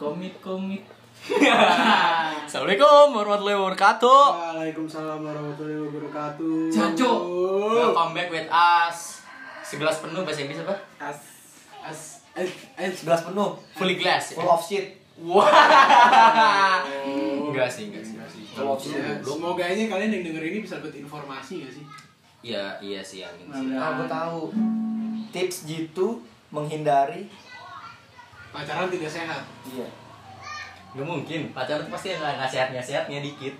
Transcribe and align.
komit 0.00 0.32
komit. 0.40 0.80
Assalamualaikum 2.48 3.12
warahmatullahi 3.12 3.58
wabarakatuh. 3.60 4.20
Waalaikumsalam 4.32 5.20
warahmatullahi 5.20 5.76
wabarakatuh. 5.84 6.72
Jancuk. 6.72 7.20
Welcome 7.68 8.16
back 8.16 8.32
with 8.32 8.48
us. 8.48 9.20
Segelas 9.60 10.00
penuh 10.00 10.24
bahasa 10.24 10.40
Inggris 10.40 10.64
apa? 10.64 10.80
As 10.96 11.18
As 11.84 12.24
eh 12.32 12.88
Segelas 12.88 13.28
penuh, 13.28 13.52
Fully 13.76 14.00
glass. 14.00 14.32
full 14.32 14.48
of 14.48 14.64
shit. 14.64 14.96
Wah. 15.20 15.44
Enggak 17.52 17.68
sih, 17.68 17.92
enggak 17.92 18.00
sih. 18.00 18.16
Full 18.56 18.64
of 18.64 18.80
shit. 18.80 18.96
ya, 18.96 19.20
semoga 19.20 19.68
aja 19.68 19.84
kalian 19.84 20.16
yang 20.16 20.24
denger 20.32 20.44
ini 20.48 20.64
bisa 20.64 20.80
dapat 20.80 20.96
informasi 20.96 21.68
gak 21.68 21.72
sih? 21.76 21.84
Iya, 22.40 22.80
iya 22.80 23.04
sih 23.04 23.20
sih. 23.20 23.44
Nah, 23.52 23.60
Ah, 23.76 23.90
gue 24.00 24.08
tahu. 24.08 24.48
Tips 25.28 25.68
jitu 25.68 26.24
menghindari. 26.48 27.28
Pacaran 28.50 28.88
tidak 28.88 29.10
sehat. 29.10 29.42
Iya. 29.64 29.86
Gak 30.92 31.06
mungkin. 31.06 31.40
Pacaran 31.50 31.86
pasti 31.86 32.10
nggak 32.10 32.32
nggak 32.36 32.50
sehatnya 32.50 32.80
sehatnya 32.80 33.18
dikit. 33.20 33.54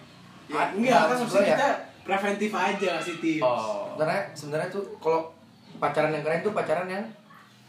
Ya, 0.47 0.57
Ah, 0.57 0.67
enggak, 0.69 0.99
kan 0.99 1.09
maksud 1.09 1.25
maksudnya 1.25 1.47
ya. 1.47 1.55
kita 1.55 1.69
preventif 2.03 2.51
aja 2.51 2.89
kasih 2.99 3.17
tips. 3.19 3.45
Oh. 3.45 3.87
Sebenarnya 3.93 4.23
sebenarnya 4.33 4.69
tuh 4.69 4.83
kalau 4.99 5.31
pacaran 5.79 6.11
yang 6.11 6.21
keren 6.21 6.43
tuh 6.43 6.51
pacaran 6.51 6.87
yang 6.87 7.05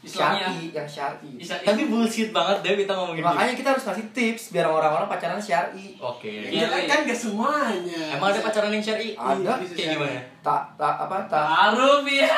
Islamnya. 0.01 0.49
syar'i, 0.49 0.73
yang 0.73 0.87
syar'i. 0.89 1.31
Tapi 1.61 1.81
bullshit 1.85 2.33
banget 2.33 2.57
deh 2.59 2.73
kita 2.75 2.89
ngomongin 2.91 3.21
Makanya 3.21 3.53
kita 3.53 3.69
harus 3.69 3.85
kasih 3.85 4.05
tips 4.09 4.49
biar 4.49 4.65
orang-orang 4.65 5.05
pacaran 5.05 5.37
syar'i. 5.37 5.93
Oke. 5.95 6.49
Ya, 6.49 6.65
Iya, 6.65 6.65
kan, 6.65 6.79
iya. 6.79 6.89
kan 6.89 6.99
gak 7.05 7.19
semuanya. 7.19 8.01
Emang 8.11 8.33
ada 8.33 8.41
pacaran 8.41 8.73
yang 8.73 8.81
syar'i? 8.81 9.13
Ada. 9.13 9.61
Bisa 9.61 9.71
Kayak 9.71 9.77
syar'i. 9.77 9.93
gimana? 9.93 10.21
Tak 10.41 10.61
tak 10.73 10.93
apa 10.99 11.17
tak 11.29 11.45
Harum 11.45 12.01
ya. 12.03 12.33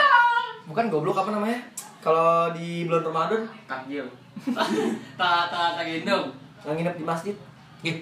bukan 0.66 0.86
goblok 0.90 1.16
apa 1.18 1.32
namanya? 1.32 1.60
Kalau 1.98 2.52
di 2.52 2.84
bulan 2.84 3.04
Ramadan 3.06 3.42
Takjil. 3.64 4.04
Tak 5.20 5.42
tak 5.48 5.68
tak 5.76 5.84
gendong. 5.86 6.26
yang 6.64 6.76
nginep 6.76 6.96
di 6.96 7.04
masjid, 7.04 7.36
Ih, 7.84 8.00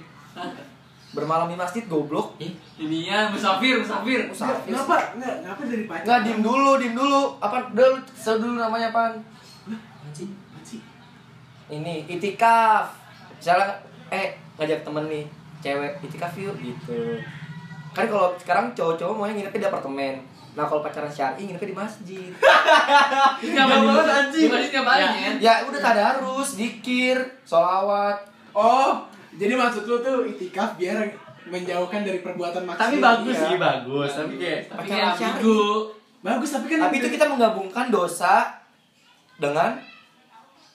bermalam 1.15 1.49
di 1.49 1.57
masjid 1.57 1.83
goblok. 1.85 2.37
ih, 2.37 2.53
Ininya 2.77 3.27
musafir 3.27 3.77
musafir. 3.77 4.21
Enggak, 4.21 4.31
Musafir. 4.31 4.69
kenapa? 4.69 4.95
Enggak, 5.17 5.35
kenapa 5.41 5.61
dari 5.65 5.83
pacaran? 5.83 6.03
Enggak, 6.05 6.19
diem 6.23 6.41
dulu, 6.41 6.71
diem 6.77 6.95
dulu. 6.95 7.21
Apa 7.37 7.57
dulu, 7.73 7.95
sel 8.13 8.37
dulu 8.37 8.55
namanya 8.55 8.87
sih? 8.87 8.93
Apaan 8.93 9.13
sih? 10.63 10.79
Ini 11.67 11.93
itikaf. 12.05 12.95
Misalnya 13.35 13.75
eh 14.09 14.35
ngajak 14.55 14.83
temen 14.83 15.07
nih, 15.07 15.23
cewek 15.59 15.91
itikaf 16.03 16.31
yuk 16.37 16.55
gitu. 16.57 17.17
Kan 17.91 18.07
kalau 18.07 18.31
sekarang 18.37 18.71
cowok-cowok 18.71 19.15
maunya 19.17 19.35
nginepnya 19.35 19.63
di 19.63 19.67
apartemen. 19.67 20.15
Nah, 20.51 20.67
kalau 20.67 20.83
pacaran 20.83 21.07
syar'i 21.07 21.47
nginepnya 21.47 21.71
di 21.71 21.77
masjid. 21.77 22.29
Enggak 23.39 23.65
banget, 23.71 24.05
anjing. 24.05 24.43
Di 24.43 24.51
masjid 24.51 24.69
nggak 24.75 24.87
banyak. 24.87 25.31
ya 25.39 25.53
udah 25.63 25.79
tadarus, 25.79 26.49
dikir, 26.59 27.17
sholawat. 27.47 28.17
Oh, 28.51 29.07
jadi 29.33 29.55
maksud 29.55 29.87
lu 29.87 30.03
tuh 30.03 30.27
itikaf 30.27 30.75
biar 30.75 31.07
menjauhkan 31.47 32.03
dari 32.03 32.19
perbuatan 32.19 32.67
maksiat. 32.67 32.83
Tapi 32.83 32.95
bagus 32.99 33.35
Iya. 33.35 33.47
sih, 33.47 33.57
bagus. 33.57 34.11
Tapi 34.11 34.33
kayak 34.35 34.59
Pacaran 34.67 35.15
syar'i. 35.15 35.59
Bagus, 36.21 36.49
tapi 36.53 36.65
kan 36.67 36.79
Tapi 36.85 36.95
itu 36.99 37.07
kita 37.09 37.25
menggabungkan 37.25 37.85
dosa 37.89 38.51
dengan 39.39 39.79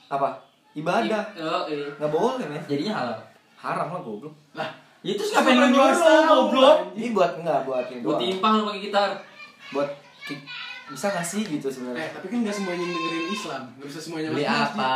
apa? 0.08 0.40
Ibadah. 0.72 1.22
Oh, 1.36 1.64
iya. 1.68 1.88
Nggak 1.96 2.11
boleh, 2.11 2.44
men. 2.48 2.62
jadinya 2.64 2.92
halal. 2.96 3.18
Haram 3.56 3.88
lah 3.92 4.00
goblok. 4.00 4.34
Lah, 4.52 4.68
Ya 5.06 5.14
terus 5.14 5.30
Siapa 5.30 5.46
ngapain 5.46 5.61
yang 5.61 5.70
lu 5.70 5.78
nyuruh, 5.78 6.22
goblok? 6.27 6.78
Ini 6.98 7.08
buat 7.14 7.33
enggak 7.38 7.61
buat 7.62 7.84
ini 7.94 8.02
buat 8.02 8.18
timpang 8.18 8.52
lu 8.58 8.62
pakai 8.66 8.83
gitar. 8.83 9.11
Buat 9.69 9.91
bisa 10.86 11.06
nggak 11.09 11.22
sih 11.22 11.42
gitu 11.45 11.67
Eh, 11.67 11.72
sebenarnya? 11.72 12.09
tapi 12.14 12.27
kan 12.28 12.39
gak 12.41 12.55
semuanya 12.55 12.78
yang 12.81 12.95
dengerin 12.95 13.27
Islam. 13.28 13.62
Gak 13.75 13.86
bisa 13.86 14.00
semuanya 14.00 14.28
Beli 14.31 14.47
apa? 14.47 14.95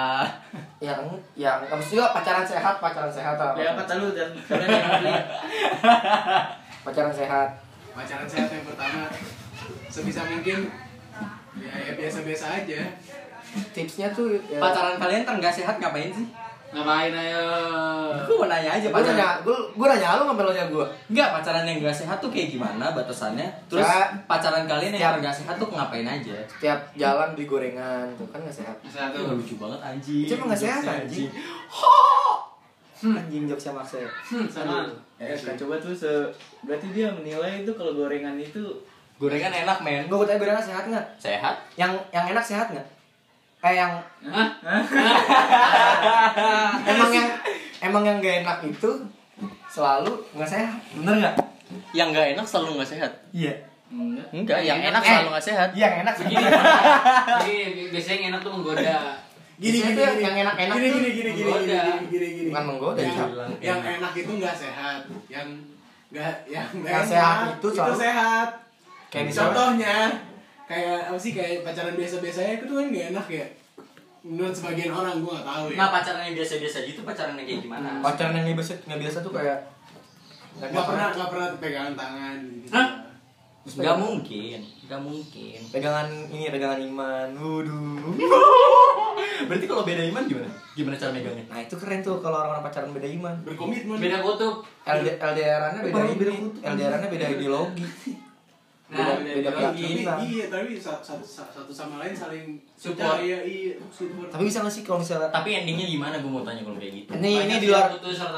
yang 0.79 1.01
yang 1.35 1.59
maksudnya 1.63 2.07
pacaran 2.11 2.43
sehat 2.43 2.75
pacaran 2.79 3.11
sehat 3.11 3.35
apa 3.35 3.59
Ya 3.59 3.75
kata 3.75 3.99
lu 3.99 4.11
dan 4.11 4.31
kalian 4.41 4.71
yang 4.71 4.91
beli. 4.97 5.15
pacaran 6.87 7.11
sehat 7.11 7.49
Pacaran 7.91 8.25
sehat 8.25 8.49
yang 8.49 8.65
pertama 8.65 9.11
sebisa 9.89 10.23
mungkin 10.25 10.71
ya, 11.53 11.73
ya 11.75 11.93
biasa-biasa 11.95 12.47
aja. 12.57 12.81
tipsnya 13.75 14.09
tuh 14.11 14.39
ya, 14.41 14.57
Pacaran 14.57 14.95
kalian 14.97 15.23
kan 15.25 15.37
nggak 15.37 15.51
sehat 15.53 15.77
ngapain 15.77 16.09
sih? 16.09 16.27
Ngapain 16.71 17.11
ayo? 17.11 17.47
Aku 18.17 18.33
mau 18.37 18.47
nanya 18.47 18.71
aja 18.73 18.85
gue 18.85 18.93
pacaran. 18.93 19.11
nanya 19.13 19.29
gue 19.41 19.57
gue 19.73 19.87
nanya 19.89 20.15
lu 20.15 20.23
ngambil 20.25 20.45
lo 20.45 20.53
nya 20.53 20.65
gue 20.67 20.87
Enggak, 21.09 21.29
pacaran 21.33 21.63
yang 21.63 21.79
nggak 21.79 21.97
sehat 21.97 22.17
tuh 22.17 22.29
kayak 22.29 22.49
gimana 22.51 22.91
batasannya? 22.91 23.43
Terus 23.67 23.83
Ya. 23.83 24.07
pacaran 24.25 24.65
kalian 24.65 24.93
Setiap- 24.93 25.03
yang 25.03 25.15
nggak 25.19 25.35
sehat 25.35 25.55
tuh 25.57 25.67
ngapain 25.67 26.07
aja? 26.07 26.39
tiap 26.57 26.79
jalan 26.95 27.29
beli 27.33 27.45
gorengan 27.45 28.07
tuh 28.15 28.27
kan 28.29 28.39
nggak 28.39 28.55
sehat 28.55 28.77
Bisa 28.81 29.09
Itu 29.09 29.19
tuh. 29.21 29.35
lucu 29.35 29.55
banget 29.57 29.81
anjing. 29.85 30.23
itu 30.23 30.33
emang 30.33 30.47
nggak 30.47 30.63
sehat 30.63 30.83
anjing 30.87 31.31
anjing 33.03 33.43
jokesnya 33.47 33.73
Marcel 33.73 34.05
Hmm, 34.23 34.45
sama. 34.47 34.85
Ya, 35.17 35.33
kan 35.33 35.57
coba 35.57 35.75
tuh 35.77 35.91
se 35.91 36.09
berarti 36.63 36.87
dia 36.91 37.09
menilai 37.11 37.61
itu 37.61 37.73
kalau 37.73 37.93
gorengan 37.95 38.37
itu 38.37 38.61
Gorengan 39.17 39.53
enak, 39.55 39.79
men. 39.81 40.05
gue 40.07 40.17
tanya 40.23 40.39
gorengan 40.39 40.63
sehat 40.63 40.85
nggak 40.87 41.07
Sehat? 41.17 41.57
yang 41.75 41.93
yang 42.09 42.25
enak 42.27 42.41
sehat 42.43 42.69
nggak 42.69 42.87
eh 43.61 43.75
yang 43.75 43.93
emang 46.87 47.11
yang 47.11 47.29
emang 47.81 48.03
yang 48.03 48.17
gak 48.19 48.37
enak 48.41 48.59
itu 48.65 48.91
selalu 49.67 50.13
nggak 50.33 50.49
sehat 50.49 50.75
bener 50.93 51.15
nggak 51.19 51.37
Yang 51.93 52.09
nggak 52.11 52.27
enak 52.35 52.45
selalu 52.45 52.71
nggak 52.77 52.91
sehat. 52.91 53.13
iya 53.31 53.55
Enggak. 53.91 54.27
Enggak, 54.31 54.59
yang 54.61 54.79
Yang 54.79 54.91
enak 54.91 54.91
enak- 54.93 55.05
selalu 55.05 55.29
nggak 55.29 55.45
sehat. 55.45 55.69
yang 55.73 55.93
enak 56.01 56.15
Begini. 56.17 56.47
Jadi 57.39 57.55
biasanya 57.91 58.17
yang 58.17 58.27
enak 58.29 58.41
tuh 58.41 58.53
menggoda. 58.53 58.99
Gini 59.57 59.77
gini 59.77 59.93
tuh 59.93 60.05
gini. 60.09 60.23
yang 60.25 60.37
enak-enak 60.41 60.75
gini 60.75 60.87
tuh 60.89 60.95
gini 60.97 61.11
gini 61.11 61.11
gini 61.11 61.31
gini 61.31 61.43
menggoda. 61.45 61.81
gini 61.83 62.07
gini 62.09 62.27
gini. 62.33 62.49
Bukan 62.49 62.65
menggoda, 62.65 63.01
yang, 63.01 63.13
ya. 63.13 63.47
yang 63.61 63.81
enak 63.93 64.13
itu 64.17 64.31
nggak 64.33 64.57
sehat. 64.57 65.01
Yang 65.27 65.47
nggak 66.09 66.33
yang 66.49 66.67
nggak 66.73 66.91
Yang 66.91 67.03
enak 67.03 67.11
sehat 67.11 67.39
itu 67.51 67.59
itu 67.61 67.69
selalu- 67.77 67.99
sehat. 68.01 68.49
kayak 69.11 69.25
misalnya 69.27 69.47
Contohnya 69.51 69.95
kayak 70.71 71.11
apa 71.11 71.19
sih 71.19 71.35
kayak 71.35 71.67
pacaran 71.67 71.99
biasa-biasanya 71.99 72.63
itu 72.63 72.71
kan 72.71 72.87
nggak 72.87 73.07
enak 73.11 73.27
ya. 73.27 73.47
Menurut 74.23 74.55
sebagian 74.55 74.95
orang 74.95 75.19
gua 75.19 75.43
nggak 75.43 75.49
tahu 75.51 75.65
ya. 75.75 75.77
Nah, 75.83 75.89
pacaran 75.91 76.23
yang 76.31 76.37
biasa-biasa 76.39 76.79
gitu 76.87 77.01
pacaran 77.03 77.35
yang 77.35 77.47
kayak 77.51 77.63
gimana? 77.67 77.89
pacaran 77.99 78.35
yang 78.39 78.55
biasa 78.55 78.73
nggak 78.87 79.01
biasa 79.03 79.19
tuh 79.27 79.33
kayak 79.35 79.59
nggak 80.63 80.85
pernah 80.87 81.07
nggak 81.11 81.31
pernah 81.35 81.47
pegangan 81.59 81.95
tangan. 81.99 82.37
Gitu. 82.39 82.71
Hah? 82.71 82.89
Nggak 83.61 83.97
mungkin, 84.01 84.59
nggak 84.89 85.01
mungkin. 85.05 85.61
pegangan 85.69 86.09
ini 86.33 86.49
pegangan 86.49 86.81
iman 86.81 87.29
waduh 87.37 88.09
Berarti 89.49 89.67
kalau 89.69 89.85
beda 89.85 90.01
iman 90.09 90.25
gimana? 90.25 90.49
Gimana 90.73 90.97
cara 90.97 91.13
megangnya? 91.13 91.45
nah 91.45 91.61
itu 91.61 91.75
keren 91.77 92.01
tuh 92.01 92.25
kalau 92.25 92.41
orang-orang 92.41 92.65
pacaran 92.65 92.93
beda 92.95 93.09
iman 93.21 93.35
Berkomitmen. 93.45 93.99
Beda 94.01 94.25
kutub. 94.25 94.65
LD, 94.87 95.19
LDR-annya 95.19 95.81
beda 95.83 96.01
ini? 96.09 96.39
LDR-nya 96.63 97.09
beda 97.09 97.27
ideologi 97.37 97.85
Nah, 98.91 99.23
beda, 99.23 99.23
beda 99.23 99.51
keyakinan 99.55 100.19
iya 100.19 100.45
tapi 100.51 100.75
sa- 100.75 100.99
satu, 100.99 101.23
satu 101.23 101.71
sama 101.71 102.03
lain 102.03 102.11
saling 102.11 102.59
Support. 102.75 103.23
percaya, 103.23 103.39
iya 103.47 103.79
support. 103.87 104.27
Tapi 104.27 104.43
bisa 104.43 104.67
nggak 104.67 104.75
sih 104.75 104.83
kalau 104.83 104.99
misalnya 104.99 105.31
Tapi 105.31 105.51
endingnya 105.55 105.87
gimana? 105.87 106.19
Gue 106.19 106.27
mau 106.27 106.43
tanya 106.43 106.67
kalau 106.67 106.75
kayak 106.75 107.07
gitu. 107.07 107.11
ini 107.23 107.47
ini 107.47 107.55
di 107.63 107.67
luar 107.71 107.87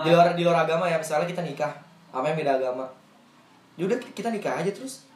di 0.04 0.10
luar 0.12 0.26
di 0.36 0.42
luar 0.44 0.68
agama 0.68 0.84
ya. 0.84 1.00
Misalnya 1.00 1.24
kita 1.24 1.40
nikah 1.40 1.72
apa 2.12 2.24
yang 2.28 2.36
beda 2.36 2.52
agama. 2.60 2.84
Yaudah 3.80 3.96
kita 4.12 4.28
nikah 4.28 4.60
aja 4.60 4.68
terus. 4.68 5.08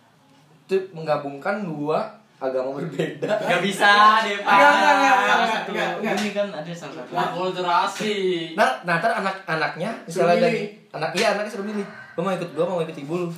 Tuh 0.65 0.81
menggabungkan 0.97 1.69
dua 1.69 2.17
agama 2.37 2.73
berbeda. 2.81 3.29
Gak 3.29 3.61
bisa 3.61 4.25
deh, 4.25 4.41
Pak. 4.41 4.49
Enggak, 4.49 4.73
enggak, 4.73 4.95
enggak, 4.97 5.13
enggak, 5.13 5.29
salah 5.29 5.49
satu. 5.53 5.71
ini 6.01 6.31
kan 6.33 6.49
ada 6.49 6.73
salah 6.73 6.95
satu. 6.97 7.13
Akulturasi. 7.13 8.17
nah 8.57 8.81
nah 8.89 8.97
ntar 8.97 9.13
anak 9.21 9.37
anaknya 9.45 9.91
misalnya 10.09 10.49
dari 10.49 10.73
anak 10.97 11.13
iya 11.13 11.37
anaknya 11.37 11.53
suruh 11.53 11.69
milih. 11.69 11.85
Gue 12.17 12.23
mau 12.25 12.33
ikut 12.33 12.51
gue 12.57 12.65
mau 12.65 12.81
ikut 12.81 12.97
ibu 12.97 13.15
lu 13.21 13.29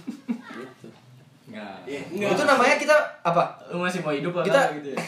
Enggak. 1.48 1.76
Iya, 1.82 2.00
enggak. 2.06 2.30
itu 2.30 2.42
namanya 2.44 2.76
kita 2.76 2.94
apa 3.22 3.42
lu 3.68 3.76
masih 3.80 4.00
mau 4.00 4.12
hidup 4.12 4.32
apa 4.34 4.44
Kita- 4.44 4.70
gitu 4.76 4.88
ya 4.92 4.98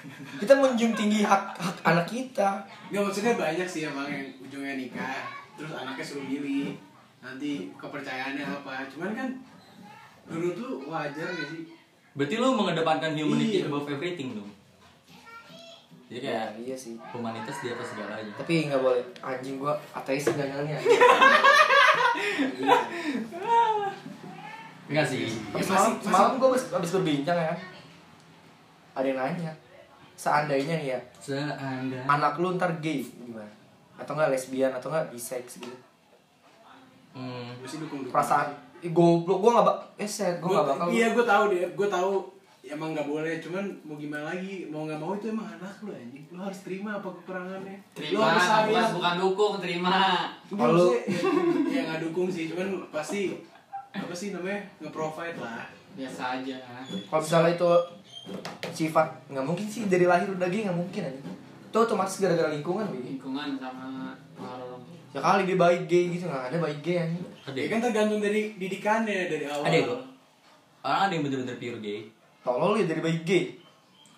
kita 0.40 0.52
menjunjung 0.56 0.92
tinggi 0.96 1.20
hak 1.22 1.42
hak 1.52 1.76
anak 1.84 2.04
kita 2.04 2.48
Nggak 2.88 3.02
maksudnya 3.04 3.32
banyak 3.36 3.68
sih 3.68 3.84
emang 3.84 4.08
yang 4.08 4.24
ujungnya 4.40 4.74
nikah 4.74 5.20
Terus 5.54 5.70
anaknya 5.70 6.00
suruh 6.00 6.24
milih 6.24 6.72
Nanti 7.20 7.68
kepercayaannya 7.76 8.42
apa 8.42 8.88
Cuman 8.88 9.12
kan 9.12 9.28
Menurut 10.24 10.56
lu 10.56 10.68
wajar 10.86 11.28
gak 11.28 11.46
sih? 11.46 11.62
Berarti 12.10 12.34
lu 12.36 12.50
mengedepankan 12.50 13.12
humanity 13.12 13.60
Iya. 13.60 13.66
above 13.66 13.88
everything 13.88 14.34
dong. 14.34 14.50
Jadi 16.06 16.18
kayak 16.22 16.50
ya 16.50 16.58
iya 16.58 16.74
sih 16.74 16.94
humanitas 17.06 17.54
di 17.60 17.68
atas 17.68 17.86
segalanya. 17.88 18.32
tapi 18.34 18.66
nggak 18.66 18.78
boleh 18.78 19.02
anjing 19.22 19.56
gua 19.56 19.74
ateis 19.94 20.26
jangan 20.26 20.64
ya 20.64 20.74
Enggak 24.90 25.06
sih. 25.06 25.22
Ya, 25.22 25.30
semalam, 25.56 25.90
masih- 25.92 26.02
semalam 26.02 26.30
gua 26.34 26.48
habis, 26.50 26.64
habis 26.68 26.90
berbincang 26.90 27.38
ya 27.38 27.54
ada 28.90 29.06
yang 29.06 29.16
nanya 29.16 29.52
seandainya 30.14 30.74
nih 30.76 30.88
ya 30.90 31.00
Seandainya 31.16 32.02
anak 32.04 32.34
lu 32.36 32.52
ntar 32.52 32.74
gay 32.76 33.00
gimana? 33.00 33.46
Atau 33.94 34.12
enggak 34.12 34.30
lesbian 34.30 34.68
atau 34.70 34.90
enggak 34.90 35.08
bisex 35.08 35.56
gitu? 35.56 35.78
Hmm. 37.10 37.54
Gue 37.56 37.66
sih 37.66 37.78
dukung 37.78 38.02
dukung. 38.02 38.12
Perasaan 38.12 38.50
Ih, 38.80 38.90
goblok 38.90 39.38
gua 39.38 39.50
nggak 39.54 39.66
bak 39.66 39.78
eh 39.96 40.08
set 40.08 40.36
gua 40.38 40.50
nggak 40.56 40.66
bakal 40.68 40.86
Iya 40.88 41.06
gue 41.10 41.24
tahu 41.24 41.44
deh 41.48 41.60
Gue 41.70 41.88
tahu 41.88 42.12
emang 42.62 42.90
nggak 42.92 43.04
boleh 43.04 43.34
cuman 43.38 43.64
mau 43.82 43.94
gimana 43.94 44.24
lagi 44.26 44.66
mau 44.66 44.84
nggak 44.84 44.96
mau 44.96 45.12
itu 45.12 45.26
emang 45.28 45.48
anak 45.50 45.74
lu 45.80 45.90
anjing. 45.90 46.24
Lu 46.28 46.38
harus 46.38 46.60
terima 46.60 46.90
apa 46.94 47.08
kekurangannya. 47.10 47.76
Lu 47.76 47.94
Terima, 47.94 48.24
harus 48.26 48.46
bukan, 48.66 48.86
bukan 48.94 49.14
dukung, 49.18 49.54
terima. 49.58 49.98
kalau 50.48 50.92
ya 51.72 51.80
nggak 51.84 52.00
dukung 52.02 52.26
sih 52.26 52.46
cuman 52.46 52.66
pasti 52.88 53.32
apa 53.92 54.12
sih 54.12 54.30
namanya 54.30 54.60
nge-provide 54.78 55.36
lah 55.36 55.66
Biasa 55.90 56.38
aja. 56.38 56.54
kalau 57.10 57.18
misalnya 57.18 57.50
itu 57.52 57.70
sifat 58.70 59.10
nggak 59.26 59.42
mungkin 59.42 59.66
sih 59.66 59.84
dari 59.84 60.06
lahir 60.06 60.30
udah 60.30 60.46
gay 60.46 60.62
nggak 60.62 60.76
mungkin 60.76 61.02
aja 61.02 61.18
itu 61.66 61.76
otomatis 61.76 62.18
gara-gara 62.18 62.46
lingkungan 62.48 62.86
Wi. 62.88 63.14
Lingkungan 63.14 63.54
sama 63.56 64.14
pengaruh 64.32 64.66
orang 64.68 64.82
ya 65.10 65.18
kali 65.18 65.42
dia 65.44 65.58
baik 65.58 65.82
gay 65.84 66.04
gitu 66.08 66.24
nggak 66.24 66.44
ada 66.48 66.56
baik 66.60 66.78
gay 66.80 66.96
anjing 67.00 67.26
ya 67.26 67.34
Ada. 67.44 67.60
kan 67.66 67.78
tergantung 67.82 68.20
dari 68.20 68.54
didikannya 68.54 69.26
dari 69.26 69.44
awal 69.44 69.64
Ada. 69.64 69.78
Orang 69.82 70.02
ada 70.80 71.12
yang 71.12 71.22
bener-bener 71.22 71.56
pure 71.56 71.78
gay. 71.78 72.00
tolol 72.40 72.72
ya 72.74 72.86
dari 72.86 73.00
baik 73.00 73.22
gay 73.24 73.44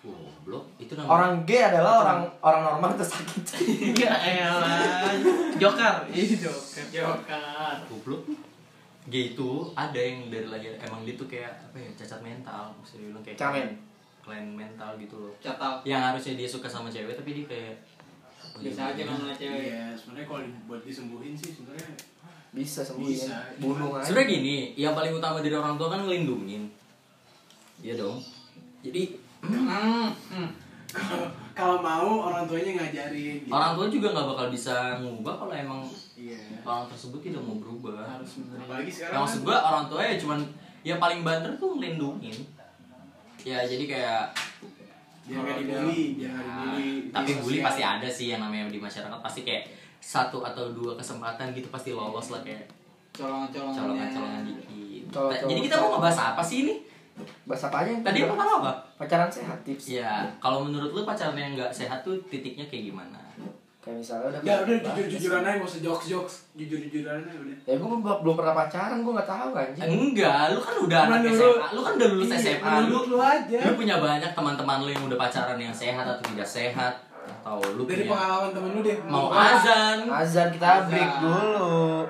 Goblok. 0.03 0.67
Itu 0.75 0.93
namanya 0.93 1.09
orang 1.09 1.33
gay 1.43 1.61
adalah 1.63 1.93
orang 2.03 2.19
orang 2.39 2.61
normal 2.67 2.89
terus 2.93 3.15
sakit 3.15 3.43
ya 4.03 4.11
elah 4.11 5.15
joker 5.55 6.03
ini 6.07 6.35
joker 6.35 6.83
Joker. 6.91 7.75
goblok. 7.87 8.21
Gay 9.11 9.35
itu 9.35 9.49
ada 9.75 9.99
yang 9.99 10.31
dari 10.31 10.47
lahir 10.47 10.71
emang 10.79 11.03
dia 11.03 11.15
tuh 11.19 11.27
kayak 11.27 11.51
apa 11.51 11.75
ya 11.75 11.89
cacat 11.99 12.23
mental 12.23 12.71
bisa 12.79 12.95
dibilang 12.99 13.23
kayak 13.23 13.35
Camen. 13.35 13.69
klien 14.23 14.47
mental 14.55 14.95
gitu 14.95 15.19
loh 15.19 15.33
Catat. 15.43 15.83
yang 15.83 15.99
harusnya 15.99 16.39
dia 16.39 16.47
suka 16.47 16.71
sama 16.71 16.87
cewek 16.87 17.11
tapi 17.11 17.35
dia 17.35 17.43
kayak 17.43 17.75
oh, 18.55 18.63
Biasa 18.63 18.95
aja 18.95 19.03
iya. 19.03 19.11
sama 19.11 19.35
cewek. 19.35 19.59
iya 19.67 19.83
sebenarnya 19.91 20.27
kalau 20.31 20.41
buat 20.71 20.81
disembuhin 20.87 21.35
sih 21.35 21.51
sebenarnya 21.51 21.91
bisa 22.55 22.79
sembuh 22.85 23.03
Bisa. 23.03 23.35
bunuh 23.59 23.99
aja 23.99 24.07
sebenarnya 24.07 24.29
gini 24.39 24.55
yang 24.79 24.95
paling 24.95 25.11
utama 25.11 25.43
dari 25.43 25.51
orang 25.51 25.75
tua 25.75 25.91
kan 25.91 26.07
ngelindungin 26.07 26.71
iya 27.83 27.99
dong 27.99 28.23
jadi 28.79 29.03
Hmm. 29.43 30.07
hmm. 30.31 31.42
Kalau 31.53 31.77
mau 31.79 32.27
orang 32.29 32.49
tuanya 32.49 32.81
ngajarin 32.81 33.45
gitu. 33.45 33.53
orang 33.53 33.71
tua 33.77 33.87
juga 33.87 34.07
nggak 34.13 34.27
bakal 34.33 34.47
bisa 34.49 34.75
ngubah 34.99 35.35
kalau 35.37 35.53
emang 35.53 35.81
iya 36.17 36.37
orang 36.65 36.89
tersebut 36.89 37.19
tidak 37.21 37.41
mau 37.45 37.57
berubah 37.61 38.17
Harus 38.17 38.41
apalagi 38.57 38.89
sekarang 38.89 39.13
yang 39.13 39.23
maksud 39.25 39.39
gua 39.45 39.57
orang 39.61 39.85
tua 39.85 40.01
ya 40.01 40.15
cuman 40.17 40.39
yang 40.83 40.99
paling 40.99 41.21
banter 41.21 41.51
tuh 41.61 41.77
ngelindungin 41.77 42.37
ya 43.45 43.61
jadi 43.63 43.85
kayak 43.85 44.23
nggak 45.23 45.55
dibully 45.63 46.19
biar 46.19 46.31
nggak 46.35 46.47
dibully 46.51 46.91
tapi 47.13 47.31
bully 47.39 47.59
pasti 47.63 47.81
ada 47.85 48.07
sih 48.09 48.27
yang 48.33 48.41
namanya 48.43 48.67
di 48.67 48.81
masyarakat 48.81 49.19
pasti 49.23 49.47
kayak 49.47 49.71
satu 50.03 50.43
atau 50.43 50.75
dua 50.75 50.99
kesempatan 50.99 51.55
gitu 51.55 51.71
pasti 51.71 51.95
lolos 51.95 52.35
lah 52.35 52.43
kayak 52.43 52.67
Colongan-colongan. 53.13 53.77
colongan-colongan 53.77 54.41
dikit. 54.49 55.03
Jadi 55.45 55.59
kita 55.69 55.77
mau 55.77 55.89
ngebahas 55.95 56.33
apa 56.33 56.41
sih 56.41 56.65
ini? 56.65 56.81
Bahasa 57.43 57.67
apa 57.67 57.77
aja 57.81 57.89
yang 57.91 58.01
Tadi 58.01 58.19
pertama 58.23 58.53
apa? 58.59 58.71
pacaran 58.95 59.29
sehat 59.29 59.57
tips. 59.61 59.85
Ya, 59.93 60.25
kalau 60.37 60.63
menurut 60.63 60.89
lu 60.89 61.01
pacaran 61.03 61.35
yang 61.35 61.53
nggak 61.53 61.69
sehat 61.69 62.01
tuh 62.01 62.17
titiknya 62.25 62.65
kayak 62.65 62.89
gimana? 62.89 63.19
kayak 63.83 63.99
misalnya 63.99 64.31
udah 64.31 64.39
ya 64.41 64.55
udah 64.63 64.75
jujur 64.95 65.05
jujuran 65.11 65.43
aja 65.43 65.59
nggak 65.59 65.67
usah 65.67 65.81
jokes 65.83 66.05
jokes 66.07 66.35
jujur 66.55 66.79
jujuran 66.79 67.19
aja 67.19 67.35
udah. 67.35 67.57
Ya 67.67 67.75
gue 67.75 67.87
belum 67.99 68.35
pernah 68.39 68.55
pacaran 68.55 69.03
gue 69.03 69.11
nggak 69.11 69.27
tahu 69.27 69.49
anjing. 69.51 69.83
Enggak, 69.91 70.55
lu 70.55 70.59
kan 70.63 70.75
udah 70.79 70.99
anak 71.03 71.19
SMA, 71.27 71.67
lu? 71.67 71.79
Kan 71.83 71.93
udah 71.99 72.07
lulus 72.07 72.27
Iya, 72.31 72.37
SMA, 72.39 72.63
lu, 72.63 72.79
menurut 72.87 73.07
lu 73.11 73.17
aja. 73.19 73.59
lu 73.59 73.71
punya 73.75 73.95
banyak 73.99 74.31
teman-teman 74.31 74.77
lu 74.79 74.89
yang 74.89 75.03
udah 75.03 75.19
pacaran 75.19 75.59
yang 75.59 75.75
sehat 75.75 76.05
atau 76.07 76.23
tidak 76.23 76.47
sehat 76.47 76.93
atau 77.43 77.59
lu 77.75 77.83
dari 77.83 78.07
punya 78.07 78.15
pengalaman 78.15 78.49
temen 78.55 78.69
lu 78.71 78.79
deh. 78.79 78.97
Mau 79.03 79.27
lu- 79.27 79.35
azan. 79.35 79.97
Azan 80.07 80.47
kita 80.47 80.87
break 80.87 81.11
dulu 81.19 82.07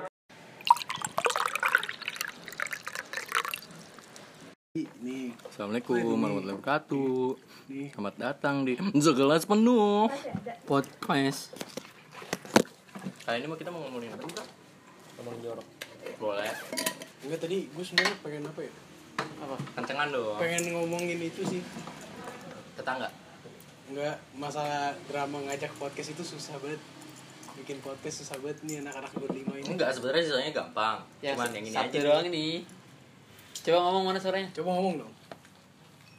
nih. 4.74 5.30
Assalamualaikum 5.46 5.94
warahmatullahi 5.94 6.58
wabarakatuh. 6.58 7.38
Nih. 7.70 7.94
Selamat 7.94 8.14
datang 8.18 8.66
di 8.66 8.74
Segelas 8.98 9.46
Penuh 9.46 10.10
Podcast. 10.66 11.54
Kali 13.22 13.38
ini 13.38 13.46
mau 13.46 13.54
kita 13.54 13.70
mau 13.70 13.86
ngomongin 13.86 14.10
apa 14.18 14.26
Bro? 14.26 14.42
ngomong 15.22 15.34
jorok. 15.46 15.66
Boleh. 16.18 16.50
Enggak 17.22 17.46
tadi 17.46 17.70
gue 17.70 17.84
sebenarnya 17.86 18.18
pengen 18.18 18.50
apa 18.50 18.60
ya? 18.66 18.72
Apa? 19.46 19.56
Kencengan 19.78 20.08
dong 20.10 20.42
pengen 20.42 20.62
ngomongin 20.74 21.22
itu 21.22 21.46
sih. 21.46 21.62
Tetangga? 22.74 23.14
Enggak 23.94 24.18
masalah 24.34 24.90
drama 25.06 25.38
ngajak 25.46 25.70
podcast 25.78 26.18
itu 26.18 26.26
susah 26.26 26.58
banget. 26.58 26.82
Bikin 27.62 27.78
podcast 27.78 28.26
susah 28.26 28.42
banget 28.42 28.58
nih 28.66 28.82
anak-anak 28.82 29.14
berlima 29.22 29.54
ini. 29.54 29.70
Enggak, 29.70 29.94
sebenarnya 29.94 30.26
sisanya 30.26 30.50
gampang. 30.50 30.98
Ya, 31.22 31.38
Cuman 31.38 31.54
yang 31.54 31.62
ini 31.62 31.78
satu 31.78 31.94
aja. 31.94 32.02
doang 32.02 32.26
nih. 32.26 32.82
Coba 33.64 33.78
ngomong 33.80 34.04
mana 34.06 34.18
suaranya? 34.20 34.48
coba 34.52 34.76
ngomong 34.76 34.94
dong. 35.00 35.12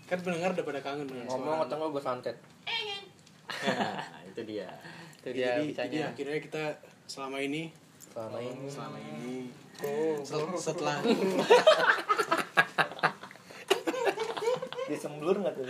Kan 0.05 0.17
pendengar 0.21 0.53
udah 0.53 0.65
pada 0.65 0.81
kangen 0.81 1.05
dengan 1.05 1.25
ngomong 1.27 1.65
atau 1.65 1.75
nggak 1.77 1.91
gue 1.91 2.03
santet. 2.03 2.37
Itu 4.29 4.41
dia. 4.43 4.69
Itu 5.21 5.29
dia 5.29 5.57
jadi, 5.57 5.69
jadi 5.73 5.97
akhirnya 6.09 6.39
kita 6.41 6.63
selama 7.05 7.37
ini 7.37 7.69
selama 8.01 8.37
ini. 8.37 8.69
selama 8.69 8.97
ini 8.97 9.49
Set- 10.23 10.57
setelah 10.57 10.97
disemblur 14.85 15.35
nggak 15.41 15.53
tuh? 15.55 15.67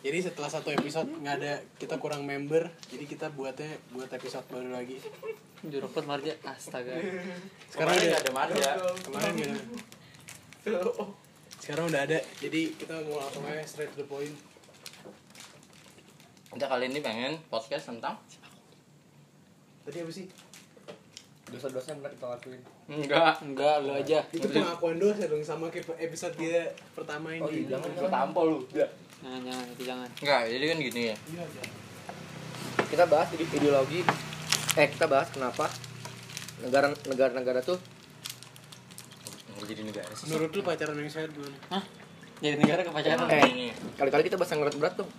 Jadi 0.00 0.18
setelah 0.20 0.48
satu 0.48 0.68
episode 0.70 1.08
nggak 1.10 1.36
ada 1.40 1.52
kita 1.76 1.96
kurang 1.96 2.24
member 2.24 2.68
jadi 2.86 3.04
kita 3.04 3.26
buatnya 3.32 3.72
buat 3.90 4.08
episode 4.08 4.44
baru 4.48 4.70
lagi. 4.70 5.00
Jorokot 5.64 6.04
marja. 6.04 6.32
Astaga. 6.44 6.96
sekarang 7.68 7.96
Kemarin 7.96 8.04
nggak 8.08 8.22
ada 8.22 8.32
marja. 8.32 8.70
kemarin 9.02 9.32
udah 9.34 9.60
sekarang 10.60 11.88
udah 11.88 12.02
ada 12.04 12.18
jadi 12.36 12.60
kita 12.74 12.94
mau 13.06 13.16
langsung 13.18 13.44
aja 13.44 13.64
straight 13.64 13.92
to 13.92 14.02
the 14.02 14.06
point. 14.06 14.36
Kita 16.50 16.66
kali 16.66 16.90
ini 16.90 16.98
pengen 16.98 17.38
podcast 17.46 17.88
tentang? 17.88 18.18
Tadi 19.82 19.96
apa 19.98 20.10
sih? 20.10 20.26
Dosa-dosa 21.46 21.94
yang 21.94 21.98
pernah 22.00 22.12
kita 22.12 22.26
lakuin. 22.28 22.62
Enggak 22.86 23.34
Enggak, 23.40 23.74
lu 23.80 23.90
aja. 23.92 24.18
itu 24.28 24.46
pengakuan 24.46 24.98
dosa 24.98 25.24
dong 25.26 25.42
sama 25.42 25.66
kayak 25.68 25.94
episode 25.96 26.34
dia 26.36 26.68
pertama 26.92 27.32
ini. 27.32 27.42
Oh 27.42 27.48
iya 27.48 27.64
jangan 27.70 27.88
Gua 27.88 27.96
jangan. 27.96 28.12
Tampol 28.12 28.46
lu. 28.46 28.58
Jangan, 28.70 29.40
jangan, 29.42 29.64
itu 29.68 29.82
jangan. 29.86 30.08
Enggak, 30.20 30.40
jadi 30.46 30.64
kan 30.66 30.76
gini 30.80 31.02
ya. 31.02 31.16
Iya, 31.30 31.44
iya. 31.46 31.64
kita 32.86 33.04
bahas 33.06 33.28
ide- 33.32 33.50
ideologi. 33.52 34.00
Eh 34.74 34.88
kita 34.90 35.06
bahas 35.06 35.28
kenapa 35.30 35.66
negara 36.60 36.90
negara 37.06 37.30
negara 37.32 37.60
tuh 37.60 37.78
jadi 39.62 39.82
negara 39.82 40.12
sih 40.12 40.24
menurut 40.26 40.50
lu 40.50 40.62
pacaran 40.62 40.94
yang 40.94 41.08
sehat 41.08 41.30
gimana 41.30 41.56
Hah? 41.70 41.84
Jadi 42.40 42.56
negara 42.56 42.80
ke 42.80 42.88
pacaran. 42.88 43.28
Eh. 43.28 43.42
Ini. 43.46 43.66
kali-kali 43.94 44.22
kita 44.24 44.36
bahas 44.36 44.50
yang 44.50 44.60
berat-berat 44.60 44.94
dong 44.96 45.10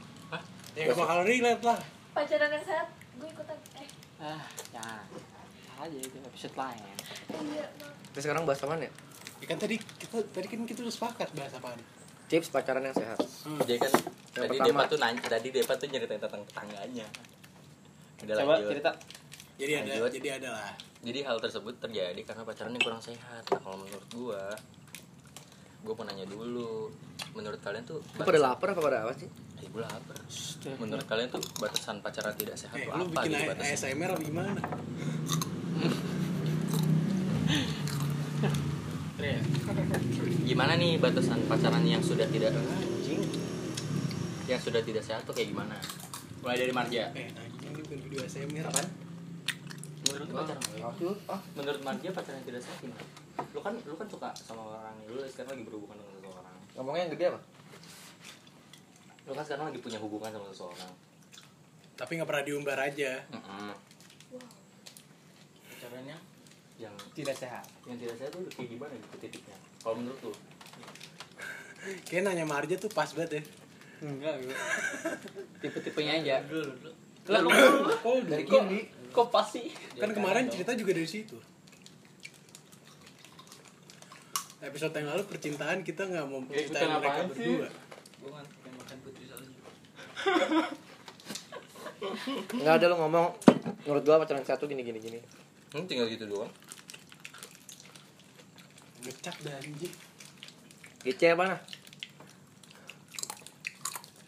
ya 0.72 0.84
gak 0.84 0.96
bakal 0.96 1.18
relate 1.22 1.62
lah 1.62 1.80
pacaran 2.12 2.50
yang 2.50 2.64
sehat 2.64 2.88
gue 3.16 3.28
ikutan 3.28 3.58
eh 3.76 3.88
Ah, 4.18 4.42
jangan. 4.70 5.02
Salah 5.66 5.86
aja 5.86 5.98
itu 5.98 6.14
episode 6.16 6.54
lain. 6.54 6.94
iya 7.44 7.66
kita 8.08 8.20
sekarang 8.22 8.46
bahas 8.46 8.62
apa 8.62 8.78
ya 8.80 8.92
ya 9.38 9.46
kan 9.46 9.58
tadi 9.58 9.76
kita 9.78 10.18
tadi 10.30 10.46
kan 10.46 10.60
kita 10.64 10.80
udah 10.82 10.94
sepakat 10.94 11.30
bahas 11.34 11.54
apa 11.54 11.74
tips 12.28 12.50
pacaran 12.50 12.82
yang 12.82 12.94
sehat 12.94 13.18
Jadi 13.62 13.78
kan 13.80 13.92
Yang 13.92 14.06
tadi 14.32 14.56
pertama. 14.56 14.68
Depa 14.72 14.84
tuh 14.88 14.98
nanya, 14.98 15.22
tadi 15.28 15.48
Depa 15.52 15.74
tuh 15.76 15.88
nyeritain 15.88 16.22
tentang 16.22 16.42
tetangganya. 16.48 17.08
Udah 18.22 18.36
Coba 18.38 18.54
lanjut. 18.56 18.70
cerita. 18.72 18.92
Jadi 19.56 19.72
ada 19.80 19.92
Lanjut. 19.98 20.12
jadi 20.14 20.30
ada 20.38 20.50
lah 20.54 20.72
Jadi 21.02 21.20
hal 21.20 21.38
tersebut 21.38 21.74
terjadi 21.78 22.22
karena 22.22 22.44
pacaran 22.44 22.70
yang 22.70 22.84
kurang 22.84 23.02
sehat. 23.02 23.42
Nah, 23.44 23.58
kalau 23.60 23.78
menurut 23.80 24.06
gua, 24.12 24.54
gua 25.82 25.94
mau 25.96 26.06
nanya 26.06 26.26
dulu. 26.26 26.94
Menurut 27.32 27.58
kalian 27.60 27.82
tuh 27.84 27.98
lu 27.98 28.22
pada 28.22 28.38
lapar 28.40 28.68
apa 28.70 28.82
pada 28.82 28.98
apa 29.04 29.14
sih 29.16 29.26
Eh, 29.58 29.68
gua 29.68 29.84
lapar. 29.84 30.14
Menurut 30.78 31.04
kalian 31.04 31.28
tuh 31.28 31.42
batasan 31.58 32.00
pacaran 32.00 32.34
tidak 32.36 32.54
sehat 32.56 32.76
eh 32.76 32.86
tuh 32.86 32.94
lu 32.94 33.04
apa 33.04 33.14
bikin 33.18 33.30
gitu 33.32 33.42
A- 33.42 33.50
batasnya? 33.50 33.74
ASMR 33.74 34.10
apa 34.12 34.22
gimana 34.22 34.50
Gimana 40.44 40.74
nih 40.76 40.98
batasan 40.98 41.42
pacaran 41.46 41.82
yang 41.82 42.02
sudah 42.02 42.28
tidak 42.28 42.54
anjing? 42.54 43.22
Yang 44.46 44.62
sudah 44.68 44.82
tidak 44.82 45.02
sehat 45.02 45.24
tuh 45.24 45.32
kayak 45.32 45.50
gimana? 45.50 45.78
Mulai 46.42 46.58
dari 46.60 46.74
Marja. 46.74 47.10
eh 47.14 47.30
anjing 47.32 47.72
ini 47.72 47.82
bukan 47.82 47.98
video 48.02 48.20
ASMR 48.22 48.66
Apaan? 48.68 48.88
Menurut 50.22 50.30
lu 50.30 50.38
pacaran 50.38 50.62
Maksud, 50.84 51.18
ah 51.28 51.42
Menurut 51.54 51.82
Marja 51.82 52.08
pacaran 52.12 52.38
yang 52.38 52.48
tidak 52.48 52.62
sehat 52.62 52.78
gimana? 52.80 53.04
Lu 53.50 53.60
kan 53.60 53.74
lu 53.76 53.96
kan 53.96 54.08
suka 54.08 54.30
sama 54.36 54.62
orang 54.70 54.94
lu 55.04 55.18
sekarang 55.26 55.52
lagi 55.52 55.64
berhubungan 55.66 55.96
dengan 55.96 56.14
seseorang. 56.14 56.58
ngomongnya 56.72 57.02
yang 57.02 57.12
gede 57.12 57.26
apa 57.28 57.40
Lu 59.22 59.32
kan 59.32 59.44
sekarang 59.44 59.66
lagi 59.68 59.80
punya 59.80 59.98
hubungan 59.98 60.30
sama 60.30 60.46
seseorang. 60.48 60.92
tapi 61.94 62.12
nggak 62.16 62.26
pernah 62.26 62.44
diumbar 62.44 62.78
aja 62.80 63.12
Heeh. 63.24 63.74
Pacarannya 65.68 66.18
yang 66.78 66.94
Tidak 67.14 67.36
sehat. 67.36 67.66
yang 67.86 67.94
tidak 67.96 68.16
sehat 68.16 68.32
tuh 68.32 68.42
kayak 68.48 68.70
gimana 68.70 68.94
gitu 68.96 69.16
titiknya? 69.20 69.58
Kalau 69.80 69.96
menurut 69.98 70.20
lu? 70.24 70.34
kayak 72.04 72.24
nanya 72.24 72.46
Marja 72.46 72.76
tuh 72.76 72.90
pas 72.90 73.10
banget 73.10 73.42
ya 73.42 73.44
Enggak, 74.02 74.34
gue. 74.40 74.50
Tipe-tipenya 75.62 76.14
aja. 76.18 76.36
Lah 77.28 77.40
lu 77.40 77.50
oh 78.02 78.18
dari 78.24 78.42
Kok, 78.44 78.66
kiri 78.66 78.82
kok 79.12 79.28
pasti? 79.30 79.70
kan 79.96 80.12
kemarin 80.12 80.48
cerita 80.48 80.72
juga 80.74 80.96
dari 80.96 81.06
situ 81.06 81.36
episode 84.62 84.94
yang 84.94 85.10
lalu 85.10 85.24
percintaan 85.26 85.82
kita 85.82 86.06
nggak 86.06 86.26
mau 86.26 86.40
Ya, 86.48 86.62
ikutan 86.62 86.88
mereka 86.96 87.22
berdua. 87.26 87.68
Enggak 92.54 92.74
ada 92.78 92.86
lu 92.88 92.96
ngomong 92.98 93.26
menurut 93.84 94.04
gua 94.06 94.22
pacaran 94.22 94.46
sehat 94.46 94.62
tuh 94.62 94.70
gini 94.70 94.86
gini 94.86 95.02
gini. 95.02 95.20
Hmm, 95.74 95.86
tinggal 95.86 96.06
gitu 96.08 96.26
doang. 96.26 96.50
ngecap 99.02 99.34
dah 99.42 99.58
anjing 99.58 99.90
Gice 101.02 101.34
apa 101.34 101.44
nah? 101.50 101.60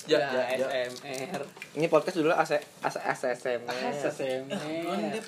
Ya, 0.10 0.18
Ya, 0.18 0.42
ya, 0.58 0.66
ya. 0.66 0.90
SMR. 0.90 1.44
Ini 1.74 1.90
podcast 1.90 2.22
dulu 2.22 2.30
AC 2.30 2.54
AC 2.86 2.96
ASSM. 3.02 3.62
SMR. 3.66 5.26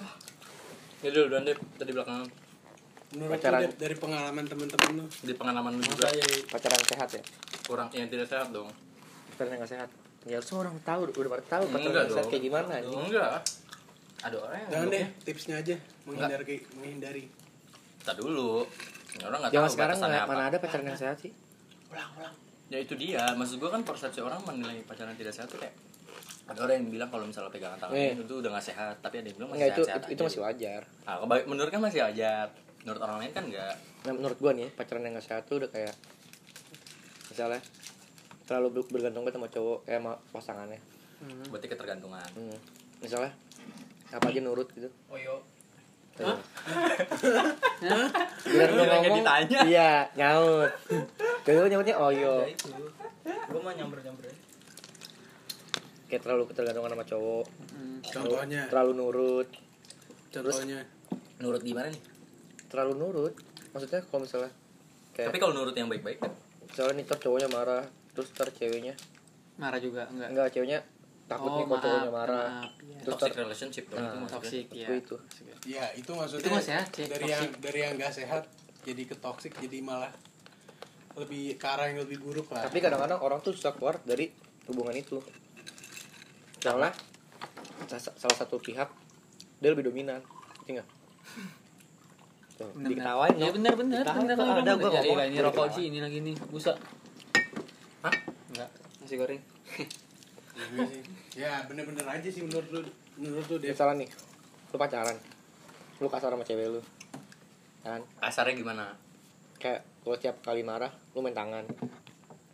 Ya 1.02 1.10
dulu, 1.10 1.26
dan 1.34 1.42
deh, 1.42 1.58
tadi 1.78 1.90
belakangan. 1.90 2.28
menurut 3.16 3.32
lu 3.32 3.38
Pacaran. 3.38 3.60
Dep, 3.64 3.74
dari 3.80 3.96
pengalaman 3.96 4.44
temen-temen 4.44 4.92
lu 4.98 5.06
Di 5.24 5.34
pengalaman 5.34 5.72
lu 5.78 5.82
juga 5.82 6.10
Pacaran 6.52 6.82
sehat 6.84 7.10
ya? 7.16 7.22
kurang 7.64 7.88
yang 7.94 8.10
tidak 8.10 8.28
sehat 8.28 8.52
dong. 8.52 8.70
Pacaran 9.32 9.56
yang 9.56 9.62
gak 9.64 9.72
sehat. 9.72 9.90
Ya 10.26 10.36
harusnya 10.38 10.58
orang 10.60 10.76
tahu 10.82 11.00
udah 11.08 11.32
pada 11.32 11.46
tahu 11.48 11.64
pacaran 11.70 11.86
Enggak 11.86 12.06
sehat 12.12 12.26
kayak 12.28 12.44
gimana 12.44 12.72
anjing. 12.76 13.00
Enggak. 13.00 13.32
Ada 14.22 14.36
orang 14.38 14.58
yang 14.58 14.70
jangan 14.70 14.86
deh 14.86 14.98
hidupnya- 14.98 15.24
tipsnya 15.24 15.56
aja 15.62 15.76
menghindari 16.04 16.58
menghindari 16.76 17.24
Tak 18.02 18.16
dulu. 18.22 18.66
Ya, 19.16 19.24
orang 19.26 19.40
nggak 19.42 19.52
Jangan 19.54 19.66
tahu 19.66 19.76
sekarang 19.78 19.98
apa. 19.98 20.26
mana 20.28 20.44
ada 20.46 20.58
pacaran 20.62 20.86
yang 20.86 21.00
sehat 21.00 21.18
sih? 21.18 21.32
Ya 22.68 22.78
itu 22.82 22.94
dia. 22.94 23.22
Maksud 23.34 23.58
gua 23.58 23.70
kan 23.74 23.82
persepsi 23.82 24.20
orang 24.20 24.42
menilai 24.44 24.82
pacaran 24.84 25.14
tidak 25.14 25.34
sehat 25.34 25.48
tuh 25.48 25.58
kayak 25.58 25.74
ada 26.46 26.60
orang 26.60 26.76
yang 26.78 26.88
bilang 26.92 27.10
kalau 27.10 27.26
misalnya 27.26 27.50
pegangan 27.50 27.80
tangan 27.80 27.96
Eh. 27.96 28.14
itu 28.16 28.34
udah 28.36 28.50
gak 28.54 28.66
sehat, 28.66 28.96
tapi 29.00 29.16
ada 29.18 29.28
yang 29.28 29.38
bilang 29.38 29.50
masih 29.50 29.62
itu 29.64 29.82
sehat-sehat 29.82 30.02
itu, 30.02 30.08
itu 30.08 30.16
aja. 30.16 30.28
masih 30.28 30.42
wajar. 30.42 30.82
Ah, 31.04 31.18
kebaik- 31.18 31.48
menurut 31.48 31.70
kan 31.70 31.82
masih 31.82 32.02
wajar. 32.02 32.48
Menurut 32.80 33.02
orang 33.02 33.18
lain 33.18 33.32
kan 33.32 33.44
enggak. 33.44 33.76
Nah, 34.06 34.14
menurut 34.14 34.38
gua 34.38 34.52
nih 34.52 34.70
pacaran 34.70 35.02
yang 35.02 35.14
gak 35.14 35.26
sehat 35.26 35.44
tuh 35.44 35.58
udah 35.58 35.70
kayak 35.70 35.96
misalnya 37.28 37.58
terlalu 38.44 38.68
ber- 38.76 38.90
bergantung 38.92 39.26
sama 39.26 39.48
cowok 39.48 39.80
eh 39.84 39.96
sama 39.96 40.14
pasangannya. 40.30 40.80
Berarti 41.50 41.66
ketergantungan. 41.68 42.30
Hmm. 42.32 42.58
Misalnya 43.00 43.34
apa 44.08 44.26
aja 44.26 44.40
nurut 44.40 44.70
gitu. 44.72 44.86
Oh 45.10 45.18
yo. 45.18 45.42
Hah? 46.16 46.38
Biar 48.46 48.70
lu 48.70 48.82
ngomong 48.82 49.18
ditanya. 49.18 49.60
Iya, 49.66 49.92
nyaut. 50.16 50.72
Kalau 51.42 51.66
nyautnya 51.66 51.96
oh 51.98 52.08
Ya 52.08 52.22
yo. 52.22 52.34
itu. 52.48 52.70
Gua 53.50 53.60
mah 53.62 53.74
nyamber-nyamber 53.74 54.24
aja. 54.24 54.45
Kayak 56.16 56.32
terlalu 56.32 56.44
ketergantungan 56.48 56.92
sama 56.96 57.04
cowok. 57.04 57.46
Hmm. 57.76 58.00
contohnya 58.00 58.62
Terlalu 58.72 58.92
nurut. 58.96 59.48
contohnya 60.32 60.80
Menurut 61.36 61.60
gimana 61.60 61.92
nih? 61.92 62.02
Terlalu 62.72 62.94
nurut. 62.96 63.34
Maksudnya 63.76 64.00
kalau 64.08 64.24
misalnya 64.24 64.52
kayak 65.12 65.28
Tapi 65.28 65.40
kalau 65.44 65.52
menurut 65.52 65.76
yang 65.76 65.92
baik-baik 65.92 66.24
kan 66.24 66.32
misalnya 66.66 66.94
nih 66.96 67.04
ntar 67.04 67.20
cowoknya 67.20 67.48
marah, 67.48 67.84
terus 68.12 68.32
ntar 68.32 68.48
ceweknya 68.50 68.96
Marah 69.56 69.80
juga 69.80 70.08
enggak? 70.08 70.28
enggak 70.32 70.48
ceweknya 70.52 70.80
takut 71.26 71.52
nih 71.52 71.64
kalau 71.66 71.80
cowoknya 71.82 72.12
marah. 72.12 72.48
maaf, 72.64 72.72
iya. 72.80 72.98
Terus 73.04 73.14
toxic 73.14 73.36
relationship 73.36 73.86
dong 73.88 74.00
Nah, 74.00 74.08
itu 74.08 74.16
maksudnya. 74.16 74.40
Toxic 74.40 74.66
ya. 74.72 74.88
Itu. 74.92 75.16
ya 75.68 75.86
itu 75.92 76.12
maksudnya 76.12 76.48
Itu 76.48 76.60
sehat, 76.62 76.88
Cek. 76.92 77.08
dari 77.12 77.26
yang 77.28 77.44
dari 77.60 77.80
yang 77.82 77.94
nggak 77.96 78.14
sehat 78.14 78.44
jadi 78.84 79.04
ke 79.04 79.16
toxic 79.20 79.52
jadi 79.56 79.78
malah 79.82 80.12
lebih 81.16 81.56
ke 81.56 81.64
arah 81.68 81.88
yang 81.88 82.00
lebih 82.04 82.20
buruk 82.20 82.48
lah 82.52 82.64
Tapi 82.68 82.80
kadang-kadang 82.80 83.20
orang 83.20 83.40
tuh 83.40 83.52
susah 83.52 83.76
keluar 83.76 84.00
dari 84.04 84.32
hubungan 84.68 84.96
itu. 84.96 85.20
Sa- 87.86 88.18
salah 88.18 88.34
satu 88.34 88.58
pihak 88.58 88.90
dia 89.62 89.70
lebih 89.70 89.86
dominan, 89.86 90.20
ngerti 90.60 90.72
nggak? 90.76 90.88
Tuh, 92.56 92.70
Bener, 92.74 92.90
diketawain 92.90 93.36
Ya 93.36 93.52
benar 93.52 93.74
benar 93.76 94.04
benar. 94.04 94.36
ada 94.56 94.74
gua 94.74 94.90
Ya, 94.90 95.02
ngomong, 95.04 95.18
iya, 95.20 95.26
ini 95.28 95.36
gua 95.36 95.46
rokok 95.52 95.68
sih 95.76 95.84
ini 95.88 96.00
lagi 96.00 96.18
nih. 96.20 96.36
Busa. 96.48 96.74
Hah? 98.02 98.14
Enggak. 98.52 98.70
Nasi 99.00 99.16
goreng. 99.16 99.42
Ya 101.36 101.68
bener-bener 101.68 102.08
aja 102.08 102.30
sih 102.32 102.40
menurut 102.40 102.64
lu 102.72 102.80
menurut 103.20 103.44
lu 103.52 103.56
deh 103.60 103.68
Misalnya 103.76 104.08
nih, 104.08 104.10
lu 104.72 104.78
pacaran, 104.80 105.18
lu 106.00 106.08
kasar 106.08 106.32
sama 106.32 106.48
cewek 106.48 106.72
lu, 106.72 106.80
kan? 107.84 108.00
Kasarnya 108.24 108.56
gimana? 108.56 108.96
Kayak 109.60 109.84
kalau 110.00 110.16
tiap 110.16 110.40
kali 110.40 110.64
marah, 110.64 110.96
lu 111.12 111.20
main 111.20 111.36
tangan. 111.36 111.68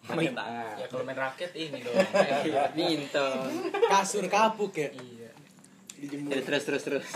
Main 0.08 0.34
tangan. 0.34 0.74
Ya 0.76 0.86
kalau 0.90 1.04
main 1.04 1.16
raket 1.16 1.52
ini 1.54 1.78
dong. 1.80 1.94
Bintang. 2.78 3.46
kasur 3.88 4.26
kapuk 4.26 4.74
ya 4.74 4.90
Iya. 4.90 5.30
dijemur 5.98 6.30
Ya, 6.34 6.40
terus 6.42 6.64
terus 6.66 6.82
terus. 6.82 7.06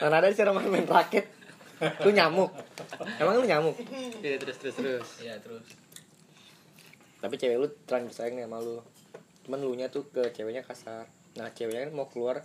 Mana 0.00 0.14
ada 0.18 0.26
sih 0.28 0.42
orang 0.42 0.58
main 0.64 0.84
raket, 0.84 1.26
lu 2.02 2.10
nyamuk. 2.10 2.50
Emang 3.18 3.34
lu 3.34 3.44
nyamuk? 3.44 3.74
Ya, 4.20 4.36
terus 4.38 4.56
terus 4.58 4.74
terus. 4.74 5.06
Iya 5.18 5.34
terus. 5.38 5.64
Tapi 7.18 7.34
cewek 7.34 7.56
lu 7.56 7.66
terlanjur 7.84 8.12
sayang 8.12 8.36
nih 8.36 8.44
sama 8.44 8.58
lu. 8.60 8.78
Cuman 9.42 9.58
lu 9.58 9.72
nya 9.74 9.88
tuh 9.88 10.06
ke 10.08 10.30
ceweknya 10.30 10.62
kasar. 10.62 11.08
Nah, 11.34 11.50
ceweknya 11.50 11.88
kan 11.88 11.92
mau 11.92 12.06
keluar 12.06 12.44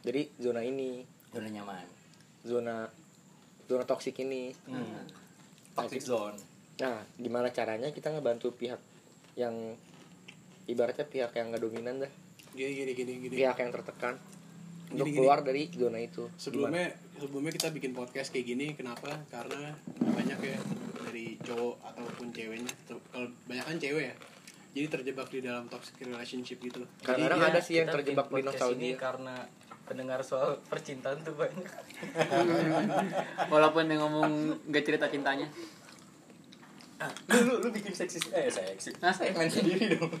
dari 0.00 0.28
zona 0.36 0.62
ini, 0.62 1.02
Zona 1.30 1.48
nyaman. 1.48 1.84
zona 2.42 2.86
zona 3.66 3.82
toksik 3.84 4.16
ini. 4.18 4.50
Hmm. 4.64 5.04
Toxic 5.74 6.00
zone. 6.00 6.36
Nah, 6.80 6.96
gimana 7.14 7.48
caranya 7.50 7.88
kita 7.88 8.08
ngebantu 8.08 8.50
pihak 8.50 8.80
yang 9.34 9.76
ibaratnya 10.64 11.04
pihak 11.04 11.32
yang 11.32 11.50
nggak 11.50 11.60
dominan 11.60 12.00
dah, 12.00 12.12
gini 12.50 12.72
gini 12.74 12.92
gini 12.94 13.12
gini 13.20 13.34
pihak 13.36 13.56
yang 13.58 13.70
tertekan 13.70 14.14
untuk 14.88 15.04
Gini, 15.04 15.12
gini. 15.12 15.18
keluar 15.18 15.38
dari 15.40 15.62
zona 15.68 15.98
itu. 15.98 16.26
sebelumnya 16.34 16.90
sebelumnya 17.14 17.52
kita 17.52 17.68
bikin 17.70 17.92
podcast 17.92 18.30
kayak 18.30 18.46
gini 18.48 18.66
kenapa 18.72 19.06
karena 19.28 19.70
banyak 20.00 20.38
ya 20.40 20.58
dari 21.00 21.38
cowok 21.38 21.74
ataupun 21.84 22.26
ceweknya 22.30 22.72
kalau 23.06 23.28
banyak 23.44 23.64
kan 23.64 23.76
cewek 23.78 24.04
ya 24.04 24.14
jadi 24.70 24.86
terjebak 24.88 25.26
di 25.28 25.42
dalam 25.42 25.66
toxic 25.66 25.98
relationship 26.00 26.58
gitu 26.60 26.82
Gimana? 26.82 27.02
Kadang-kadang 27.04 27.40
Jadi 27.40 27.50
ada 27.50 27.60
sih 27.60 27.74
yang 27.76 27.88
terjebak 27.88 28.26
di 28.26 28.32
podcast 28.32 28.58
nostalgia. 28.62 28.78
ini 28.78 28.88
karena 28.94 29.34
pendengar 29.82 30.20
soal 30.22 30.62
percintaan 30.70 31.18
tuh 31.20 31.34
banyak. 31.34 31.66
Walaupun 33.52 33.90
yang 33.90 34.00
ngomong 34.00 34.30
gak 34.70 34.86
cerita 34.86 35.10
cintanya. 35.10 35.50
Lu, 37.00 37.36
lu, 37.40 37.54
lu 37.64 37.68
bikin 37.72 37.92
seksis 37.96 38.28
eh 38.30 38.52
seksi. 38.52 38.92
Nah, 39.00 39.14
Main 39.16 39.48
sendiri 39.48 39.96
dong. 39.96 40.12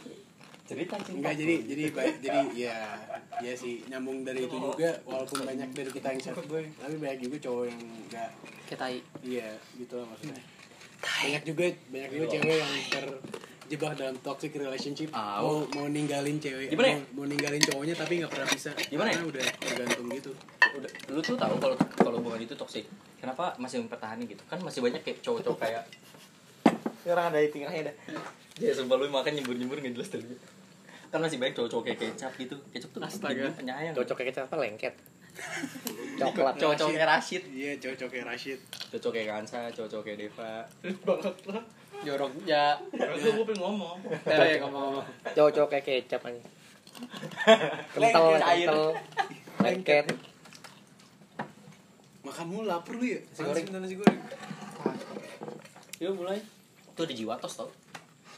Cerita 0.64 0.94
cinta. 1.02 1.18
enggak 1.18 1.34
jadi 1.34 1.54
jadi 1.66 1.82
baik 1.90 2.14
jadi 2.22 2.40
ya 2.54 2.78
ya 3.42 3.52
sih 3.58 3.82
nyambung 3.90 4.22
dari 4.22 4.46
itu 4.46 4.54
juga 4.54 5.02
walaupun 5.02 5.42
banyak 5.42 5.66
dari 5.74 5.90
kita 5.90 6.14
yang 6.14 6.22
sad 6.22 6.38
boy 6.46 6.62
tapi 6.78 6.94
banyak 6.94 7.18
juga 7.26 7.36
cowok 7.50 7.64
yang 7.66 7.80
enggak 8.06 8.30
Kayak 8.70 8.78
tai. 8.78 8.98
iya 9.26 9.50
gitu 9.74 9.98
lah 9.98 10.06
maksudnya 10.06 10.38
banyak 11.02 11.42
juga 11.42 11.64
banyak 11.90 12.10
juga 12.14 12.26
cewek 12.38 12.54
yang 12.54 12.72
terjebak 12.86 13.92
dalam 13.98 14.16
toxic 14.22 14.52
relationship 14.54 15.10
mau 15.10 15.66
mau 15.74 15.90
ninggalin 15.90 16.38
cewek 16.38 16.70
Gimana 16.70 16.86
ya? 16.86 16.98
mau, 17.02 17.02
mau 17.18 17.24
ninggalin 17.26 17.62
cowoknya 17.66 17.94
tapi 17.98 18.12
nggak 18.22 18.30
pernah 18.30 18.48
bisa 18.54 18.70
Gimana 18.86 19.08
ya? 19.10 19.14
karena 19.18 19.26
udah 19.26 19.46
tergantung 19.58 20.06
gitu 20.14 20.32
Udah, 20.70 20.90
lu 21.10 21.18
tuh 21.18 21.34
tahu 21.34 21.58
kalau 21.58 21.74
kalau 21.98 22.16
hubungan 22.22 22.46
itu 22.46 22.54
toxic. 22.54 22.86
Kenapa 23.18 23.58
masih 23.58 23.82
mempertahankan 23.82 24.22
gitu? 24.22 24.38
Kan 24.46 24.62
masih 24.62 24.78
banyak 24.78 25.02
kayak 25.02 25.18
cowok-cowok 25.18 25.58
kayak 25.58 25.82
Sekarang 27.00 27.24
ada 27.26 27.38
di 27.38 27.48
tengahnya 27.48 27.82
dah. 27.86 27.96
ya 28.58 28.70
sumpah 28.70 28.96
lu 28.96 29.08
makan 29.08 29.32
nyembur-nyembur 29.32 29.78
nggak 29.78 29.94
jelas 29.94 30.08
dari 30.10 30.36
kan 31.08 31.18
masih 31.18 31.36
banyak 31.36 31.54
cowok-cowok 31.54 31.84
kayak 31.86 31.98
kecap 32.04 32.32
gitu 32.36 32.54
kecap 32.70 32.90
tuh 32.90 33.00
Astaga. 33.00 33.48
penyayang 33.50 33.94
Cocok 33.94 34.14
kayak 34.14 34.28
kita 34.30 34.40
apa 34.44 34.56
lengket. 34.56 34.94
Coklat. 36.20 36.54
cowok-cowok 36.54 36.92
kayak 36.92 37.08
Rashid 37.08 37.42
iya 37.48 37.72
cowok-cowok 37.74 38.10
kayak 38.12 38.26
Rashid 38.28 38.58
cowok 38.92 39.12
kayak 39.12 39.28
Kansa 39.28 39.60
cowok-cowok 39.70 40.04
kayak 40.04 40.18
Deva 40.20 40.52
Jorok 42.00 42.30
ya. 42.44 42.76
gue 42.92 43.30
gue 43.30 43.44
pengen 43.44 43.60
ngomong 43.60 43.96
Eh, 44.24 44.56
ngomong-ngomong. 44.58 45.04
Cowok-cowok 45.32 45.68
kayak 45.70 45.84
kecap 45.86 46.20
aja. 46.22 46.42
Kental, 47.92 48.24
kental. 48.36 48.82
Lengket. 49.58 50.06
makan 52.20 52.44
mulu 52.46 52.64
lapar 52.64 52.94
lu 52.94 53.06
ya 53.06 53.20
Nasi 53.26 53.40
goreng. 53.40 53.64
Nasi 53.72 53.94
goreng 53.96 54.18
yuk 55.96 56.12
mulai 56.14 56.40
tuh 57.00 57.08
di 57.08 57.16
jiwa 57.24 57.34
tos 57.40 57.56
tau. 57.56 57.68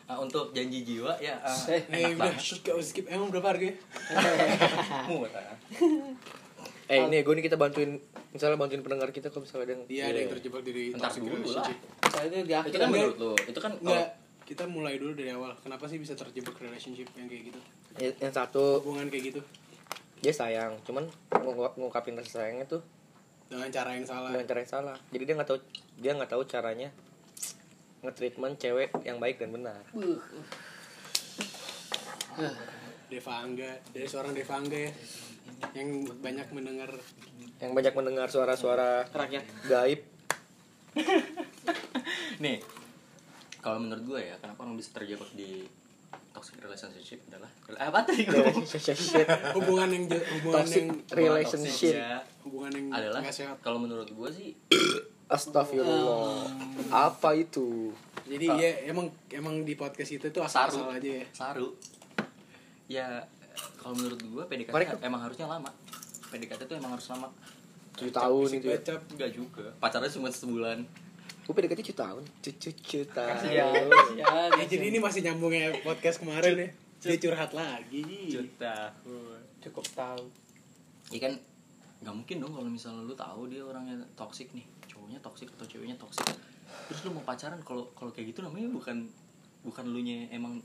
Ah, 0.06 0.18
untuk 0.18 0.50
janji 0.54 0.82
jiwa 0.86 1.14
ya 1.18 1.38
ah, 1.42 1.54
Eh, 1.70 1.82
enak 1.88 2.18
udah 2.18 2.34
gak 2.38 2.74
usah 2.78 2.86
skip. 2.86 3.06
Emang 3.10 3.30
berapa 3.30 3.54
harganya? 3.54 3.74
Murah. 5.10 5.54
Eh, 6.90 6.98
ini 7.08 7.24
gue 7.24 7.34
nih 7.38 7.44
kita 7.48 7.56
bantuin 7.56 7.96
misalnya 8.34 8.58
bantuin 8.60 8.82
pendengar 8.84 9.08
kita 9.14 9.32
kalau 9.32 9.46
misalnya 9.48 9.64
ada 9.64 9.72
yang 9.72 9.82
iya 9.88 10.04
ada 10.12 10.18
yang 10.20 10.30
terjebak 10.36 10.60
dari 10.60 10.92
toxic 10.92 11.22
dulu 11.24 11.48
lah. 11.56 11.64
di 11.64 11.74
itu 12.44 12.52
akhir 12.52 12.70
kan 12.76 12.88
menurut 12.90 13.16
lu. 13.16 13.32
Itu 13.48 13.60
kan 13.62 13.72
enggak 13.80 14.08
kita 14.44 14.64
mulai 14.68 14.94
dulu 15.00 15.12
dari 15.16 15.30
awal. 15.32 15.56
Kenapa 15.62 15.88
sih 15.88 15.96
bisa 15.96 16.12
terjebak 16.12 16.58
relationship 16.60 17.08
yang 17.16 17.26
kayak 17.30 17.54
gitu? 17.54 17.60
Ya, 17.96 18.10
yang 18.20 18.34
satu 18.34 18.82
hubungan 18.84 19.08
kayak 19.08 19.32
gitu. 19.32 19.40
Dia 20.20 20.34
sayang, 20.34 20.78
cuman 20.84 21.08
ngungkap- 21.32 21.76
ngungkapin 21.80 22.14
rasa 22.14 22.44
sayangnya 22.44 22.68
tuh 22.68 22.82
dengan 23.48 23.68
cara 23.68 23.90
yang 23.96 24.06
salah. 24.08 24.30
Dengan 24.32 24.46
cara 24.48 24.58
yang 24.60 24.70
salah. 24.70 24.96
Jadi 25.08 25.22
dia 25.24 25.34
nggak 25.36 25.48
tahu 25.48 25.58
dia 26.00 26.12
nggak 26.16 26.30
tahu 26.32 26.42
caranya 26.44 26.88
nge-treatment 28.02 28.54
cewek 28.58 28.90
yang 29.02 29.18
baik 29.18 29.38
dan 29.38 29.50
benar. 29.50 29.82
Deva 33.06 33.32
Angga 33.38 33.70
dari 33.92 34.06
seorang 34.08 34.32
Deva 34.32 34.54
Angga 34.56 34.78
ya 34.78 34.92
yang 35.72 35.88
banyak 36.18 36.48
mendengar 36.50 36.90
Yang 37.62 37.72
banyak 37.78 37.94
mendengar 37.94 38.26
suara-suara 38.26 39.06
rakyat. 39.06 39.44
gaib. 39.64 40.00
nih 42.36 42.58
kalau 43.62 43.78
menurut 43.78 44.02
gue 44.02 44.20
ya 44.26 44.34
kenapa 44.36 44.66
orang 44.66 44.74
bisa 44.74 44.90
terjebak 44.92 45.30
di 45.32 45.64
toxic 46.34 46.58
relationship 46.58 47.22
adalah 47.30 47.48
apa 47.78 48.02
tadi? 48.02 48.26
Relationship. 48.26 49.24
hubungan 49.54 49.88
yang 49.88 50.04
hubungan 50.10 50.64
Toxic 50.64 50.82
yang 50.82 50.90
relationship. 51.12 51.94
Ya, 51.94 52.18
hubungan 52.42 52.72
yang 52.74 52.86
adalah 52.90 53.20
nggak 53.22 53.36
sehat 53.36 53.56
kalau 53.62 53.78
menurut 53.78 54.10
gue 54.10 54.28
sih 54.34 54.50
Astagfirullah. 55.32 56.44
Apa 56.92 57.32
itu? 57.34 57.90
jadi 58.22 58.46
ya 58.54 58.70
emang 58.88 59.10
emang 59.28 59.66
di 59.66 59.74
podcast 59.74 60.14
itu 60.14 60.30
tuh 60.30 60.40
asal-asal 60.40 60.88
Saru. 60.88 60.94
aja 60.94 61.10
ya? 61.20 61.26
Saru. 61.34 61.68
Ya 62.86 63.06
kalau 63.76 63.98
menurut 63.98 64.20
gue 64.20 64.42
PDKT 64.46 64.72
Mereka- 64.72 65.00
emang 65.02 65.20
harusnya 65.20 65.48
lama. 65.48 65.68
PDKT 66.30 66.64
tuh 66.64 66.76
emang 66.78 66.96
harus 66.96 67.06
lama. 67.10 67.28
7 67.92 68.08
tahun 68.08 68.48
itu 68.56 68.66
ya. 68.72 68.78
enggak 68.96 69.30
juga. 69.36 69.66
Pacarnya 69.76 70.08
cuma 70.08 70.32
sebulan. 70.32 70.80
Gue 71.44 71.52
PDKT 71.52 71.92
7 71.92 71.96
tahun. 71.98 72.22
Cucu 72.40 72.70
cucu 72.72 73.00
tahun. 73.10 73.36
ya 73.58 73.68
Ya, 74.16 74.64
jadi 74.64 74.84
ini 74.88 74.96
masih 74.96 75.20
nyambung 75.26 75.52
ya 75.52 75.68
podcast 75.82 76.22
kemarin 76.22 76.56
ya. 76.56 76.68
Dia 77.02 77.16
curhat 77.18 77.50
lagi. 77.52 78.04
Juta 78.30 78.94
cukup 79.60 79.84
tahu. 79.92 80.24
Ya 81.10 81.28
kan 81.28 81.32
nggak 82.02 82.14
mungkin 82.16 82.36
dong 82.40 82.52
kalau 82.54 82.66
misalnya 82.66 83.02
lu 83.04 83.14
tahu 83.14 83.46
dia 83.46 83.62
orangnya 83.62 83.94
toksik 84.18 84.50
nih 84.50 84.66
cowoknya 85.02 85.18
toksik 85.18 85.50
atau 85.58 85.66
ceweknya 85.66 85.98
toksik 85.98 86.30
terus 86.86 87.00
lu 87.02 87.10
mau 87.18 87.26
pacaran 87.26 87.58
kalau 87.66 87.90
kalau 87.98 88.14
kayak 88.14 88.30
gitu 88.30 88.46
namanya 88.46 88.70
bukan 88.70 89.10
bukan 89.66 89.84
lu 89.90 89.98
nya 89.98 90.30
emang 90.30 90.62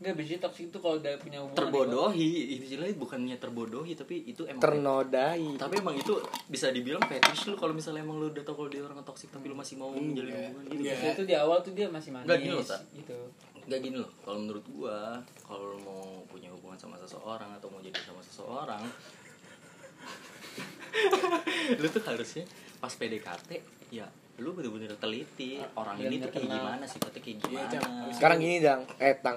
Enggak, 0.00 0.16
biasanya 0.16 0.40
toxic 0.48 0.72
itu 0.72 0.78
kalau 0.80 0.96
udah 0.96 1.12
punya 1.20 1.38
hubungan 1.44 1.60
terbodohi 1.60 2.56
istilahnya 2.56 2.96
bukannya 2.96 3.36
terbodohi 3.36 3.92
tapi 3.92 4.24
itu 4.28 4.48
emang 4.48 4.60
Ternodai. 4.64 5.60
tapi 5.60 5.76
emang 5.80 5.92
itu 5.96 6.16
bisa 6.48 6.72
dibilang 6.72 7.04
fetish 7.04 7.52
lu 7.52 7.56
kalau 7.56 7.76
misalnya 7.76 8.00
emang 8.04 8.16
lu 8.16 8.32
udah 8.32 8.40
tau 8.40 8.56
kalau 8.56 8.72
dia 8.72 8.80
orang 8.80 9.00
toksik 9.04 9.28
tapi 9.28 9.52
lu 9.52 9.56
masih 9.56 9.76
mau 9.76 9.92
menjalin 9.92 10.32
Enggak. 10.32 10.40
hubungan 10.52 10.64
gitu 10.64 10.72
Enggak. 10.72 10.84
Biasanya 10.88 11.12
itu 11.12 11.24
di 11.28 11.34
awal 11.36 11.58
tuh 11.60 11.72
dia 11.76 11.86
masih 11.92 12.10
manis 12.16 12.28
Nggak, 12.32 12.40
gini 12.40 12.52
loh, 12.52 12.64
gitu 12.96 13.18
Enggak 13.60 13.80
gini 13.84 13.96
loh, 14.00 14.10
kalau 14.24 14.38
menurut 14.40 14.64
gua, 14.72 14.98
kalau 15.44 15.64
lu 15.76 15.78
mau 15.84 16.00
punya 16.32 16.48
hubungan 16.48 16.80
sama 16.80 16.96
seseorang 16.96 17.50
atau 17.60 17.68
mau 17.68 17.80
jadi 17.84 18.00
sama 18.00 18.24
seseorang, 18.24 18.82
lu 21.80 21.86
tuh 21.92 22.02
harusnya 22.08 22.44
pas 22.80 22.90
PDKT 22.90 23.50
ya 23.92 24.08
lu 24.40 24.56
bener-bener 24.56 24.88
teliti 24.96 25.60
orang 25.76 26.00
ini 26.00 26.16
tuh 26.16 26.32
kayak 26.32 26.48
kenal. 26.48 26.56
gimana 26.64 26.84
sifatnya 26.88 27.20
kayak 27.20 27.36
Iya, 27.44 27.62
gimana. 27.68 28.08
Sekarang 28.08 28.38
gini 28.40 28.56
dang, 28.58 28.80
eh 28.96 29.14
tang. 29.20 29.36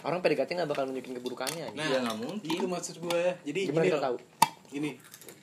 Orang 0.00 0.24
PDKT 0.24 0.56
nggak 0.56 0.70
bakal 0.72 0.88
nunjukin 0.88 1.20
keburukannya. 1.20 1.76
Nah, 1.76 1.84
ya 1.84 1.98
nggak 2.00 2.16
mungkin. 2.16 2.48
Itu 2.48 2.64
maksud 2.64 2.96
gue 2.96 3.22
jadi 3.44 3.60
Gimana 3.68 3.84
gini 3.84 4.00
tahu? 4.00 4.16
gini. 4.68 4.90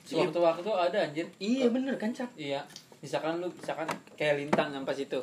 Waktu-waktu 0.06 0.70
ada 0.70 0.98
anjir 1.02 1.26
iya 1.38 1.66
bener 1.70 1.94
kan 1.94 2.10
cap 2.10 2.30
Iya. 2.34 2.62
Misalkan 2.98 3.38
lu 3.38 3.50
Misalkan 3.50 3.86
kayak 4.18 4.42
Lintang 4.42 4.74
yang 4.74 4.82
pas 4.82 4.98
itu. 4.98 5.22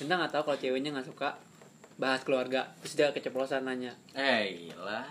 Lintang 0.00 0.24
gak 0.24 0.32
tahu 0.32 0.42
kalau 0.52 0.58
ceweknya 0.60 0.90
gak 0.96 1.08
suka 1.08 1.36
Bahas 1.98 2.22
keluarga. 2.24 2.72
Terus 2.80 2.94
dia 2.94 3.08
keceplosan 3.12 3.68
nanya. 3.68 3.92
Eh 4.14 4.68
iyalah 4.68 5.04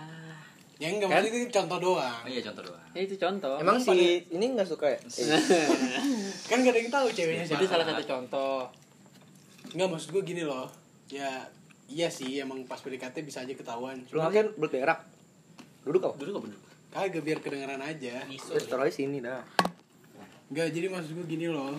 ya 0.78 0.88
enggak 0.94 1.10
Kan? 1.10 1.26
maksudnya 1.26 1.42
itu 1.42 1.52
contoh 1.54 1.78
doang. 1.82 2.22
Oh 2.22 2.30
iya 2.30 2.42
contoh 2.46 2.64
doang. 2.70 2.86
Ya 2.94 3.02
itu 3.02 3.16
contoh. 3.18 3.56
Emang 3.58 3.78
si 3.82 3.98
ini 4.30 4.46
nggak 4.54 4.68
suka 4.70 4.88
ya? 4.94 5.00
Kan 6.50 6.58
gak 6.62 6.74
ada 6.74 6.80
yang 6.80 6.92
tahu 6.94 7.08
ceweknya 7.10 7.46
siapa. 7.50 7.62
Itu 7.62 7.66
salah 7.66 7.86
satu 7.86 8.04
contoh. 8.06 8.58
Enggak 9.74 9.90
maksud 9.90 10.10
gue 10.14 10.24
gini 10.24 10.44
loh. 10.46 10.70
Ya 11.10 11.50
iya 11.90 12.08
sih 12.14 12.38
emang 12.38 12.64
pas 12.70 12.78
PDKT 12.78 13.26
bisa 13.26 13.42
aja 13.42 13.54
ketahuan. 13.54 14.06
Lu 14.14 14.22
cuma 14.22 14.30
ngapain 14.30 14.54
bergerak? 14.56 15.00
Duduk 15.82 16.04
apa? 16.04 16.16
dulu 16.22 16.30
gak 16.38 16.46
bener 16.52 16.60
kagak 16.88 17.24
biar 17.24 17.40
kedengeran 17.44 17.82
aja. 17.84 18.26
Terus 18.26 18.66
taruh 18.66 18.88
di 18.88 18.94
sini 18.96 19.22
dah. 19.22 19.44
Enggak, 20.48 20.72
jadi 20.72 20.88
maksud 20.88 21.12
gue 21.14 21.26
gini 21.28 21.46
loh. 21.52 21.76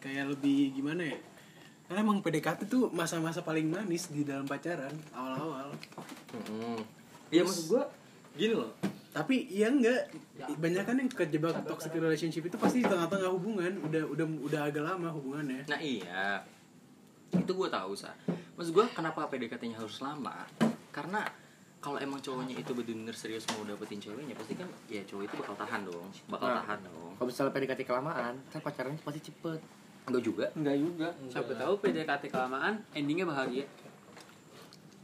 Kayak 0.00 0.34
lebih 0.34 0.74
gimana 0.74 1.04
ya? 1.06 1.18
Karena 1.86 2.08
emang 2.08 2.24
PDKT 2.24 2.72
tuh 2.72 2.88
masa-masa 2.88 3.44
paling 3.44 3.68
manis 3.68 4.08
di 4.08 4.24
dalam 4.24 4.48
pacaran 4.48 4.96
Awal-awal. 5.12 5.76
Iya 7.28 7.44
maksud 7.44 7.68
gua 7.68 7.84
gini 8.36 8.54
loh. 8.56 8.72
Tapi 9.12 9.44
ya 9.52 9.68
enggak. 9.68 10.08
Banyak 10.56 10.84
kan 10.88 10.96
yang 10.96 11.08
kejebak 11.12 11.68
toxic 11.68 11.92
relationship 11.92 12.48
itu 12.48 12.56
pasti 12.56 12.80
di 12.80 12.88
tengah-tengah 12.88 13.28
hubungan. 13.28 13.72
Udah 13.84 14.02
udah 14.08 14.26
udah 14.48 14.60
agak 14.72 14.82
lama 14.82 15.12
hubungannya. 15.12 15.68
Nah 15.68 15.80
iya. 15.80 16.40
Itu 17.32 17.52
gue 17.52 17.68
tahu 17.68 17.92
sa. 17.92 18.16
Maksud 18.56 18.72
gue 18.72 18.84
kenapa 18.96 19.28
PDKT-nya 19.28 19.76
harus 19.76 20.00
lama? 20.00 20.48
Karena 20.92 21.24
kalau 21.82 21.98
emang 21.98 22.22
cowoknya 22.22 22.56
itu 22.56 22.72
benar-benar 22.72 23.16
serius 23.16 23.42
mau 23.50 23.66
dapetin 23.66 23.98
ceweknya 23.98 24.38
Pasti 24.38 24.54
kan 24.54 24.70
ya 24.86 25.02
cowok 25.02 25.22
itu 25.28 25.34
bakal 25.44 25.54
tahan 25.60 25.80
dong. 25.84 26.08
Bakal 26.30 26.48
Nah. 26.48 26.56
tahan 26.64 26.78
dong. 26.88 27.12
Kalau 27.18 27.26
misalnya 27.28 27.52
PDKT 27.52 27.80
kelamaan, 27.84 28.34
kan 28.48 28.60
pacarannya 28.64 29.00
pasti 29.04 29.20
cepet. 29.28 29.60
Enggak 30.08 30.22
juga. 30.24 30.46
Enggak 30.56 30.76
juga. 30.80 31.08
Siapa 31.28 31.52
tahu 31.52 31.74
PDKT 31.84 32.24
kelamaan 32.32 32.74
Endingnya 32.96 33.26
bahagia 33.28 33.68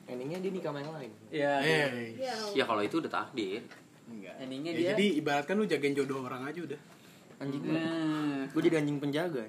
Endingnya 0.09 0.38
dia 0.40 0.51
nikah 0.51 0.73
sama 0.73 0.81
yang 0.81 0.94
lain. 0.94 1.11
Iya 1.29 1.53
Eh, 1.61 1.87
Ya, 2.16 2.35
Ya 2.55 2.64
kalau 2.64 2.81
itu 2.81 2.97
udah 2.97 3.12
takdir. 3.12 3.61
Enggak. 4.09 4.35
Endingnya 4.40 4.73
Ya, 4.73 4.79
dia 4.79 4.88
jadi 4.94 5.07
ibaratkan 5.21 5.55
lu 5.55 5.64
jagain 5.64 5.92
jodoh 5.92 6.25
orang 6.25 6.42
aja 6.42 6.61
udah. 6.64 6.81
Anjing. 7.38 7.62
Nah, 7.62 8.42
Gue 8.51 8.62
jadi 8.64 8.81
anjing 8.81 8.99
penjaga. 8.99 9.44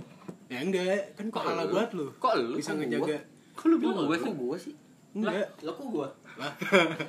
Ya 0.45 0.59
enggak, 0.59 1.15
kan 1.15 1.25
Kok 1.29 1.41
lu? 1.41 1.63
buat 1.71 1.89
lu. 1.95 2.07
Kok 2.19 2.33
lu? 2.37 2.53
Bisa 2.59 2.75
ngejaga. 2.75 3.17
Kok 3.55 3.65
lu 3.65 3.75
bilang 3.79 4.05
gue 4.05 4.17
Kok 4.19 4.35
gue 4.35 4.57
sih? 4.59 4.75
Enggak, 5.09 5.47
Lah 5.63 5.73
kok 5.73 5.87
gue? 5.87 6.07
lah. 6.37 6.53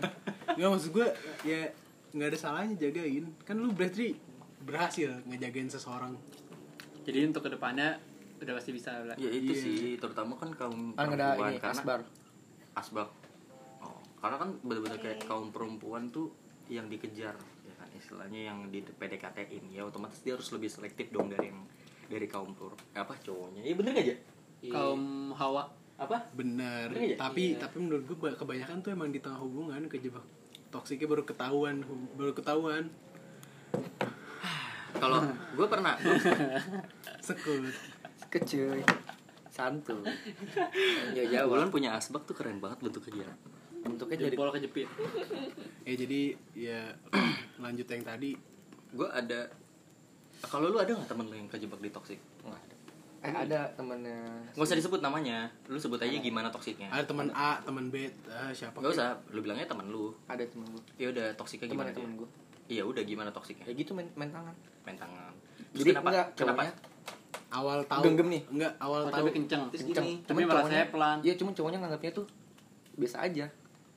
Nggak 0.56 0.68
maksud 0.68 0.90
gue 0.90 1.06
ya 1.44 1.60
nggak 2.10 2.28
ada 2.28 2.38
salahnya 2.38 2.74
jagain. 2.76 3.28
Kan 3.42 3.58
lu 3.58 3.70
berarti 3.70 4.14
berhasil 4.60 5.10
ngejagain 5.26 5.68
seseorang. 5.68 6.14
Jadi 7.02 7.18
untuk 7.26 7.44
ke 7.44 7.50
depannya 7.50 7.98
Udah 8.40 8.56
pasti 8.56 8.72
bisa 8.72 8.96
lah. 9.04 9.12
Ya 9.14 9.28
itu 9.28 9.52
Iya. 9.52 9.60
sih. 9.60 9.78
Terutama 10.00 10.32
kan 10.32 10.48
kaum 10.54 10.96
Kan 10.96 11.12
ada 11.12 11.36
perempuan 11.36 11.50
ini 11.50 11.60
karena 11.60 11.76
asbar. 11.76 12.00
asbak 12.72 13.04
oh, 13.04 13.19
karena 14.20 14.37
kan 14.37 14.50
bener-bener 14.61 15.00
kayak 15.00 15.24
kaum 15.24 15.48
perempuan 15.48 16.12
tuh 16.12 16.28
yang 16.68 16.87
dikejar 16.87 17.35
ya 17.64 17.74
kan? 17.80 17.88
Istilahnya 17.96 18.52
yang 18.52 18.68
di 18.68 18.85
PDKT 18.85 19.48
in 19.56 19.72
ya 19.72 19.83
otomatis 19.88 20.20
dia 20.20 20.37
harus 20.37 20.52
lebih 20.52 20.68
selektif 20.68 21.09
dong 21.09 21.33
dari 21.33 21.48
yang 21.48 21.61
dari 22.06 22.26
kaum 22.28 22.52
per 22.52 22.76
apa 22.94 23.16
cowoknya. 23.16 23.64
Iya 23.64 23.74
bener 23.80 23.90
gak 23.96 24.04
aja 24.04 24.16
Kaum 24.68 25.33
hawa. 25.33 25.64
Apa? 26.00 26.16
Bener. 26.33 26.88
Iya, 26.96 27.16
tapi 27.16 27.56
iya. 27.56 27.61
tapi 27.61 27.80
menurut 27.80 28.04
gue 28.09 28.16
kebanyakan 28.16 28.80
tuh 28.80 28.92
emang 28.92 29.12
di 29.12 29.20
tengah 29.20 29.40
hubungan 29.40 29.85
kejebak 29.88 30.24
toksiknya 30.72 31.09
baru 31.09 31.24
ketahuan 31.24 31.80
hu- 31.85 32.12
baru 32.16 32.33
ketahuan. 32.37 32.88
Kalau 35.02 35.20
gue 35.28 35.66
pernah 35.68 35.96
sekut. 37.26 37.72
Kecil. 38.28 38.85
Santu. 39.48 40.04
Ya 41.16 41.24
ya. 41.24 41.44
Bulan 41.48 41.72
punya 41.72 41.96
asbak 41.96 42.24
tuh 42.28 42.37
keren 42.37 42.61
banget 42.61 42.85
bentuknya 42.85 43.33
Bentuknya 43.80 44.16
jadi 44.18 44.28
Jempol 44.30 44.50
kejepit 44.52 44.88
eh 45.82 45.94
jadi 46.02 46.20
ya 46.52 46.80
lanjut 47.64 47.86
yang 47.86 48.02
tadi 48.02 48.30
gue 48.90 49.08
ada 49.08 49.48
kalau 50.42 50.66
lu 50.66 50.76
ada 50.76 50.90
nggak 50.90 51.06
temen 51.06 51.24
lu 51.24 51.34
yang 51.34 51.46
kejebak 51.46 51.78
di 51.78 51.88
toksik 51.88 52.20
nggak 52.40 52.56
ada 52.56 52.76
eh 53.20 53.34
ada 53.38 53.60
temennya. 53.70 54.16
nggak 54.50 54.64
usah 54.64 54.72
disebut 54.74 54.98
namanya 54.98 55.44
lu 55.66 55.76
sebut 55.76 55.96
aja 55.98 56.08
gimana 56.14 56.48
toksiknya 56.48 56.88
ada 56.88 57.04
teman 57.04 57.28
A 57.30 57.60
teman 57.60 57.88
B 57.88 58.08
ah, 58.26 58.48
siapa 58.48 58.72
nggak 58.74 58.88
kek? 58.88 58.96
usah 58.96 59.08
lu 59.28 59.40
bilangnya 59.40 59.64
temen 59.64 59.86
lu 59.86 60.08
Ada 60.24 60.40
temen 60.42 60.64
gue. 60.70 60.82
ya 60.96 61.06
udah 61.06 61.26
toksiknya 61.34 61.68
Temen 61.68 61.76
gimana 61.78 61.90
temen 61.92 62.12
gue. 62.16 62.28
iya 62.66 62.80
udah 62.80 63.02
gimana 63.02 63.28
toksiknya 63.28 63.64
Kayak 63.64 63.76
gitu 63.78 63.92
main, 63.92 64.08
main 64.14 64.30
tangan. 64.30 64.56
main 64.82 64.96
tangan 64.96 65.32
Jadi 65.70 65.90
kenapa 65.90 66.08
enggak 66.08 66.26
kenapa 66.34 66.62
awal 67.50 67.78
tahu 67.84 68.02
Genggam 68.02 68.28
nih. 68.30 68.42
enggak 68.48 68.72
awal 68.78 69.00
Oh, 69.00 69.10
tahu 69.10 69.20
tapi 69.20 69.30
kenceng 69.34 69.62
Terus 69.68 69.82
kenceng. 69.84 70.04
gini, 70.06 70.14
Tapi 70.22 70.40
merasanya 70.42 70.86
pelan. 70.88 71.18
Iya, 71.20 71.34
cuma 71.34 71.50
cowoknya 71.50 71.78
nganggapnya 71.78 72.12
tuh 72.14 72.26
biasa 72.96 73.16
aja. 73.22 73.46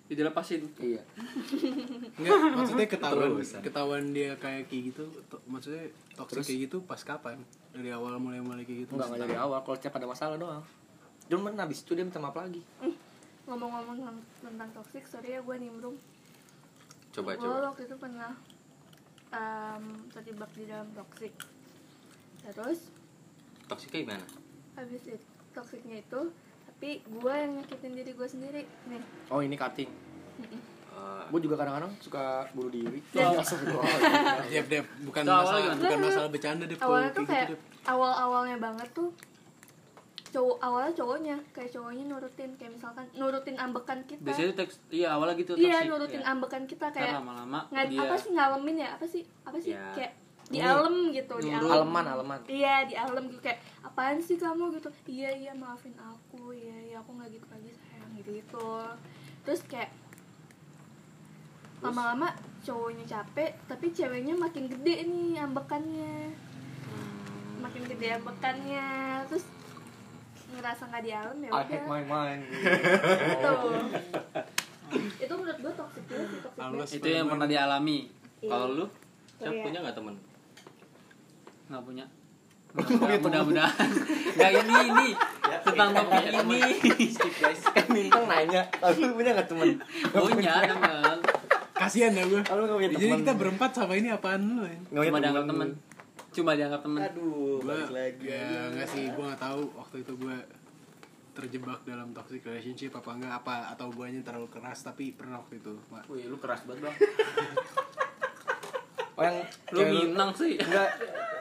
Jadi 0.03 0.19
lepasin 0.21 0.61
Iya. 0.75 1.01
enggak 2.19 2.37
maksudnya 2.53 2.87
ketahuan 2.87 3.29
Terusan. 3.33 3.61
ketahuan 3.61 4.03
dia 4.09 4.35
kayak 4.35 4.67
kayak 4.67 4.83
gitu 4.89 5.03
to- 5.25 5.43
maksudnya 5.45 5.87
toksik 6.13 6.35
Terus? 6.35 6.45
kayak 6.45 6.59
gitu 6.61 6.77
pas 6.83 6.99
kapan 6.99 7.39
dari 7.71 7.89
awal 7.89 8.15
mulai 8.15 8.39
mulai 8.39 8.61
kayak 8.61 8.83
gitu 8.83 8.91
Enggak 8.93 9.07
enggak 9.09 9.21
dari 9.25 9.37
awal 9.37 9.59
kalau 9.59 9.75
setiap 9.75 9.95
ada 9.95 10.05
masalah 10.05 10.35
doang. 10.35 10.63
Cuman 11.25 11.55
habis 11.55 11.79
itu 11.79 11.91
dia 11.91 12.03
minta 12.03 12.17
maaf 12.17 12.35
lagi. 12.35 12.61
ngomong-ngomong 13.43 13.95
tentang- 13.97 14.23
tentang 14.41 14.69
toxic, 14.73 15.03
sorry 15.03 15.29
ya 15.29 15.39
gue 15.39 15.55
nimbrung. 15.57 15.95
coba 17.11 17.33
Gue 17.33 17.43
coba 17.43 17.59
waktu 17.65 17.83
itu 17.83 17.95
pernah 17.97 18.31
um, 19.29 19.83
terjebak 20.09 20.51
di 20.53 20.63
dalam 20.65 20.87
toxic. 20.93 21.33
Terus 22.45 22.79
toksiknya 23.65 23.99
gimana 24.05 24.25
habis 24.73 24.99
itu 25.01 25.15
toksiknya 25.49 26.01
itu 26.01 26.21
tapi 26.83 26.99
gue 26.99 27.31
yang 27.31 27.51
nyakitin 27.55 27.91
diri 27.95 28.11
gue 28.11 28.27
sendiri 28.27 28.61
nih 28.91 28.99
Oh, 29.31 29.39
ini 29.39 29.55
cutting. 29.55 29.87
Eh, 29.87 31.23
Gue 31.31 31.39
juga 31.39 31.55
kadang-kadang 31.55 31.95
suka 32.03 32.43
bunuh 32.51 32.67
diri. 32.67 32.99
Astagfirullah. 33.15 33.87
Dep, 34.51 34.67
Dep, 34.67 34.85
bukan 35.07 35.23
awalnya 35.23 35.39
masalah 35.39 35.61
gimana? 35.63 35.79
bukan 35.79 35.97
masalah 36.03 36.27
bercanda 36.27 36.63
Dep 36.67 36.79
awalnya 36.83 37.09
tuh 37.09 37.23
kayak 37.23 37.47
gitu 37.47 37.55
awal-awalnya 37.87 38.57
banget 38.59 38.89
tuh 38.91 39.09
cowok 40.27 40.57
awalnya 40.59 40.91
cowoknya 40.91 41.35
kayak 41.55 41.71
cowoknya 41.71 42.03
nurutin 42.03 42.51
kayak 42.59 42.71
misalkan 42.75 43.05
nurutin 43.15 43.55
ambekan 43.55 43.99
kita 44.03 44.19
Biasanya 44.19 44.51
teks 44.51 44.75
Iya 44.91 45.07
awalnya 45.15 45.35
gitu 45.39 45.51
iya 45.55 45.87
nurutin 45.87 46.19
Iya. 46.19 46.31
ambekan 46.35 46.63
kita 46.67 46.91
kayak 46.91 47.15
lama-lama 47.15 47.63
nggak 47.69 47.85
dia 47.87 48.01
apa 48.01 48.15
sih 48.17 48.29
ngalamin 48.35 48.75
ya 48.75 48.89
apa 48.91 49.05
sih 49.07 49.23
apa 49.47 49.55
sih 49.55 49.71
Ya. 49.71 49.87
kayak 49.95 50.11
di 50.51 50.59
alam 50.59 51.11
gitu 51.15 51.35
di 51.39 51.49
alam. 51.49 51.87
Aleman, 51.87 52.05
aleman. 52.05 52.39
iya 52.51 52.83
di 52.83 52.95
alam 52.97 53.31
gitu 53.31 53.39
kayak 53.39 53.63
apaan 53.85 54.19
sih 54.19 54.35
kamu? 54.35 54.75
gitu. 54.75 54.89
Iya 55.07 55.31
iya 55.31 55.51
maafin 55.55 55.95
aku 55.95 56.51
iya 56.51 56.77
iya 56.91 56.95
aku 56.99 57.15
nggak 57.15 57.29
gitu 57.31 57.45
lagi 57.47 57.71
sayang 57.71 58.11
gitu 58.19 58.29
gitu 58.43 58.69
terus 59.43 59.61
kayak 59.67 59.91
lama-lama 61.83 62.31
cowoknya 62.63 63.03
capek 63.03 63.51
tapi 63.67 63.91
ceweknya 63.91 64.39
makin 64.39 64.71
gede 64.71 65.03
nih 65.03 65.43
ambekannya. 65.43 66.31
Hmm. 66.31 67.59
makin 67.59 67.83
gede 67.91 68.07
ambekannya. 68.19 68.87
Terus 69.27 69.45
ngerasa 70.53 70.83
nggak 70.87 71.03
di 71.03 71.11
alam 71.11 71.37
ya 71.41 71.49
I 71.49 71.63
hate 71.65 71.75
udah 71.75 71.89
my 71.89 72.03
mind 72.07 72.41
gitu. 72.47 73.53
Itu 75.17 75.33
menurut 75.33 75.59
gue 75.59 75.73
toxic 75.73 76.03
sih 76.07 76.39
toxic 76.39 76.99
itu 77.01 77.07
yang 77.09 77.27
pernah 77.27 77.47
dialami. 77.49 77.99
Iya. 78.43 78.51
Kalau 78.51 78.67
lu, 78.75 78.85
siapa 79.39 79.55
ya. 79.55 79.63
punya 79.65 79.79
nggak 79.81 79.95
temen? 79.97 80.15
Nggak 81.67 81.83
punya. 81.83 82.05
Mudah-mudahan. 83.21 83.89
Nggak 84.33 84.51
ini 84.59 84.75
ini. 84.89 85.09
Tentang 85.61 85.89
topik 85.93 86.25
ini. 86.25 86.59
Skip 87.07 87.33
guys. 87.37 87.61
kan 87.69 87.85
bintang 87.87 88.25
nanya 88.25 88.61
lu 88.97 89.13
punya 89.13 89.31
nggak 89.37 89.47
temen? 89.47 89.69
Punya 90.09 90.53
teman 90.65 91.17
kasihan 91.73 92.13
ya 92.13 92.23
gue. 92.23 92.41
Kalau 92.41 92.63
lu 92.63 92.65
nggak 92.65 92.79
punya 92.79 92.91
jadi 92.95 93.05
temen. 93.05 93.19
kita 93.21 93.33
berempat 93.35 93.69
sama 93.73 93.93
ini 93.93 94.09
apaan 94.09 94.41
lu 94.55 94.63
ya 94.63 94.77
Nggak 94.89 94.89
punya 94.89 95.03
cuma 95.03 95.03
temen. 95.03 95.21
dianggap 95.21 95.45
teman 95.45 95.69
cuma 96.33 96.57
dianggap 96.57 96.81
teman 96.81 96.99
aduh 97.05 97.61
balik 97.61 97.89
lagi. 97.93 98.25
ya 98.25 98.73
nggak 98.73 98.89
sih 98.89 99.05
gue 99.05 99.21
nggak 99.21 99.37
tahu 99.37 99.61
waktu 99.77 99.95
itu 100.01 100.13
gue 100.17 100.35
terjebak 101.33 101.79
dalam 101.85 102.09
toxic 102.09 102.41
relationship 102.41 102.89
apa 102.93 103.09
enggak 103.13 103.33
apa 103.37 103.69
atau 103.69 103.89
guanya 103.89 104.21
terlalu 104.21 104.49
keras 104.49 104.81
tapi 104.81 105.13
pernah 105.13 105.37
waktu 105.37 105.61
itu. 105.61 105.73
Wih, 106.09 106.25
lu 106.25 106.37
keras 106.37 106.65
banget 106.65 106.89
bang. 106.89 106.95
oh 109.13 109.23
yang 109.23 109.37
lu 109.73 109.81
minang 109.89 110.29
sih. 110.33 110.57
Enggak 110.57 110.89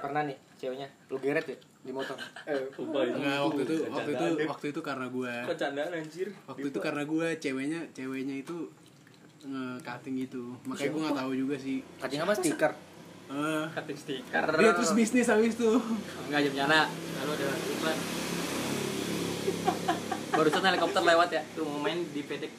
pernah 0.03 0.23
nih 0.27 0.37
ceweknya. 0.61 0.89
Lu 1.11 1.17
geret 1.19 1.47
ya 1.47 1.57
di 1.83 1.91
motor. 1.91 2.15
Enggak, 2.47 3.39
waktu 3.43 3.61
itu 3.67 3.75
waktu 3.91 4.11
itu 4.15 4.27
waktu 4.47 4.67
itu 4.71 4.81
karena 4.81 5.07
gue 5.11 5.33
Kecandaan 5.51 5.91
anjir. 5.99 6.29
waktu 6.47 6.67
itu 6.71 6.79
karena 6.79 7.03
gue 7.03 7.27
ceweknya 7.43 7.81
ceweknya 7.91 8.37
itu 8.39 8.57
nge-cutting 9.43 10.15
gitu. 10.23 10.55
Makanya 10.63 10.91
gue 10.95 11.01
nggak 11.03 11.19
tahu 11.19 11.33
juga 11.35 11.57
sih. 11.59 11.83
Cutting 11.99 12.21
apa? 12.23 12.33
Stiker. 12.39 12.73
Eh, 13.33 13.65
cutting 13.75 13.99
stiker. 13.99 14.45
Dia 14.55 14.71
terus 14.79 14.93
bisnis 14.95 15.27
habis 15.27 15.59
tuh. 15.59 15.83
Nggak 16.31 16.41
jam 16.47 16.55
nyana 16.63 16.87
lalu 17.23 17.31
ada 17.35 17.49
iklan. 17.51 17.99
Barusan 20.33 20.63
helikopter 20.63 21.03
lewat 21.03 21.29
ya. 21.35 21.43
Tuh 21.59 21.67
mau 21.67 21.83
main 21.83 21.99
di 22.15 22.23
pedek. 22.23 22.53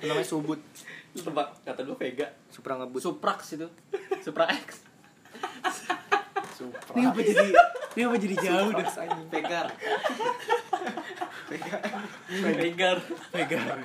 Itu 0.00 0.04
namanya 0.08 0.24
subut. 0.26 0.60
Lu 0.64 0.97
tebak 1.14 1.48
kata 1.64 1.80
gue 1.84 1.96
Vega. 1.96 2.26
supra 2.52 2.76
ngebut. 2.76 3.00
Suprax 3.00 3.40
itu. 3.56 3.68
Supra 4.24 4.44
X. 4.50 4.84
Ini 6.98 7.06
apa 7.06 7.20
jadi 7.22 7.46
ini 7.94 8.02
apa 8.02 8.16
jadi 8.18 8.34
jauh 8.34 8.70
dah? 8.74 8.88
Vegar. 9.30 9.66
Vegar. 12.28 12.98
pegar 13.30 13.78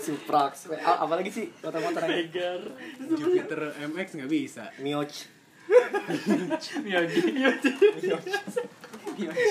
suprax 0.00 0.70
A- 0.80 1.04
apalagi 1.04 1.30
sih? 1.34 1.46
Motor-motor 1.60 2.02
Vegar. 2.08 2.60
Jupiter 3.04 3.60
MX 3.90 4.06
nggak 4.22 4.30
bisa. 4.30 4.64
Mioch. 4.80 5.28
Miyogi. 6.84 7.20
Miyogi. 7.34 7.70
mioch 9.18 9.44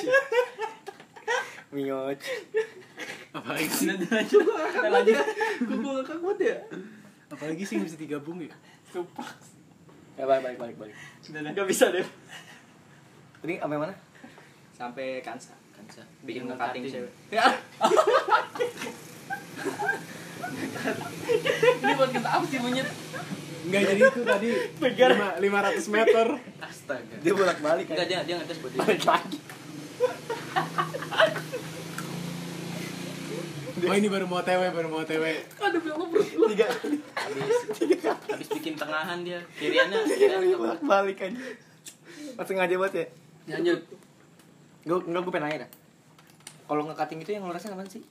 apalagi 3.31 3.65
sih 3.67 3.87
Lanjut. 3.89 4.45
Lanjut. 4.85 5.17
Gue 5.59 5.75
gue 5.75 5.91
ngakak 5.95 6.17
banget 6.19 6.39
ya. 6.43 6.57
apalagi 7.27 7.63
sih 7.63 7.73
yang 7.75 7.83
bisa 7.83 7.97
digabung 7.97 8.37
ya 8.37 8.53
ya 10.13 10.23
balik 10.23 10.43
balik 10.43 10.57
balik 10.59 10.77
balik 10.77 10.95
Gak 11.51 11.65
bisa 11.65 11.89
deh. 11.89 12.05
tadi 13.39 13.57
sampai 13.57 13.77
mana 13.79 13.93
Sampai 14.71 15.17
kansa. 15.19 15.53
Kansa. 15.71 16.01
Bikin 16.21 16.45
cutting 16.47 16.85
cewek. 16.85 17.11
ini 21.75 21.93
buat 21.93 22.11
kita 22.11 22.29
apa 22.29 22.45
sih 22.45 22.59
monyet 22.59 22.87
Enggak 23.63 23.81
jadi 23.87 24.01
itu 24.03 24.21
tadi 24.23 24.49
lima- 24.83 25.35
500 25.39 25.87
meter 25.89 26.27
Astaga. 26.59 27.15
dia 27.17 27.33
bolak 27.33 27.57
balik 27.59 27.85
kan 27.87 27.95
Enggak 27.95 28.07
dia 28.07 28.19
dia 28.23 28.35
ngetes 28.37 28.57
buat 28.59 28.71
dia. 28.71 28.79
balik 28.79 29.01
lagi 29.03 29.37
Oh 33.83 33.95
ini 33.95 34.07
baru 34.07 34.25
mau 34.29 34.39
TW, 34.39 34.61
baru 34.71 34.87
mau 34.87 35.03
TW 35.03 35.23
tiga. 36.53 36.67
Habis 36.69 37.57
habis 38.05 38.47
bikin 38.53 38.73
tengahan 38.77 39.19
dia. 39.25 39.39
Kiriannya. 39.59 39.99
Tiga 40.05 40.15
kali 40.15 40.19
kiriannya 40.19 40.57
bolak 40.57 40.81
balik 40.83 41.17
kan 41.19 41.33
pas 42.33 42.45
sengaja 42.47 42.75
banget 42.79 42.93
ya? 42.93 43.05
Lanjut. 43.57 43.79
Gue 44.83 44.97
enggak 45.05 45.21
gue 45.21 45.33
pengen 45.33 45.45
nanya 45.49 45.57
dah. 45.67 45.71
Kalau 46.63 46.81
nge-cutting 46.87 47.19
itu 47.21 47.31
yang 47.35 47.43
lo 47.45 47.53
rasain 47.53 47.75
apa 47.75 47.83
sih? 47.85 48.03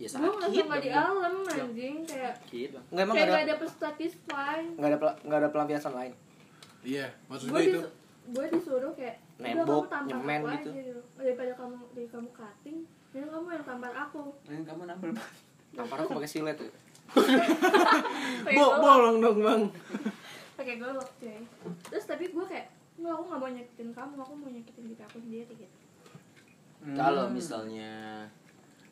Ya 0.00 0.08
gue 0.08 0.30
sakit. 0.34 0.64
nggak 0.66 0.82
di 0.82 0.90
alam 0.90 1.44
anjing 1.46 1.96
kayak 2.08 2.34
Sakit. 2.42 2.68
Bang. 2.74 2.84
Enggak 2.90 3.04
emang 3.04 3.14
kayak 3.14 3.28
nggak 3.28 3.42
gak 3.44 3.58
ada 3.58 3.66
satisfy 3.68 4.58
nggak 4.78 4.88
ada 4.88 4.96
nggak 5.26 5.38
ada 5.38 5.48
pelampiasan 5.52 5.92
lain? 5.92 6.12
Iya, 6.82 7.06
maksud 7.30 7.46
gue 7.50 7.60
gue 7.60 7.62
itu 7.68 7.80
gue 8.22 8.46
disuruh 8.54 8.92
kayak 8.94 9.18
Nembok, 9.42 9.90
nyemen 10.06 10.46
gitu. 10.46 10.70
aja 10.70 10.80
gitu. 10.86 11.02
Daripada 11.18 11.52
kamu 11.58 11.76
dari 11.94 12.08
kamu 12.10 12.28
cutting 12.30 12.78
dan 13.12 13.24
kamu 13.26 13.46
yang 13.50 13.62
tampar 13.62 13.92
aku 13.94 14.22
Ini 14.46 14.62
kamu 14.62 14.82
nambel 14.84 15.10
tampar 15.72 15.98
aku 15.98 16.10
pakai 16.14 16.30
silet 16.30 16.56
tuh 16.56 16.68
pakai 17.12 18.52
Bo 18.52 18.64
bolong 18.78 19.16
dong 19.18 19.38
bang 19.38 19.62
pakai 20.54 20.74
golok 20.76 21.08
cuy 21.16 21.38
terus 21.84 22.04
tapi 22.04 22.28
gue 22.28 22.44
kayak 22.44 22.66
nggak 22.94 23.08
aku 23.10 23.22
nggak 23.24 23.38
mau 23.38 23.50
nyakitin 23.50 23.88
kamu 23.90 24.14
aku 24.16 24.32
mau 24.34 24.48
nyakitin 24.48 24.84
diri 24.86 25.02
aku 25.02 25.18
sendiri 25.18 25.52
gitu 25.54 25.76
Kalau 26.92 27.28
misalnya 27.28 28.26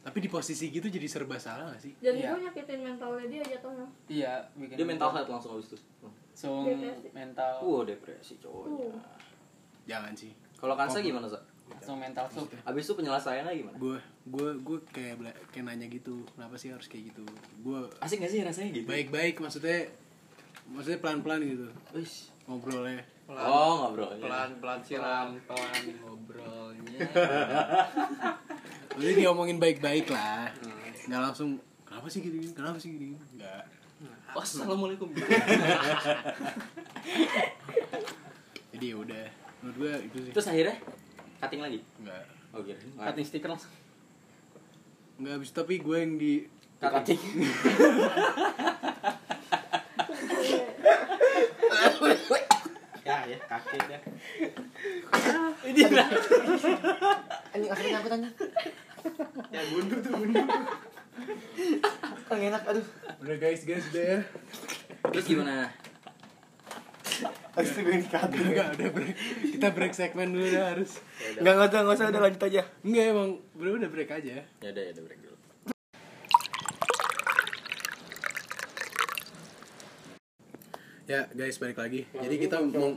Tapi 0.00 0.16
di 0.18 0.28
posisi 0.28 0.68
gitu 0.68 0.86
jadi 0.86 1.04
serba 1.04 1.36
salah 1.36 1.68
gak 1.68 1.82
sih? 1.82 1.92
dan 1.98 2.14
Iya. 2.14 2.32
gue 2.32 2.38
nyakitin 2.42 2.80
mentalnya 2.80 3.26
dia 3.26 3.42
jatuhnya 3.46 3.86
iya 4.06 4.32
bikin 4.54 4.74
dia 4.74 4.86
mental 4.86 5.10
health 5.10 5.28
langsung 5.28 5.52
habis 5.52 5.68
itu. 5.68 5.78
langsung 6.00 6.64
Depresi. 6.64 7.08
mental 7.12 7.52
Wow, 7.60 7.84
depresi 7.84 8.34
cowoknya. 8.38 8.88
Uh. 8.88 8.96
Jangan 9.84 10.12
sih 10.14 10.32
Kalau 10.54 10.72
kansa 10.74 11.00
gimana, 11.00 11.24
Sa? 11.26 11.36
Langsung 11.70 11.96
mental 11.96 12.26
sup 12.26 12.50
Abis 12.62 12.82
itu 12.84 12.94
penyelesaiannya 12.94 13.52
gimana? 13.54 13.76
Gue 13.76 13.96
gue 14.26 14.48
gue 14.58 14.78
kayak 14.90 15.14
bela- 15.16 15.40
kayak 15.48 15.64
nanya 15.64 15.86
gitu 15.86 16.22
Kenapa 16.30 16.54
sih 16.54 16.68
harus 16.68 16.86
kayak 16.86 17.10
gitu? 17.10 17.24
Gue 17.60 17.86
Asik 17.98 18.20
gak 18.20 18.30
sih 18.30 18.40
rasanya 18.40 18.70
gitu? 18.72 18.86
baik-baik 18.86 19.38
maksudnya 19.38 19.86
Maksudnya 20.70 21.02
pelan-pelan 21.02 21.42
gitu. 21.42 21.66
Wih. 21.90 22.14
Ngobrolnya. 22.46 23.02
Oh, 23.26 23.74
ngobrol. 23.86 24.10
pelan 24.18 24.50
pelan 24.58 24.78
siram. 24.80 25.34
Pelan 25.42 25.82
ngobrolnya. 25.98 26.98
Maksudnya 28.90 29.16
diomongin 29.16 29.58
baik-baik 29.58 30.10
lah. 30.10 30.50
Nggak 31.06 31.20
langsung 31.24 31.58
Kenapa 31.82 32.06
sih 32.06 32.22
gini 32.22 32.46
Kenapa 32.54 32.78
sih 32.78 32.94
gini? 32.94 33.18
Enggak 33.34 33.66
Wassalamualaikum. 34.30 35.10
Jadi 38.70 38.84
ya 38.86 38.96
udah. 38.96 39.26
Menurut 39.60 39.76
gue 39.76 39.92
itu 40.06 40.18
sih. 40.22 40.32
Terus 40.32 40.46
akhirnya 40.48 40.76
cutting 41.40 41.60
lagi. 41.60 41.80
Enggak 41.98 42.24
Oh, 42.50 42.60
kira. 42.60 42.78
cutting 43.00 43.22
stiker 43.24 43.48
langsung 43.48 43.70
Enggak 45.16 45.32
habis 45.36 45.50
tapi 45.50 45.78
gue 45.78 45.96
yang 45.96 46.14
di 46.16 46.32
Cutting. 46.80 47.20
ya, 53.04 53.16
ya, 53.26 53.38
kaget 53.40 53.84
ya. 53.88 53.98
anjing 57.50 57.70
akhirnya 57.70 57.98
aku 57.98 58.08
tanya 58.08 58.30
Ya 59.50 59.60
gundu 59.66 59.96
tuh 59.98 60.12
gundu. 60.14 60.40
kan 62.24 62.38
enak 62.38 62.62
aduh 62.64 62.86
Udah 63.20 63.36
guys 63.36 63.62
guys 63.64 63.84
udah 63.90 64.04
ya 64.04 64.20
Terus 65.10 65.26
gimana? 65.26 65.68
Enggak 67.20 68.68
udah 68.76 68.88
break 68.94 69.14
Kita 69.56 69.68
break 69.74 69.92
segmen 69.92 70.32
dulu 70.32 70.46
dah 70.48 70.64
harus 70.76 71.00
nggak 71.40 71.52
nggak 71.56 71.68
usah 71.68 71.80
nggak 71.84 71.96
usah 71.96 72.06
udah 72.08 72.22
lanjut 72.22 72.42
aja 72.46 72.62
Enggak 72.86 73.04
emang 73.12 73.30
Udah 73.56 73.72
udah 73.76 73.90
break 73.90 74.10
aja 74.10 74.34
Ya 74.44 74.68
udah, 74.72 74.82
ya 74.82 74.90
udah 74.96 75.04
break 75.04 75.20
dulu. 75.20 75.36
Ya 81.10 81.26
guys 81.34 81.58
balik 81.58 81.78
lagi. 81.82 82.06
Jadi 82.14 82.36
kita 82.38 82.62
mau 82.62 82.94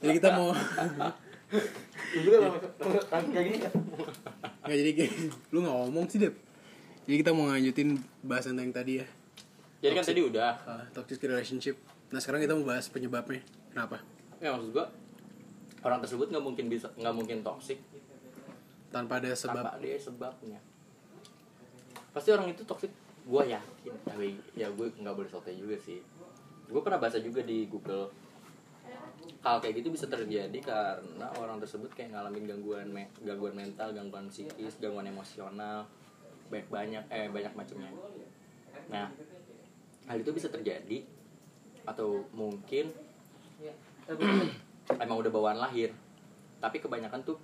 Jadi 0.00 0.12
kita 0.14 0.28
mau 0.30 0.54
kayak 3.10 3.44
gini 3.46 3.58
kan 3.58 3.72
nggak 4.70 4.76
jadi 4.86 4.90
kayak 4.94 5.12
lu 5.50 5.58
nggak 5.66 5.76
ngomong 5.82 6.06
sih 6.06 6.22
Dep. 6.22 6.34
Jadi 7.10 7.16
kita 7.26 7.34
mau 7.34 7.50
lanjutin 7.50 7.98
bahasan 8.22 8.54
yang 8.54 8.70
tadi 8.70 9.02
ya. 9.02 9.06
Jadi 9.82 9.92
kan 9.98 10.04
tadi 10.06 10.20
udah. 10.22 10.52
Uh, 10.62 10.84
toxic 10.94 11.18
relationship. 11.26 11.74
Nah 12.10 12.18
sekarang 12.18 12.42
kita 12.42 12.58
mau 12.58 12.66
bahas 12.66 12.90
penyebabnya. 12.90 13.42
Kenapa? 13.70 14.02
Ya 14.42 14.50
maksud 14.50 14.74
gua 14.74 14.86
orang 15.80 16.02
tersebut 16.02 16.26
nggak 16.28 16.44
mungkin 16.44 16.66
bisa 16.66 16.90
nggak 16.92 17.14
mungkin 17.14 17.40
toksik 17.40 17.80
Tanpa 18.90 19.22
ada 19.22 19.30
sebab. 19.32 19.62
tanpa 19.62 19.78
dia 19.78 19.96
sebabnya. 19.96 20.58
Pasti 22.10 22.28
orang 22.34 22.50
itu 22.50 22.66
toksik. 22.66 22.90
Gua 23.22 23.46
yakin. 23.46 23.94
Tapi 24.02 24.34
ya 24.58 24.66
gue 24.68 24.90
nggak 24.90 25.14
boleh 25.14 25.30
sotoy 25.30 25.54
juga 25.54 25.78
sih. 25.78 26.02
Gue 26.66 26.82
pernah 26.82 26.98
baca 26.98 27.14
juga 27.16 27.42
di 27.42 27.70
Google 27.70 28.10
hal 29.40 29.56
kayak 29.56 29.80
gitu 29.80 29.88
bisa 29.88 30.04
terjadi 30.04 30.58
karena 30.60 31.32
orang 31.38 31.56
tersebut 31.56 31.88
kayak 31.94 32.12
ngalamin 32.12 32.44
gangguan 32.44 32.88
me- 32.92 33.08
gangguan 33.24 33.56
mental, 33.56 33.88
gangguan 33.90 34.28
psikis, 34.28 34.76
gangguan 34.76 35.08
emosional, 35.08 35.88
banyak 36.52 36.68
banyak 36.68 37.04
eh 37.08 37.28
banyak 37.30 37.52
macamnya. 37.54 37.88
hal 40.04 40.18
itu 40.18 40.30
bisa 40.34 40.50
terjadi 40.50 41.06
atau 41.90 42.22
mungkin 42.30 42.86
emang 45.04 45.18
udah 45.18 45.32
bawaan 45.32 45.58
lahir. 45.58 45.90
Tapi 46.62 46.78
kebanyakan 46.78 47.20
tuh 47.26 47.38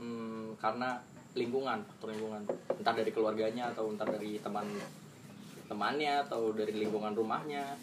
hmm, 0.00 0.60
karena 0.60 1.00
lingkungan 1.32 1.84
faktor 1.84 2.12
lingkungan. 2.12 2.42
Entah 2.76 2.94
dari 2.96 3.10
keluarganya 3.12 3.72
atau 3.72 3.88
entah 3.88 4.08
dari 4.08 4.40
teman 4.40 4.68
temannya 5.68 6.24
atau 6.24 6.52
dari 6.52 6.72
lingkungan 6.72 7.12
rumahnya. 7.12 7.76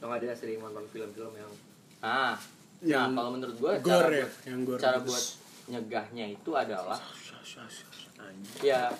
Lo 0.00 0.12
nggak 0.12 0.20
dia 0.20 0.34
sering 0.36 0.60
nonton 0.60 0.84
film-film 0.92 1.32
yang 1.36 1.52
nah 2.04 2.36
Yang 2.84 3.08
nah 3.08 3.16
kalau 3.16 3.30
menurut 3.32 3.56
gue 3.56 3.72
gore 3.80 3.88
cara 3.88 4.12
ya, 4.12 4.28
buat, 4.28 4.44
yang 4.44 4.60
gore 4.68 4.80
cara 4.84 4.98
buat 5.00 5.24
nyegahnya 5.72 6.26
itu 6.36 6.50
adalah 6.52 7.00
ya 8.60 8.92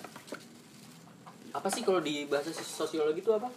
apa 1.53 1.67
sih 1.69 1.85
kalau 1.85 2.01
di 2.01 2.25
bahasa 2.25 2.49
sosiologi 2.51 3.21
itu 3.21 3.29
apa 3.29 3.53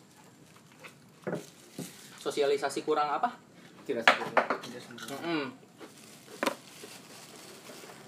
sosialisasi 2.18 2.83
kurang 2.83 3.09
apa? 3.09 3.31
Tidak 3.87 4.04
sempurna 4.04 4.42
tidak 4.61 4.83
sempurna 4.85 5.16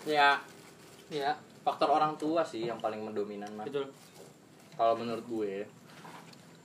ya 0.09 0.40
ya 1.12 1.37
faktor 1.61 1.92
orang 1.92 2.16
tua 2.16 2.40
sih 2.40 2.64
yang 2.68 2.81
paling 2.81 3.05
mendominan 3.05 3.51
mah 3.53 3.64
betul. 3.68 3.88
Kalau 4.81 4.96
menurut 4.96 5.25
gue. 5.29 5.68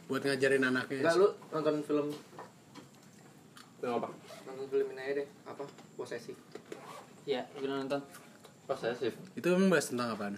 Buat 0.07 0.23
ngajarin 0.23 0.63
anaknya 0.71 1.03
enggak 1.03 1.17
lu 1.19 1.27
nonton 1.51 1.75
film 1.83 2.07
film 3.81 3.93
apa? 3.99 4.07
nonton 4.47 4.65
film 4.71 4.87
ini 4.95 5.01
aja 5.03 5.13
deh. 5.19 5.27
Apa? 5.43 5.63
Posesif. 5.99 6.37
Ya 7.27 7.43
gue 7.59 7.67
nonton. 7.67 7.99
Posesif. 8.69 9.13
Itu 9.35 9.51
emang 9.51 9.67
bahas 9.67 9.91
tentang 9.91 10.15
apaan? 10.15 10.35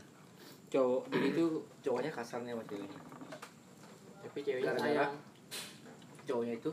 Cowok 0.74 1.08
jadi 1.13 1.28
itu 1.32 1.46
cowoknya 1.86 2.12
kasarnya 2.12 2.52
sama 2.58 2.65
ceweknya 2.67 3.00
tapi 4.28 4.43
ceweknya 4.43 4.76
sayang. 4.76 5.13
Cowoknya 6.28 6.54
itu 6.60 6.72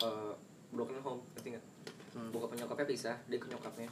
eh, 0.00 0.32
broken 0.70 0.98
home 1.00 1.20
ngerti 1.34 1.48
nggak? 1.56 1.64
Hmm. 2.10 2.26
bokap 2.34 2.58
nyokapnya 2.58 2.86
pisah 2.90 3.16
dia 3.30 3.38
ke 3.38 3.46
nyokapnya. 3.46 3.86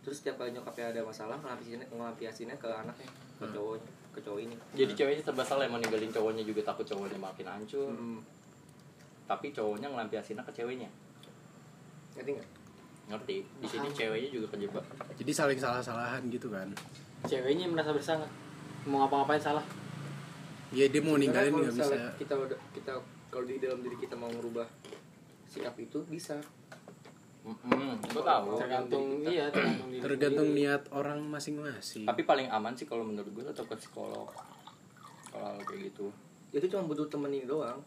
Terus 0.00 0.22
setiap 0.22 0.38
kali 0.38 0.54
nyokapnya 0.54 0.94
ada 0.94 1.00
masalah 1.02 1.34
ngelampiasinnya 1.42 1.86
ngelampiasinnya 1.90 2.56
ke 2.56 2.68
anaknya 2.70 3.10
ke 3.10 3.44
Hmm. 3.44 3.52
cowoknya 3.52 3.90
ke 4.10 4.20
cowok 4.22 4.40
ini. 4.42 4.54
Jadi 4.78 4.92
ceweknya 4.94 5.22
serba 5.22 5.42
salah 5.42 5.66
emang 5.66 5.82
ninggalin 5.82 6.10
cowoknya 6.10 6.42
juga 6.46 6.62
takut 6.66 6.86
cowoknya 6.86 7.18
makin 7.18 7.46
hancur. 7.46 7.90
Hmm. 7.90 8.20
tapi 9.26 9.54
cowoknya 9.54 9.86
ngelampiasinnya 9.86 10.42
ke 10.42 10.50
ceweknya. 10.50 10.90
Ngerti 12.18 12.30
nggak? 12.34 12.48
Ngerti. 13.14 13.36
Di 13.62 13.68
sini 13.70 13.86
ceweknya 13.94 14.26
juga 14.30 14.46
kejebak. 14.50 14.82
Jadi 15.14 15.30
saling 15.30 15.54
salah-salahan 15.54 16.26
gitu 16.26 16.50
kan? 16.50 16.66
Ceweknya 17.30 17.70
merasa 17.70 17.94
bersalah. 17.94 18.26
Mau 18.90 19.06
ngapa-ngapain 19.06 19.38
salah. 19.38 19.62
Ya 20.74 20.90
dia 20.90 20.98
mau 20.98 21.14
ninggalin 21.14 21.54
nggak 21.54 21.74
bisa. 21.78 21.94
kita 22.18 22.34
kita 22.74 22.92
kalau 23.30 23.46
di 23.46 23.62
dalam 23.62 23.78
diri 23.82 23.94
kita 23.98 24.18
mau 24.18 24.26
merubah 24.30 24.66
sikap 25.50 25.74
itu 25.82 25.98
bisa. 26.06 26.38
Gue 27.42 28.22
tahu. 28.22 28.54
tergantung 28.54 29.24
iya 29.26 29.50
tergantung 29.50 29.90
tergantung 29.98 30.48
niat 30.54 30.82
orang 30.94 31.18
masing-masing. 31.26 32.06
Tapi 32.06 32.22
paling 32.22 32.46
aman 32.46 32.78
sih 32.78 32.86
kalau 32.86 33.02
menurut 33.02 33.28
gue 33.34 33.42
tetap 33.42 33.66
ke 33.66 33.74
psikolog. 33.74 34.30
Kalau 35.34 35.58
kayak 35.66 35.90
gitu. 35.90 36.14
Itu 36.54 36.70
cuma 36.70 36.86
butuh 36.86 37.10
temen 37.10 37.34
ini 37.34 37.50
doang. 37.50 37.82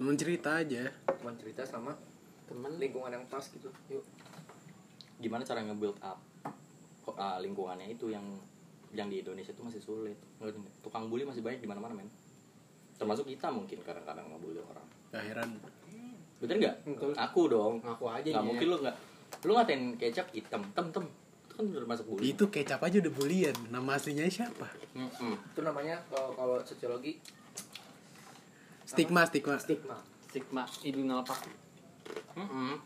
Temen 0.00 0.16
cerita 0.16 0.64
aja. 0.64 0.88
Teman 1.04 1.36
cerita 1.36 1.68
sama 1.68 1.92
temen. 2.48 2.80
lingkungan 2.80 3.12
yang 3.12 3.24
pas 3.28 3.44
gitu. 3.44 3.68
Yuk. 3.92 4.02
Gimana 5.20 5.44
cara 5.44 5.60
nge-build 5.60 6.00
up 6.00 6.16
kok 7.00 7.16
ah, 7.16 7.42
lingkungannya 7.42 7.90
itu 7.90 8.12
yang 8.12 8.22
yang 8.94 9.10
di 9.10 9.22
Indonesia 9.22 9.50
itu 9.50 9.62
masih 9.62 9.82
sulit. 9.82 10.18
Tukang 10.82 11.10
bully 11.10 11.26
masih 11.26 11.42
banyak 11.42 11.62
di 11.62 11.68
mana-mana 11.68 11.94
men. 11.94 12.10
Termasuk 12.98 13.26
kita 13.26 13.48
mungkin 13.48 13.80
kadang-kadang 13.80 14.28
ngebully 14.28 14.60
orang. 14.60 14.86
Gak 15.10 15.24
heran 15.26 15.48
bener 16.40 16.56
nggak? 16.56 16.76
Betul. 16.86 17.12
aku 17.14 17.40
dong. 17.46 17.74
Ngaku 17.80 18.04
aja 18.08 18.28
nggak 18.32 18.44
mungkin 18.44 18.66
lu 18.66 18.76
nggak 18.80 18.96
lu 19.40 19.52
ngatain 19.54 19.82
kecap 19.94 20.26
hitam 20.32 20.62
tem 20.66 20.86
tem. 20.88 21.04
Itu 21.44 21.52
kan 21.54 21.64
udah 21.66 21.86
masuk 21.86 22.04
bully. 22.08 22.22
Itu 22.26 22.44
kecap 22.48 22.80
aja 22.80 22.96
udah 22.98 23.12
bulian. 23.12 23.56
Nama 23.68 23.90
aslinya 23.94 24.24
siapa? 24.26 24.68
Mm-mm. 24.92 25.34
itu 25.36 25.60
namanya 25.60 26.00
kalau 26.08 26.32
kalau 26.32 26.56
sociologi 26.60 27.20
stigma 28.82 29.22
stigma. 29.22 29.54
Stigma. 29.56 29.96
Stigma 30.24 30.62
ibu 30.82 31.00
ngapa 31.04 31.34
Mm-mm. 32.34 32.78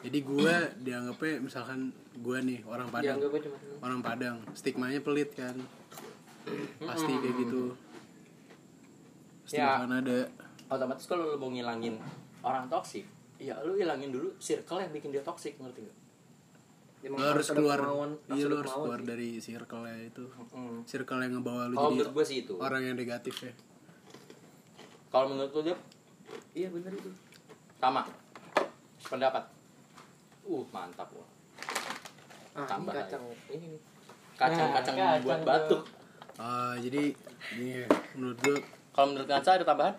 jadi 0.00 0.18
gua 0.20 0.54
dianggapnya 0.76 1.40
misalkan 1.40 1.92
gua 2.18 2.40
nih 2.40 2.60
orang 2.64 2.88
Padang. 2.88 3.20
Orang 3.78 4.00
Padang. 4.00 4.36
Stigmanya 4.52 4.98
pelit 4.98 5.32
kan. 5.32 5.54
Pasti 6.78 7.12
kayak 7.14 7.36
gitu. 7.38 7.72
Pasti 9.44 9.56
Ya. 9.56 9.78
akan 9.78 10.02
ada. 10.02 10.26
Otomatis 10.68 11.04
kalau 11.04 11.28
lu 11.28 11.36
mau 11.36 11.48
ngilangin 11.48 12.00
orang 12.42 12.66
toksik 12.66 13.06
ya 13.42 13.58
lu 13.66 13.74
hilangin 13.74 14.14
dulu 14.14 14.30
circle 14.38 14.78
yang 14.78 14.92
bikin 14.94 15.10
dia 15.10 15.22
toksik 15.22 15.58
ngerti 15.58 15.82
nggak? 15.82 15.98
Emang 17.02 17.18
lo 17.18 17.26
harus 17.34 17.50
keluar 17.50 17.78
kemauan, 17.82 18.10
iya 18.30 18.46
lo 18.46 18.62
harus 18.62 18.70
keluar 18.78 19.02
sih. 19.02 19.06
dari 19.10 19.28
circle 19.42 19.82
nya 19.82 19.94
itu. 20.06 20.22
Mm. 20.54 20.86
circle 20.86 21.18
yang 21.18 21.32
ngebawa 21.34 21.66
lu 21.66 21.74
kalau 21.74 21.90
jadi 21.90 21.94
menurut 21.98 22.12
gue 22.14 22.24
sih 22.30 22.36
itu. 22.46 22.54
orang 22.62 22.82
yang 22.86 22.94
negatif 22.94 23.34
ya. 23.42 23.52
Kalau 25.10 25.26
menurut 25.34 25.50
lu 25.50 25.60
dia 25.66 25.76
iya 26.54 26.70
bener 26.70 26.94
itu. 26.94 27.10
Sama. 27.82 28.06
Pendapat? 29.02 29.44
Uh 30.46 30.62
mantap 30.70 31.10
wah 31.14 31.26
ah 32.52 32.62
ini 32.62 32.68
Tambah 32.68 32.92
kacang. 32.94 33.22
ini 33.50 33.64
nih. 33.74 33.80
Kacang-kacang 34.38 34.94
Nah, 34.94 35.18
buat 35.24 35.40
kacang. 35.40 35.48
batu 35.48 35.68
tuh. 35.72 35.82
Ah, 36.38 36.74
jadi 36.78 37.12
ini 37.58 37.82
ya, 37.82 37.86
menurut 38.14 38.38
gua 38.44 38.56
kalau 38.92 39.06
menurut 39.10 39.28
Kansa 39.28 39.56
ada 39.58 39.64
tambahan 39.66 39.94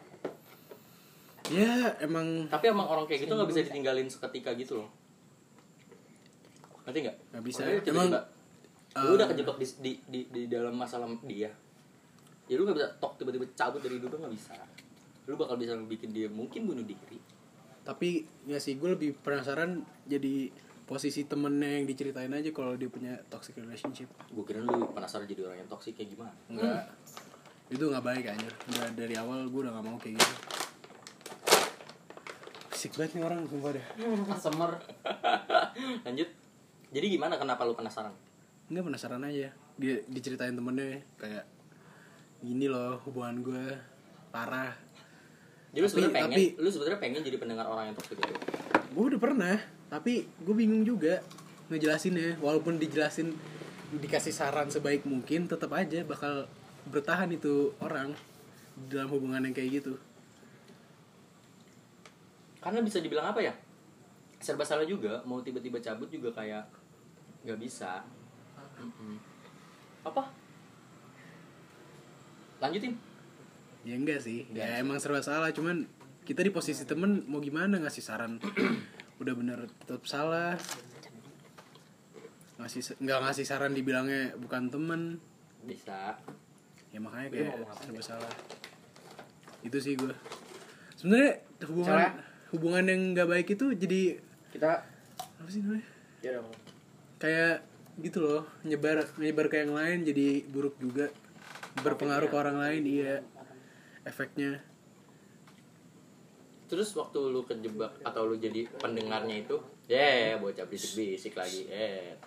ya 1.52 2.00
emang 2.00 2.48
tapi 2.48 2.72
emang 2.72 2.88
orang 2.88 3.04
kayak 3.04 3.28
gitu 3.28 3.34
nggak 3.36 3.50
bisa 3.52 3.62
ditinggalin 3.68 4.08
seketika 4.08 4.56
gitu 4.56 4.80
loh. 4.80 4.90
Ngerti 6.88 7.00
nggak? 7.04 7.18
Nggak 7.36 7.44
bisa. 7.44 7.62
Maksudnya 7.64 7.92
emang 7.92 8.10
tiba-tiba 8.12 8.20
eh, 8.96 9.04
lu 9.04 9.14
udah 9.20 9.28
kejebak 9.28 9.58
di, 9.60 9.68
di, 9.80 9.92
di, 10.08 10.20
di 10.32 10.42
dalam 10.48 10.76
masalah 10.76 11.08
dia. 11.28 11.52
Ya 12.48 12.56
lu 12.60 12.68
gak 12.68 12.76
bisa 12.76 12.88
tok 13.00 13.16
tiba-tiba 13.20 13.48
cabut 13.56 13.80
dari 13.80 14.00
hidup 14.00 14.16
lu 14.16 14.18
nggak 14.24 14.36
bisa. 14.36 14.56
Lu 15.28 15.40
bakal 15.40 15.56
bisa 15.60 15.76
bikin 15.80 16.12
dia 16.12 16.28
mungkin 16.28 16.68
bunuh 16.68 16.84
diri. 16.84 17.20
Tapi 17.84 18.24
ya 18.48 18.60
sih 18.60 18.80
gue 18.80 18.96
lebih 18.96 19.16
penasaran 19.20 19.84
jadi 20.08 20.52
posisi 20.84 21.24
temennya 21.24 21.80
yang 21.80 21.88
diceritain 21.88 22.32
aja 22.32 22.52
kalau 22.52 22.76
dia 22.76 22.92
punya 22.92 23.16
toxic 23.32 23.56
relationship. 23.60 24.12
Gue 24.32 24.44
kira 24.44 24.64
lu 24.64 24.92
penasaran 24.92 25.28
jadi 25.28 25.48
orang 25.48 25.64
yang 25.64 25.70
toksik 25.72 25.96
kayak 25.96 26.16
gimana? 26.16 26.36
Enggak. 26.52 26.92
Itu 27.72 27.88
nggak 27.88 28.04
baik 28.04 28.26
aja 28.28 28.48
udah 28.76 28.92
dari 28.92 29.16
awal 29.16 29.48
gue 29.48 29.60
udah 29.64 29.72
nggak 29.72 29.86
mau 29.88 29.98
kayak 30.00 30.20
gitu 30.20 30.53
Asik 32.84 33.00
banget 33.00 33.15
nih 33.15 33.24
orang 33.24 33.48
sumpah 33.48 33.72
deh. 33.72 33.86
Semer 34.43 34.76
lanjut. 36.04 36.30
Jadi 36.91 37.06
gimana? 37.15 37.39
Kenapa 37.39 37.63
lu 37.63 37.80
penasaran? 37.80 38.12
Enggak 38.67 38.91
penasaran 38.91 39.24
aja. 39.24 39.56
Dia 39.80 40.04
diceritain 40.12 40.52
temennya 40.52 41.00
kayak 41.15 41.48
gini 42.43 42.67
loh 42.67 43.00
hubungan 43.08 43.39
gue 43.39 43.65
parah. 44.36 44.76
Jadi 45.72 45.80
lu 45.80 45.88
sebenarnya 45.88 46.12
pengen 46.12 46.36
tapi- 46.36 46.54
lu 46.60 46.67
sebenarnya 46.67 47.00
pengen 47.00 47.22
jadi 47.24 47.38
pendengar 47.39 47.72
orang 47.72 47.88
yang 47.88 47.96
toksik 47.96 48.19
itu? 48.19 48.36
Gue 48.91 49.15
udah 49.15 49.22
pernah 49.32 49.56
tapi 49.88 50.28
gue 50.43 50.52
bingung 50.52 50.84
juga 50.84 51.24
ngejelasinnya. 51.72 52.43
Walaupun 52.43 52.84
dijelasin 52.84 53.32
dikasih 53.96 54.36
saran 54.36 54.67
sebaik 54.67 55.08
mungkin 55.08 55.48
tetap 55.48 55.72
aja 55.72 56.04
bakal 56.04 56.52
bertahan 56.91 57.32
itu 57.32 57.72
orang 57.80 58.12
dalam 58.91 59.08
hubungan 59.08 59.39
yang 59.39 59.56
kayak 59.56 59.80
gitu 59.80 59.96
karena 62.63 62.80
bisa 62.80 63.04
dibilang 63.04 63.28
apa 63.28 63.43
ya? 63.43 63.52
Serba 64.39 64.63
salah 64.63 64.88
juga 64.88 65.19
mau 65.28 65.43
tiba-tiba 65.43 65.84
cabut 65.84 66.08
juga 66.08 66.32
kayak 66.32 66.63
nggak 67.43 67.60
bisa. 67.60 67.99
Mm-mm. 68.80 69.19
apa? 70.04 70.32
Lanjutin. 72.63 72.95
Ya 73.84 73.95
enggak 73.99 74.23
sih. 74.23 74.47
Ya 74.56 74.80
emang 74.80 74.99
serba 75.04 75.19
salah 75.19 75.52
cuman 75.52 75.88
kita 76.23 76.39
di 76.39 76.52
posisi 76.56 76.88
temen 76.88 77.28
mau 77.28 77.43
gimana 77.43 77.80
ngasih 77.84 78.04
saran? 78.04 78.39
Udah 79.21 79.36
bener 79.36 79.67
tetap 79.84 80.08
salah. 80.08 80.56
Ngasih 82.60 82.95
nggak 83.04 83.19
ngasih 83.28 83.43
saran 83.43 83.76
dibilangnya 83.76 84.39
bukan 84.39 84.71
temen. 84.71 85.19
Bisa. 85.67 86.15
Ya 86.95 86.99
makanya 87.04 87.28
kayak 87.28 87.67
serba 87.84 88.02
salah. 88.04 88.34
Itu 89.63 89.80
sih 89.80 89.95
gue 89.99 90.12
sebenarnya 91.04 91.32
hubungan 91.67 91.91
Cara- 91.91 92.15
hubungan 92.54 92.86
yang 92.86 93.02
nggak 93.18 93.30
baik 93.30 93.48
itu 93.58 93.74
jadi 93.74 94.22
kita 94.54 94.86
apa 95.18 95.50
sih 95.50 95.66
namanya? 95.66 95.86
Ya 96.22 96.38
dong 96.38 96.48
kayak 97.18 97.63
gitu 98.04 98.20
loh 98.20 98.44
nyebar 98.68 99.08
nyebar 99.16 99.48
ke 99.48 99.63
yang 99.66 99.74
lain 99.74 100.06
jadi 100.06 100.46
buruk 100.52 100.78
juga. 100.78 101.10
Berpengaruh 101.82 102.30
ke 102.30 102.38
orang 102.38 102.62
lain 102.62 102.84
iya. 102.86 103.26
Efeknya. 104.06 104.62
Terus 106.70 106.94
waktu 106.94 107.18
lu 107.32 107.48
kejebak 107.48 107.98
atau 108.06 108.30
lu 108.30 108.36
jadi 108.38 108.70
pendengarnya 108.78 109.48
itu 109.48 109.58
ya 109.89 110.38
bocah 110.38 110.68
bisik-bisik 110.70 111.34
lagi 111.34 111.66
eh. 111.72 112.20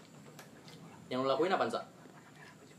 Yang 1.13 1.19
lu 1.23 1.29
lakuin 1.31 1.55
apa 1.55 1.71
sa? 1.71 1.85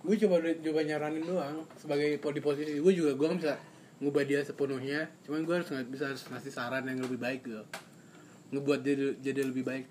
Gue 0.03 0.19
coba 0.19 0.43
coba 0.43 0.79
nyaranin 0.83 1.23
doang 1.23 1.63
sebagai 1.79 2.19
di 2.19 2.41
posisi 2.41 2.81
gue 2.81 2.93
juga 2.93 3.15
gue 3.15 3.27
nggak 3.29 3.39
bisa 3.39 3.55
ngubah 3.97 4.23
dia 4.23 4.39
sepenuhnya. 4.41 5.09
Cuman 5.23 5.41
gue 5.41 5.55
harus 5.55 5.67
nggak 5.67 5.87
bisa 5.87 6.05
harus 6.07 6.23
ngasih 6.25 6.51
saran 6.51 6.85
yang 6.85 6.99
lebih 6.99 7.17
baik 7.17 7.41
gitu. 7.43 7.63
Ngebuat 8.49 8.79
dia 8.81 8.95
jadi 9.19 9.41
lebih 9.43 9.63
baik. 9.63 9.85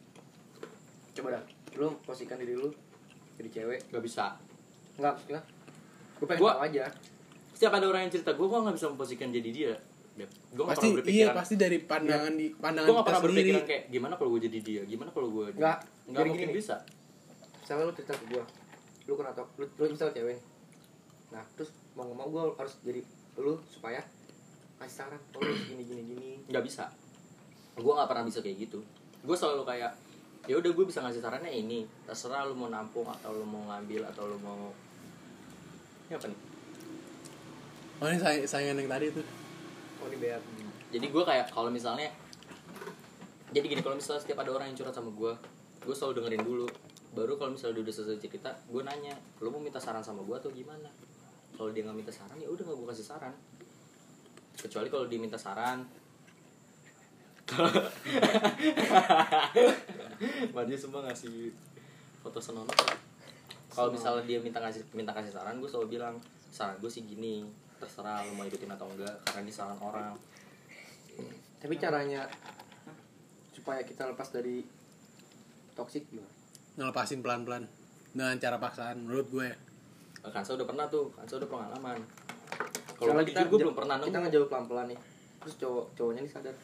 Coba 1.13 1.37
dah 1.37 1.45
lu 1.77 1.93
posisikan 2.03 2.41
diri 2.41 2.55
lu 2.55 2.73
jadi 3.37 3.49
cewek. 3.53 3.81
Gak 3.89 4.01
bisa. 4.01 4.37
enggak 4.97 5.17
ya. 5.29 5.41
Gue 6.17 6.25
pengen 6.25 6.41
Gua- 6.41 6.57
tahu 6.57 6.65
aja. 6.67 6.85
Setiap 7.53 7.73
ada 7.73 7.87
orang 7.87 8.05
yang 8.05 8.13
cerita 8.13 8.33
gue, 8.33 8.47
gue 8.47 8.59
gak 8.59 8.77
bisa 8.77 8.87
memposisikan 8.89 9.29
jadi 9.29 9.51
dia. 9.51 9.75
Gue 10.49 10.65
pasti 10.65 10.89
pernah 10.89 11.13
iya 11.13 11.29
pasti 11.29 11.55
dari 11.61 11.77
pandangan 11.77 12.33
di 12.33 12.49
pandangan 12.49 12.89
gue 12.89 12.97
gak 12.97 13.05
pernah 13.05 13.21
berpikiran 13.21 13.65
kayak 13.69 13.83
gimana 13.93 14.15
kalau 14.17 14.31
gue 14.33 14.41
jadi 14.49 14.59
dia, 14.65 14.83
gimana 14.89 15.13
kalau 15.13 15.29
gue 15.29 15.47
Nggak, 15.53 15.77
nggak 16.09 16.25
mungkin 16.25 16.49
gini. 16.49 16.57
bisa. 16.57 16.77
misalnya 17.61 17.85
lu 17.85 17.93
cerita 17.93 18.17
ke 18.17 18.25
gue 18.25 18.43
lu 19.05 19.13
kena 19.13 19.37
tau 19.37 19.45
lu, 19.61 19.69
lu 19.69 19.85
misalnya 19.93 20.17
cewek 20.17 20.39
nah 21.29 21.45
terus 21.53 21.69
mau 21.93 22.09
nggak 22.09 22.17
mau 22.17 22.29
gue 22.33 22.43
harus 22.57 22.75
jadi 22.81 23.01
lu 23.37 23.61
supaya 23.69 24.01
kasih 24.77 25.05
saran 25.05 25.21
oh 25.37 25.41
lu 25.41 25.55
gini 25.69 25.83
gini 25.85 26.03
gini. 26.05 26.31
Nggak 26.49 26.65
bisa. 26.65 26.85
Gue 27.77 27.93
gak 27.93 28.09
pernah 28.09 28.25
bisa 28.25 28.41
kayak 28.41 28.57
gitu. 28.69 28.81
Gue 29.21 29.37
selalu 29.37 29.69
kayak 29.69 29.93
ya 30.49 30.57
udah 30.57 30.71
gue 30.73 30.85
bisa 30.89 31.05
ngasih 31.05 31.21
sarannya 31.21 31.53
ini. 31.53 31.85
Terserah 32.09 32.49
lu 32.49 32.57
mau 32.57 32.73
nampung 32.73 33.05
atau 33.09 33.37
lu 33.37 33.45
mau 33.45 33.65
ngambil 33.69 34.09
atau 34.09 34.25
lu 34.29 34.41
mau 34.41 34.73
ya 36.07 36.17
apa 36.17 36.31
nih? 36.31 36.41
Oh 37.97 38.07
ini 38.13 38.21
say 38.21 38.45
saingan 38.45 38.77
yang 38.77 38.93
tadi 38.93 39.09
tuh 39.09 39.25
oh 40.05 40.07
ini 40.13 40.17
beat 40.21 40.43
jadi 40.93 41.07
gue 41.09 41.25
kayak 41.25 41.51
kalau 41.51 41.73
misalnya 41.73 42.13
jadi 43.51 43.67
gini 43.67 43.81
kalau 43.81 43.97
misalnya 43.97 44.21
setiap 44.21 44.45
ada 44.45 44.53
orang 44.53 44.69
yang 44.71 44.77
curhat 44.77 44.95
sama 44.95 45.11
gue 45.11 45.33
gue 45.87 45.95
selalu 45.95 46.23
dengerin 46.23 46.45
dulu. 46.45 46.67
Baru 47.17 47.41
kalau 47.41 47.57
misalnya 47.57 47.81
udah 47.81 47.95
selesai 47.95 48.21
cerita 48.21 48.53
gue 48.69 48.83
nanya 48.85 49.17
lo 49.41 49.49
mau 49.49 49.63
minta 49.63 49.81
saran 49.81 50.05
sama 50.05 50.21
gue 50.23 50.37
atau 50.37 50.53
gimana 50.53 50.93
kalau 51.57 51.73
dia 51.73 51.83
nggak 51.89 51.97
minta 51.97 52.13
saran 52.13 52.37
ya 52.37 52.49
udah 52.53 52.63
nggak 52.63 52.77
gue 52.77 52.89
kasih 52.93 53.07
saran. 53.09 53.35
Kecuali 54.57 54.89
kalau 54.93 55.09
dia 55.09 55.19
minta 55.21 55.41
saran. 55.41 55.83
Maju 60.55 60.75
semua 60.77 61.01
ngasih 61.09 61.51
foto 62.21 62.39
senonoh. 62.39 62.77
Kalau 63.73 63.93
misalnya 63.93 64.25
dia 64.29 64.39
minta 64.41 64.61
ngasih 64.61 64.85
minta 64.93 65.13
kasih 65.17 65.33
saran 65.33 65.61
gue 65.61 65.69
selalu 65.69 65.99
bilang 66.01 66.21
saran 66.53 66.81
gue 66.81 66.89
sih 66.89 67.05
gini 67.05 67.45
terserah 67.77 68.25
lo 68.25 68.33
mau 68.33 68.49
ikutin 68.49 68.73
atau 68.73 68.89
enggak 68.89 69.13
karena 69.29 69.41
ini 69.45 69.53
saran 69.53 69.81
orang. 69.81 70.17
Tapi 71.61 71.75
caranya 71.77 72.29
supaya 73.53 73.85
kita 73.85 74.09
lepas 74.09 74.33
dari 74.33 74.65
toxic 75.77 76.09
gimana? 76.09 76.33
Ngelepasin 76.77 77.21
pelan-pelan 77.21 77.65
dengan 78.17 78.37
cara 78.41 78.57
paksaan 78.57 79.05
menurut 79.05 79.29
gue. 79.29 79.49
ya. 79.53 79.66
Kansa 80.29 80.51
udah 80.53 80.67
pernah 80.67 80.87
tuh, 80.87 81.11
Kansa 81.13 81.37
udah 81.37 81.49
pengalaman. 81.49 81.99
Kalau 82.97 83.13
Kalau 83.13 83.47
gue 83.47 83.59
belum 83.61 83.75
pernah 83.75 83.97
kita 83.99 84.09
nemu. 84.11 84.25
ngejauh 84.25 84.49
pelan 84.49 84.65
pelan 84.67 84.87
nih 84.89 84.99
terus 85.37 85.55
cowok 85.59 85.85
cowoknya 85.95 86.21
nih 86.21 86.33
sadar 86.33 86.57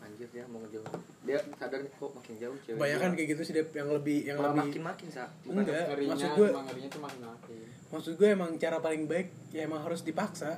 anjir 0.00 0.28
dia 0.30 0.44
mau 0.46 0.56
ngejauh 0.58 0.86
dia 1.22 1.36
sadar 1.52 1.78
nih 1.78 1.90
kok 1.90 2.10
makin 2.10 2.34
jauh 2.38 2.56
cewek 2.58 2.78
Banyakan 2.78 3.04
gua. 3.06 3.16
kayak 3.16 3.28
gitu 3.30 3.42
sih 3.42 3.52
Dep, 3.52 3.68
yang 3.70 3.88
lebih 3.90 4.18
yang 4.22 4.36
malah 4.38 4.48
lebih 4.54 4.64
makin 4.70 4.82
makin 4.82 5.08
sa 5.10 5.24
Enggak. 5.42 5.84
ngerinya 5.90 6.12
maksud 6.14 6.30
gue- 6.32 6.48
emang 6.48 6.64
ngerinya 6.64 6.88
tuh 6.88 7.02
makin 7.02 7.20
makin 7.26 7.58
maksud 7.90 8.12
gue 8.14 8.28
emang 8.30 8.50
cara 8.54 8.76
paling 8.78 9.02
baik 9.04 9.28
ya 9.50 9.60
emang 9.62 9.80
harus 9.82 10.00
dipaksa 10.00 10.56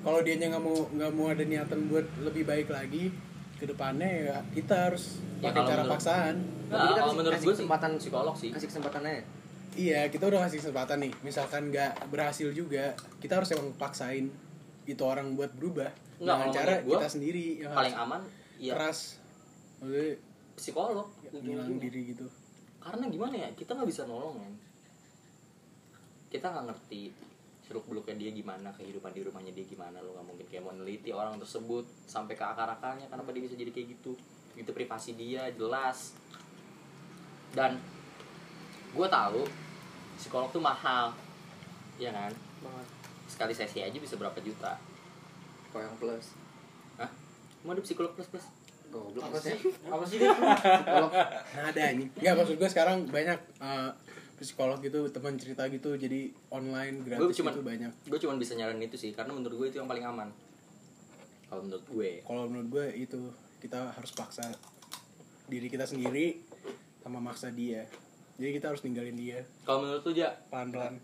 kalau 0.00 0.20
dia 0.20 0.34
nggak 0.36 0.58
mau 0.58 0.76
nggak 0.88 1.10
mau 1.12 1.26
ada 1.28 1.44
niatan 1.44 1.80
buat 1.86 2.06
lebih 2.18 2.42
baik 2.42 2.68
lagi 2.68 3.12
ke 3.54 3.66
depannya 3.66 4.08
ya 4.24 4.36
kita 4.52 4.88
harus 4.88 5.18
Ya, 5.36 5.50
pakai 5.52 5.62
cara 5.64 5.74
menurut- 5.78 5.92
paksaan 5.92 6.34
Nah, 6.64 6.74
Tapi 6.74 6.84
kita 6.86 6.92
kalau 6.92 7.06
kasih- 7.06 7.14
menurut 7.14 7.32
kasih 7.32 7.38
gue 7.38 7.48
sih 7.48 7.58
kesempatan 7.60 7.90
psikolog 7.96 8.34
sih. 8.34 8.50
kasih 8.50 8.68
kesempatan 8.68 9.02
aja 9.04 9.22
iya 9.78 10.00
kita 10.10 10.26
udah 10.26 10.42
kasih 10.50 10.58
kesempatan 10.58 10.98
nih 11.06 11.12
misalkan 11.22 11.70
nggak 11.70 12.10
berhasil 12.10 12.50
juga 12.50 12.98
kita 13.22 13.38
harus 13.38 13.54
emang 13.54 13.70
paksain 13.78 14.26
itu 14.88 15.02
orang 15.06 15.38
buat 15.38 15.54
berubah 15.54 15.88
Nggak, 16.18 16.34
dengan 16.34 16.50
cara 16.50 16.74
gua, 16.82 16.98
kita 16.98 17.08
sendiri 17.14 17.62
yang 17.62 17.70
Paling 17.70 17.94
harus 17.94 18.04
aman 18.10 18.22
ya 18.58 18.74
keras 18.74 19.00
Maksudnya 19.78 20.18
psikolog. 20.58 21.06
ngilang 21.30 21.70
ujung-ujungnya. 21.70 21.82
diri 21.86 22.00
gitu 22.10 22.26
Karena 22.82 23.04
gimana 23.10 23.34
ya, 23.36 23.48
kita 23.52 23.74
nggak 23.74 23.90
bisa 23.90 24.02
nolong 24.08 24.38
kan. 24.38 24.54
Kita 26.30 26.46
nggak 26.50 26.66
ngerti 26.72 27.12
seluk 27.68 27.84
beluknya 27.84 28.16
dia 28.16 28.30
gimana, 28.32 28.72
kehidupan 28.72 29.12
di 29.12 29.20
rumahnya 29.20 29.52
dia 29.52 29.66
gimana, 29.68 30.00
lo 30.00 30.16
nggak 30.16 30.24
mungkin 30.24 30.46
kayak 30.48 30.62
mau 30.64 30.72
neliti 30.72 31.12
orang 31.12 31.36
tersebut 31.36 31.84
sampai 32.08 32.32
ke 32.32 32.40
akar 32.40 32.64
akarnya 32.64 33.04
kenapa 33.12 33.28
dia 33.34 33.44
bisa 33.44 33.58
jadi 33.60 33.68
kayak 33.74 33.98
gitu. 33.98 34.16
Itu 34.56 34.70
privasi 34.72 35.18
dia 35.20 35.52
jelas. 35.52 36.16
Dan 37.52 37.76
gue 38.94 39.08
tahu 39.10 39.67
psikolog 40.18 40.50
tuh 40.50 40.58
mahal, 40.58 41.14
ya 41.96 42.10
kan? 42.10 42.34
Sekali 43.30 43.54
sesi 43.54 43.80
aja 43.80 43.94
bisa 43.94 44.18
berapa 44.18 44.36
juta. 44.42 44.74
kalau 45.68 45.84
yang 45.84 45.96
plus? 45.96 46.34
Hah? 46.98 47.10
Mau 47.62 47.72
ada 47.72 47.82
psikolog 47.84 48.12
plus 48.12 48.26
plus? 48.26 48.46
goblok. 48.88 49.20
Apa 49.20 49.38
sih? 49.38 49.56
Apa 49.84 50.04
sih 50.08 50.16
dia? 50.16 50.32
Psikolog. 50.32 51.12
Nah 51.54 51.64
ada 51.68 51.82
nih 51.92 52.08
nggak 52.08 52.34
maksud 52.40 52.56
gue 52.56 52.68
sekarang 52.72 53.04
banyak 53.04 53.36
eh, 53.60 53.90
psikolog 54.40 54.80
gitu 54.80 55.04
teman 55.12 55.36
cerita 55.36 55.66
gitu 55.68 55.92
jadi 55.98 56.32
online 56.48 57.04
gratis 57.04 57.36
cuman- 57.36 57.52
itu 57.52 57.62
banyak. 57.62 57.92
Gue 58.08 58.18
cuma 58.18 58.34
bisa 58.40 58.56
nyaranin 58.56 58.88
itu 58.88 58.96
sih, 58.96 59.12
karena 59.12 59.36
menurut 59.36 59.60
gue 59.60 59.68
itu 59.68 59.76
yang 59.76 59.88
paling 59.90 60.04
aman. 60.08 60.28
Kalau 61.48 61.64
menurut 61.64 61.84
gue, 61.84 62.10
kalau 62.24 62.44
menurut 62.48 62.68
gue 62.68 62.86
itu 62.96 63.20
kita 63.60 63.92
harus 63.92 64.12
paksa 64.16 64.44
diri 65.48 65.68
kita 65.68 65.88
sendiri 65.88 66.44
sama 67.00 67.18
maksa 67.20 67.48
dia 67.48 67.88
jadi 68.38 68.50
kita 68.54 68.70
harus 68.70 68.86
ninggalin 68.86 69.18
dia. 69.18 69.42
Kalau 69.66 69.82
menurut 69.82 70.02
lu 70.06 70.14
ya 70.14 70.30
pelan 70.46 70.70
pelan 70.70 70.94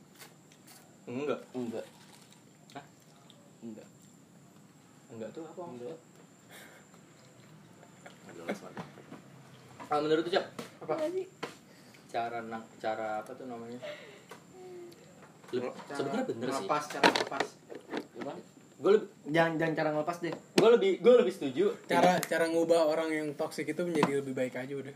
enggak. 1.10 1.40
Enggak. 1.50 1.84
Hah? 2.78 2.84
enggak. 3.58 3.86
Enggak 5.10 5.28
tuh 5.34 5.42
apa? 5.42 5.62
Enggak. 5.66 5.98
Kalau 9.84 10.00
menurut 10.06 10.22
lu 10.24 10.30
Cak, 10.30 10.46
apa? 10.86 10.94
Cara 12.14 12.38
nang 12.46 12.62
cara 12.78 13.26
apa 13.26 13.30
tuh 13.34 13.46
namanya? 13.50 13.82
Sebenarnya 15.90 16.24
bener 16.30 16.48
sih. 16.48 16.54
ngelepas 16.54 16.82
cara 16.86 17.06
ngelepas. 17.10 17.46
Gue 18.74 18.90
lebih 18.94 19.08
jangan 19.34 19.52
jangan 19.58 19.74
cara 19.74 19.88
ngelepas 19.90 20.16
deh. 20.22 20.34
gue 20.34 20.68
lebih 20.70 20.92
gue 21.02 21.14
lebih 21.18 21.34
setuju. 21.34 21.74
Cara 21.90 22.22
cara 22.22 22.46
ngubah 22.46 22.86
orang 22.86 23.10
yang 23.10 23.28
toksik 23.34 23.66
itu 23.66 23.82
menjadi 23.82 24.22
lebih 24.22 24.38
baik 24.38 24.54
aja 24.54 24.70
udah. 24.70 24.94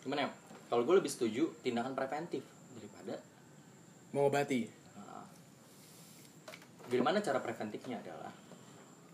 Gimana 0.00 0.28
ya 0.28 0.47
kalau 0.68 0.82
gue 0.82 0.94
lebih 0.94 1.08
setuju 1.08 1.48
tindakan 1.60 1.92
preventif 1.92 2.44
daripada 2.72 3.16
mengobati. 4.10 4.68
Nah, 4.94 5.24
gimana 6.86 7.18
cara 7.18 7.38
preventifnya 7.38 7.98
adalah 7.98 8.32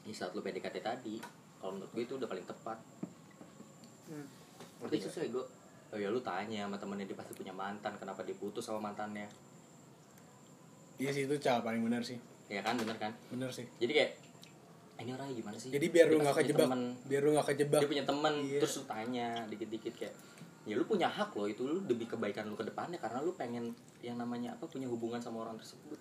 di 0.00 0.10
saat 0.10 0.30
lu 0.30 0.40
PDKT 0.40 0.76
tadi 0.78 1.16
kalau 1.56 1.74
menurut 1.74 1.90
gue 1.90 2.02
itu 2.02 2.14
udah 2.14 2.26
paling 2.26 2.44
tepat. 2.44 2.78
Ngerti 4.78 4.96
Iya. 4.96 5.04
susah 5.08 5.22
gue 5.24 5.44
oh 5.90 5.98
ya 6.00 6.10
lu 6.10 6.20
tanya 6.20 6.66
sama 6.66 6.76
temennya 6.76 7.06
dia 7.06 7.14
pasti 7.14 7.32
punya 7.32 7.52
mantan 7.52 7.94
kenapa 7.94 8.20
dia 8.20 8.34
putus 8.34 8.62
sama 8.62 8.82
mantannya? 8.84 9.30
Iya 10.96 11.10
sih 11.10 11.24
itu 11.24 11.34
cara 11.38 11.58
paling 11.60 11.80
benar 11.80 12.02
sih. 12.02 12.18
Ya 12.46 12.60
kan? 12.60 12.76
Bener 12.76 12.94
kan? 12.96 13.14
Bener 13.28 13.48
sih. 13.48 13.64
Jadi 13.78 13.92
kayak 13.92 14.10
"Ah, 14.94 15.02
ini 15.02 15.10
orangnya 15.10 15.34
gimana 15.34 15.56
sih? 15.56 15.70
Jadi 15.70 15.86
biar 15.88 16.06
Dia 16.06 16.12
lu 16.12 16.18
nggak 16.20 16.36
kejebak. 16.36 16.66
temen. 16.66 16.82
biar 17.04 17.20
lu 17.22 17.30
nggak 17.32 17.46
kejebak. 17.48 17.80
Dia 17.80 17.88
punya 17.88 18.04
temen 18.04 18.34
Iya. 18.44 18.58
terus 18.60 18.74
lu 18.76 18.84
tanya 18.84 19.26
dikit-dikit 19.48 19.94
kayak 19.96 20.14
ya 20.64 20.80
lu 20.80 20.84
punya 20.88 21.12
hak 21.12 21.36
loh 21.36 21.44
itu 21.44 21.60
lu 21.60 21.84
demi 21.84 22.08
kebaikan 22.08 22.48
lu 22.48 22.56
ke 22.56 22.64
depannya 22.64 22.96
karena 22.96 23.20
lu 23.20 23.36
pengen 23.36 23.76
yang 24.00 24.16
namanya 24.16 24.56
apa 24.56 24.64
punya 24.64 24.88
hubungan 24.88 25.20
sama 25.20 25.44
orang 25.44 25.60
tersebut. 25.60 26.00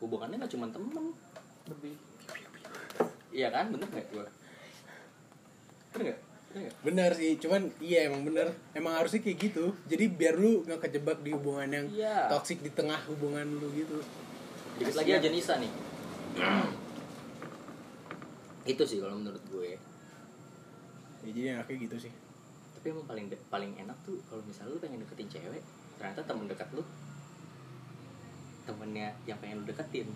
Hubungannya 0.00 0.40
nggak 0.40 0.52
cuma 0.56 0.66
temen. 0.72 1.12
Lebih. 1.68 1.94
Iya 3.28 3.52
kan? 3.52 3.68
Bener 3.68 3.88
nggak 3.92 4.06
gua? 4.08 4.24
Bener 5.92 6.02
nggak? 6.08 6.20
Bener 6.82 7.10
sih 7.14 7.36
cuman 7.36 7.68
iya 7.78 8.08
emang 8.08 8.24
bener. 8.24 8.56
Emang 8.72 8.96
harusnya 8.96 9.20
kayak 9.20 9.36
gitu. 9.52 9.76
Jadi 9.84 10.04
biar 10.08 10.40
lu 10.40 10.64
nggak 10.64 10.80
kejebak 10.88 11.20
di 11.20 11.36
hubungan 11.36 11.68
yang 11.68 11.86
Iya. 11.92 12.32
toksik 12.32 12.64
di 12.64 12.72
tengah 12.72 12.98
hubungan 13.04 13.44
lu 13.60 13.68
gitu. 13.76 14.00
Dikit 14.80 14.96
lagi 14.96 15.12
aja 15.12 15.28
Nisa 15.28 15.60
nih. 15.60 15.72
Itu 18.64 18.82
sih 18.88 18.96
kalau 18.96 19.20
menurut 19.20 19.44
gue. 19.52 19.76
Ya, 19.76 21.28
jadi 21.28 21.40
enaknya 21.60 21.76
gitu 21.84 22.08
sih 22.08 22.12
tapi 22.80 22.86
emang 22.90 23.04
paling 23.04 23.26
paling 23.46 23.72
enak 23.76 23.92
tuh 24.00 24.16
kalau 24.24 24.40
misalnya 24.42 24.72
lu 24.72 24.80
pengen 24.80 25.04
deketin 25.04 25.28
cewek 25.30 25.60
ternyata 25.94 26.24
temen 26.24 26.48
dekat 26.48 26.68
lu 26.72 26.80
temennya 28.64 29.12
yang 29.24 29.36
pengen 29.36 29.60
lu 29.60 29.66
deketin. 29.66 30.08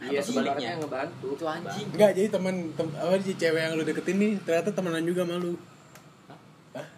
Iya 0.00 0.18
Atau 0.18 0.34
sebaliknya. 0.34 0.80
ngebantu. 0.80 1.28
Itu 1.36 1.44
anjing. 1.44 1.86
Enggak 1.92 2.10
jadi 2.16 2.28
teman 2.28 2.54
tem, 2.72 2.88
apa 2.90 3.14
sih 3.20 3.36
cewek 3.36 3.60
yang 3.60 3.74
lu 3.76 3.84
deketin 3.84 4.16
nih 4.16 4.32
ternyata 4.40 4.70
temenan 4.72 5.04
juga 5.04 5.22
malu 5.22 5.54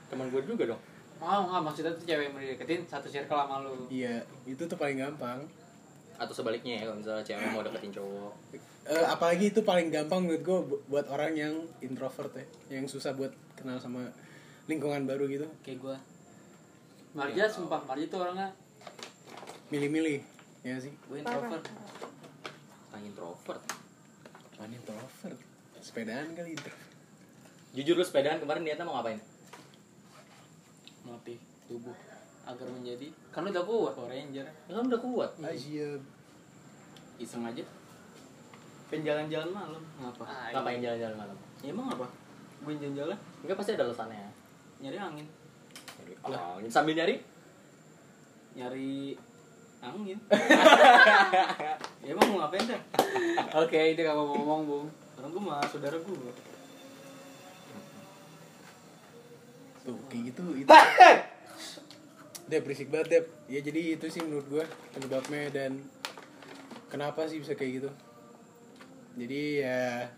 teman 0.06 0.30
gue 0.30 0.42
juga 0.46 0.70
dong. 0.70 0.82
Oh 1.18 1.40
nggak 1.44 1.62
maksudnya 1.64 1.90
tuh 1.90 2.06
cewek 2.06 2.30
yang 2.30 2.32
mau 2.32 2.40
dideketin 2.40 2.80
satu 2.86 3.10
circle 3.10 3.34
sama 3.34 3.58
lu. 3.60 3.90
Iya 3.90 4.22
itu 4.46 4.62
tuh 4.62 4.78
paling 4.78 5.02
gampang. 5.02 5.42
Atau 6.14 6.30
sebaliknya 6.30 6.78
ya 6.78 6.86
kalau 6.86 7.02
misalnya 7.02 7.24
cewek 7.26 7.46
mau 7.50 7.66
deketin 7.66 7.90
cowok. 7.90 8.32
Eh, 8.84 9.06
apalagi 9.10 9.50
itu 9.50 9.66
paling 9.66 9.90
gampang 9.90 10.22
menurut 10.22 10.42
gue 10.44 10.58
bu- 10.62 10.82
buat 10.86 11.10
orang 11.10 11.34
yang 11.34 11.54
introvert 11.80 12.30
ya 12.30 12.44
yang 12.70 12.86
susah 12.86 13.10
buat 13.10 13.32
kenal 13.58 13.80
sama 13.80 14.06
lingkungan 14.64 15.04
baru 15.04 15.24
gitu 15.28 15.46
kayak 15.60 15.78
gua 15.80 15.96
Marja 17.14 17.46
sumpah 17.46 17.84
Marja 17.86 18.04
tuh 18.10 18.18
orangnya 18.24 18.48
milih-milih 19.68 20.18
ya 20.64 20.76
sih 20.80 20.90
gue 20.90 21.18
introvert 21.20 21.64
tai 22.90 23.02
introvert 23.04 23.62
Mana 24.54 24.70
introvert? 24.70 25.38
Sepedaan 25.82 26.30
kali 26.32 26.54
introvert. 26.54 26.90
jujur 27.74 27.94
lu 27.98 28.04
sepedaan 28.06 28.38
kemarin 28.38 28.62
niatnya 28.62 28.86
mau 28.86 28.96
ngapain 28.96 29.18
Melatih 31.04 31.38
tubuh 31.68 31.92
agar 32.44 32.66
menjadi 32.70 33.08
kan 33.32 33.44
lu 33.44 33.50
udah 33.50 33.64
kuat 33.64 33.92
Power 33.96 34.10
Ranger. 34.12 34.46
ya 34.46 34.72
kan 34.72 34.84
udah 34.84 35.00
kuat 35.00 35.30
Asia. 35.40 35.96
Iseng 37.16 37.40
aja. 37.40 37.64
Pengen 38.92 39.08
jalan-jalan 39.08 39.48
malam. 39.48 39.82
Ngapa? 39.96 40.24
ngapain 40.52 40.80
jalan-jalan 40.84 41.16
malam 41.16 41.36
Ya 41.64 41.72
emang 41.72 41.88
apa? 41.88 42.04
Gue 42.64 42.76
jalan-jalan 42.76 43.16
enggak 43.44 43.56
pasti 43.56 43.72
ada 43.76 43.88
alasannya 43.88 44.28
nyari 44.84 44.98
angin. 45.00 45.26
Nyari 45.96 46.14
angin. 46.20 46.68
sambil 46.68 46.92
nyari 46.92 47.16
Nyari 48.52 49.16
angin. 49.80 50.18
ya 52.04 52.08
emang 52.12 52.26
mau 52.28 52.44
ngapain 52.44 52.68
dah? 52.68 52.80
Oke, 53.64 53.96
itu 53.96 54.00
gak 54.04 54.12
mau 54.12 54.28
ngomong, 54.28 54.60
Bung. 54.68 54.86
Orang 55.16 55.30
gue 55.32 55.42
mah 55.42 55.64
saudara 55.72 55.96
gue. 55.96 56.32
Tuh, 59.84 60.00
kayak 60.12 60.22
gitu 60.32 60.44
itu. 60.52 60.68
Dep 62.48 62.60
berisik 62.60 62.92
banget, 62.92 63.08
Dep. 63.08 63.24
Ya 63.48 63.60
jadi 63.64 63.96
itu 63.96 64.06
sih 64.12 64.20
menurut 64.20 64.44
gua 64.52 64.64
penyebabnya 64.92 65.48
dan 65.48 65.80
kenapa 66.92 67.24
sih 67.24 67.40
bisa 67.40 67.56
kayak 67.56 67.80
gitu. 67.80 67.90
Jadi 69.16 69.64
ya 69.64 70.08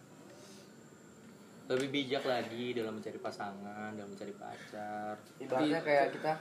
lebih 1.66 1.88
bijak 1.90 2.22
lagi 2.22 2.72
dalam 2.72 2.94
mencari 2.94 3.18
pasangan 3.18 3.90
dalam 3.90 4.06
mencari 4.08 4.30
pacar 4.32 5.18
ibaratnya 5.36 5.80
kayak 5.80 6.06
kita 6.12 6.32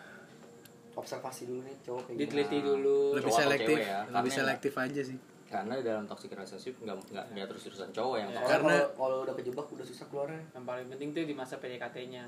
observasi 0.93 1.43
dulu 1.45 1.61
nih 1.61 1.75
cowok 1.81 2.01
kayak 2.05 2.17
Diteliti 2.19 2.57
dulu. 2.61 2.99
lebih 3.11 3.27
cowok 3.27 3.41
selektif, 3.41 3.67
cewek 3.73 3.83
ya, 3.83 3.99
lebih 4.05 4.13
karena 4.23 4.39
selektif 4.39 4.73
aja 4.75 5.01
sih. 5.03 5.19
karena 5.45 5.73
dalam 5.79 6.03
toxic 6.05 6.29
relationship 6.29 6.73
nggak 6.79 6.95
nggak 7.09 7.25
nggak 7.31 7.45
terus 7.47 7.61
terusan 7.63 7.89
cowok 7.91 8.15
yang 8.17 8.29
toxic 8.29 8.45
Soalnya 8.47 8.69
Karena- 8.71 8.89
kalau 8.95 9.17
udah 9.21 9.35
kejebak 9.35 9.67
udah 9.67 9.85
susah 9.85 10.05
keluarnya 10.07 10.41
Yang 10.51 10.63
paling 10.63 10.85
penting 10.87 11.09
tuh 11.11 11.23
di 11.23 11.35
masa 11.35 11.53
PDKT-nya. 11.55 12.23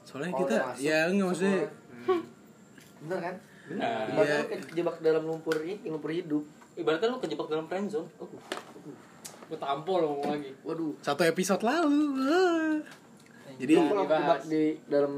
Soalnya 0.00 0.30
Kalau 0.30 0.40
kita 0.40 0.54
masuk, 0.60 0.80
ya 0.80 0.98
enggak 1.06 1.26
maksudnya 1.26 1.54
keluar. 1.54 2.22
bener 3.00 3.18
kan 3.20 3.34
benar 3.64 4.04
ibaratnya 4.06 4.24
Iya. 4.26 4.36
lu 4.36 4.46
kayak 4.46 4.62
kejebak 4.68 4.96
dalam 5.00 5.22
lumpur 5.24 5.56
ini 5.58 5.86
lumpur 5.86 6.10
hidup 6.10 6.44
ibaratnya 6.74 7.08
lu 7.08 7.18
kejebak 7.18 7.46
dalam 7.46 7.64
friendzone 7.64 8.08
oh, 8.16 8.28
Gue 9.44 9.58
tampol 9.58 9.98
lo 10.00 10.06
ngomong 10.14 10.30
lagi. 10.32 10.50
waduh 10.62 10.92
satu 11.00 11.22
episode 11.22 11.62
lalu. 11.62 12.00
Jadi 13.54 13.72
lu 13.72 13.82
kalau 13.86 14.04
kejebak 14.04 14.40
di 14.46 14.62
dalam 14.86 15.14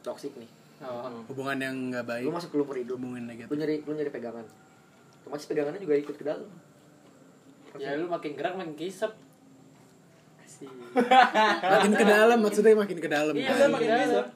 toxic 0.00 0.32
nih 0.34 0.50
Oh. 0.78 1.10
hubungan 1.26 1.58
yang 1.58 1.74
nggak 1.90 2.06
baik, 2.06 2.22
lu 2.22 2.30
masuk 2.30 2.54
ke 2.54 2.56
lumpur 2.56 2.78
hidup 2.78 3.02
hubungan 3.02 3.26
lu 3.26 3.34
negatif. 3.34 3.50
nyari 3.50 3.82
lu 3.82 3.92
nyari 3.92 4.14
pegangan 4.14 4.46
otomatis 5.18 5.50
pegangannya 5.50 5.82
juga 5.82 5.94
ikut 5.98 6.14
ke 6.14 6.22
dalam 6.22 6.46
Ya 7.76 7.98
lu 7.98 8.06
makin 8.06 8.32
gerak 8.32 8.54
makin 8.54 8.74
kisep. 8.74 9.10
Makin 11.62 11.92
ke 11.94 12.04
dalam 12.04 12.38
maksudnya 12.40 12.74
makin 12.74 12.98
ke 12.98 13.06
dalam. 13.06 13.34
Iya, 13.36 13.54
kan. 13.54 13.70
makin 13.70 13.90
kisep. 13.92 14.26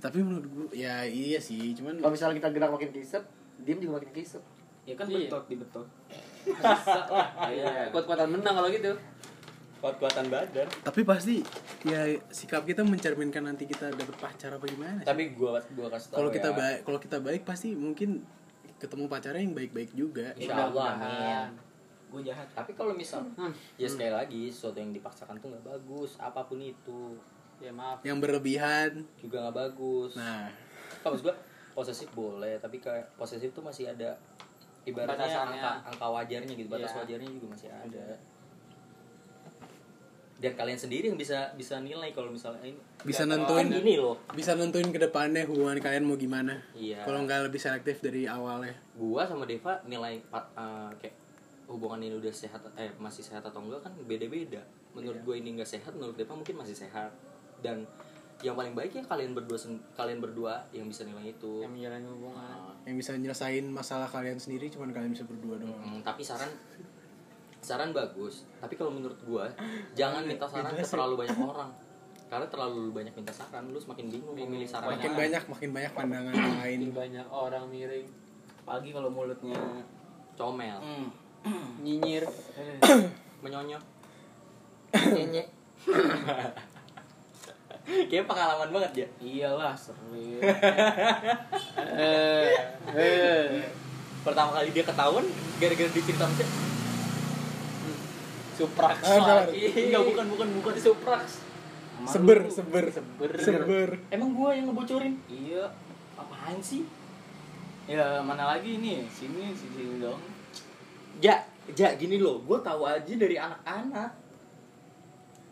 Tapi 0.00 0.18
menurut 0.24 0.46
gua 0.48 0.66
ya 0.72 1.04
iya 1.04 1.36
sih, 1.36 1.76
cuman 1.76 2.00
kalau 2.00 2.10
misalnya 2.10 2.40
kita 2.40 2.48
gerak 2.50 2.70
makin 2.72 2.90
kisep 2.90 3.22
diem 3.60 3.78
juga 3.78 4.00
makin 4.00 4.10
kisep 4.10 4.42
Ya 4.82 4.94
kan 4.94 5.06
Iya. 5.06 5.16
betot 5.22 5.44
dibetot. 5.46 5.86
Bisa 6.42 7.02
lah. 7.06 7.28
Iya. 7.52 7.88
Kuat-kuatan 7.90 8.28
menang 8.30 8.54
kalau 8.54 8.68
gitu. 8.68 8.92
kuat-kuatan 9.80 10.28
badan 10.28 10.68
tapi 10.84 11.00
pasti 11.02 11.40
ya 11.82 12.04
sikap 12.28 12.68
kita 12.68 12.84
mencerminkan 12.84 13.40
nanti 13.40 13.64
kita 13.64 13.88
dapet 13.88 14.12
pacar 14.14 14.52
apa 14.52 14.68
gimana 14.68 15.00
sih? 15.00 15.08
tapi 15.08 15.32
gua 15.32 15.56
gua 15.72 15.88
kasih 15.88 16.12
tahu 16.12 16.16
kalau 16.20 16.30
kita 16.30 16.48
ya, 16.48 16.54
baik 16.54 16.78
kalau 16.84 16.98
kita 17.00 17.16
baik 17.18 17.42
pasti 17.42 17.68
mungkin 17.72 18.20
ketemu 18.76 19.08
pacarnya 19.08 19.40
yang 19.40 19.56
baik-baik 19.56 19.88
juga 19.90 20.36
insya 20.36 20.68
Allah 20.68 20.84
amin 20.92 21.48
Gue 22.12 22.20
jahat. 22.20 22.44
tapi 22.52 22.76
kalau 22.76 22.92
misal 22.92 23.24
Hmm. 23.32 23.56
ya 23.74 23.88
sekali 23.88 24.12
lagi 24.12 24.52
sesuatu 24.52 24.76
yang 24.76 24.92
dipaksakan 24.92 25.40
tuh 25.40 25.48
nggak 25.48 25.64
bagus 25.64 26.20
apa 26.20 26.44
pun 26.44 26.60
itu 26.60 27.16
Ya 27.56 27.72
maaf. 27.72 28.02
yang 28.02 28.20
berlebihan 28.20 29.00
juga 29.16 29.48
nggak 29.48 29.56
bagus 29.64 30.12
nah 30.12 30.44
kalau 31.00 31.16
gua 31.16 31.32
posesif 31.72 32.12
boleh 32.12 32.60
tapi 32.60 32.76
kayak 32.76 33.16
posesif 33.16 33.48
tuh 33.50 33.64
masih 33.64 33.88
ada 33.88 34.12
ibaratnya 34.82 35.16
Batasannya. 35.20 35.56
angka 35.56 35.72
angka 35.86 36.06
wajarnya 36.10 36.52
gitu 36.54 36.68
batas 36.68 36.90
Iya. 36.90 36.98
wajarnya 37.00 37.30
juga 37.30 37.46
masih 37.50 37.68
ada 37.70 38.06
dan 40.40 40.56
kalian 40.56 40.80
sendiri 40.80 41.04
yang 41.06 41.20
bisa 41.20 41.52
bisa 41.52 41.76
nilai 41.78 42.08
kalau 42.10 42.32
misalnya 42.32 42.64
ini 42.64 42.80
Bisa 43.02 43.22
Kan 43.22 43.32
nentuin. 43.34 43.68
gini 43.68 44.00
loh 44.00 44.16
bisa 44.32 44.56
nentuin 44.56 44.88
ke 44.88 44.96
depannya 44.98 45.44
hubungan 45.44 45.76
kalian 45.76 46.00
mau 46.02 46.16
gimana 46.16 46.56
Iya. 46.72 47.04
kalau 47.04 47.20
nggak 47.22 47.44
lebih 47.44 47.60
selektif 47.60 48.00
dari 48.00 48.24
awalnya 48.24 48.72
gua 48.96 49.28
sama 49.28 49.44
Deva 49.44 49.84
nilai 49.84 50.16
eh, 50.16 50.90
kayak 50.96 51.16
hubungan 51.68 52.00
ini 52.00 52.16
udah 52.16 52.32
sehat 52.32 52.64
eh 52.74 52.88
masih 52.96 53.20
sehat 53.20 53.44
atau 53.44 53.60
enggak 53.60 53.84
kan 53.84 53.92
beda-beda 54.02 54.64
menurut 54.90 55.20
gua 55.20 55.36
ini 55.36 55.54
nggak 55.54 55.68
sehat 55.70 55.92
menurut 55.92 56.16
Deva 56.16 56.32
mungkin 56.32 56.56
masih 56.56 56.74
sehat 56.74 57.12
dan 57.60 57.84
yang 58.40 58.56
paling 58.56 58.72
baik 58.72 58.92
ya 58.96 59.02
kalian 59.04 59.36
berdua 59.36 59.58
kalian 59.96 60.18
berdua 60.18 60.64
yang 60.72 60.88
bisa 60.88 61.04
nilai 61.04 61.32
itu. 61.32 61.64
Yang 61.64 61.72
menjalani 61.76 62.06
hubungan. 62.08 62.40
Nah, 62.40 62.74
yang 62.88 62.96
bisa 62.96 63.12
nyelesain 63.16 63.64
masalah 63.68 64.08
kalian 64.08 64.40
sendiri 64.40 64.72
cuman 64.72 64.90
kalian 64.90 65.12
bisa 65.12 65.24
berdua 65.28 65.60
doang. 65.60 65.80
Mm, 65.80 66.00
tapi 66.00 66.24
saran 66.24 66.48
saran 67.60 67.92
bagus. 67.92 68.48
Tapi 68.58 68.74
kalau 68.74 68.92
menurut 68.92 69.20
gua 69.24 69.48
jangan 69.92 70.24
minta 70.24 70.48
saran 70.48 70.72
ke 70.72 70.84
terlalu 70.84 71.26
banyak 71.26 71.38
orang. 71.38 71.70
Karena 72.30 72.46
terlalu 72.46 72.94
banyak 72.94 73.14
minta 73.14 73.32
saran 73.34 73.68
lu 73.68 73.78
semakin 73.78 74.06
bingung 74.06 74.36
memilih 74.38 74.68
saran 74.68 74.94
makin 74.96 75.12
banyak 75.18 75.42
makin 75.50 75.70
banyak 75.74 75.92
pandangan 75.92 76.32
yang 76.32 76.58
lain. 76.62 76.78
Makin 76.80 76.92
banyak 76.94 77.26
orang 77.28 77.64
miring. 77.68 78.08
Pagi 78.64 78.90
kalau 78.94 79.10
mulutnya 79.10 79.58
comel. 80.38 80.78
Nyinyir. 81.80 82.24
menyonyok 83.40 83.82
nyenyek 85.16 85.48
Kayaknya 87.90 88.24
pengalaman 88.24 88.68
banget 88.70 88.92
ya 88.96 89.08
Iyalah 89.18 89.74
sering. 89.74 90.38
eh, 91.90 92.50
eh. 92.90 93.66
Pertama 94.20 94.50
kali 94.52 94.70
dia 94.70 94.82
ketahuan 94.82 95.26
Gara-gara 95.56 95.88
diceritain 95.88 96.32
sih 96.32 96.48
Suprax 98.52 99.00
Ah, 99.02 99.42
lagi. 99.42 99.72
Enggak 99.88 100.02
bukan 100.04 100.26
bukan 100.28 100.48
bukan 100.60 100.74
Suprax. 100.76 101.40
seber 102.02 102.48
seber 102.48 102.84
Seber. 102.88 103.30
seber 103.36 103.88
Emang 104.08 104.32
gua 104.32 104.52
yang 104.52 104.68
ngebocorin 104.68 105.20
iya 105.26 105.68
Apaan 106.14 106.56
sih? 106.58 106.84
ya 107.84 108.20
mana 108.20 108.46
lagi 108.48 108.78
nih 108.78 109.02
sini 109.04 109.50
sini 109.50 109.98
dong 109.98 110.20
Ja, 111.18 111.42
ja 111.70 111.92
gini 111.92 112.16
loh 112.16 112.38
Gua 112.40 112.56
tahu 112.58 112.84
aja 112.84 113.10
dari 113.10 113.34
anak-anak 113.34 114.10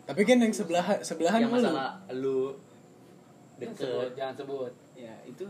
tapi 0.09 0.21
kan 0.25 0.41
yang 0.41 0.49
sebelah 0.49 0.97
sebelahan 1.05 1.45
Yang 1.45 1.51
lu 1.53 1.55
masalah 1.61 1.89
lu 2.09 2.39
Jangan 3.59 3.75
sebut, 3.77 3.93
Deket 4.01 4.17
jangan 4.17 4.35
sebut. 4.35 4.71
ya 4.97 5.13
itu 5.21 5.45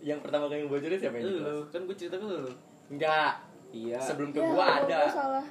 Yang 0.00 0.18
pertama 0.24 0.44
kali 0.48 0.64
ngebocorin 0.64 0.96
siapa 0.96 1.16
yang 1.18 1.26
lu. 1.28 1.58
Kan 1.68 1.80
gue 1.84 1.96
cerita 1.98 2.16
ke 2.16 2.24
lu. 2.24 2.48
Enggak. 2.88 3.32
Iya. 3.68 3.98
Sebelum 4.00 4.30
ke 4.30 4.40
Ya, 4.40 4.48
gua 4.48 4.64
ada. 4.80 4.98
gua 5.04 5.12
salah. 5.12 5.46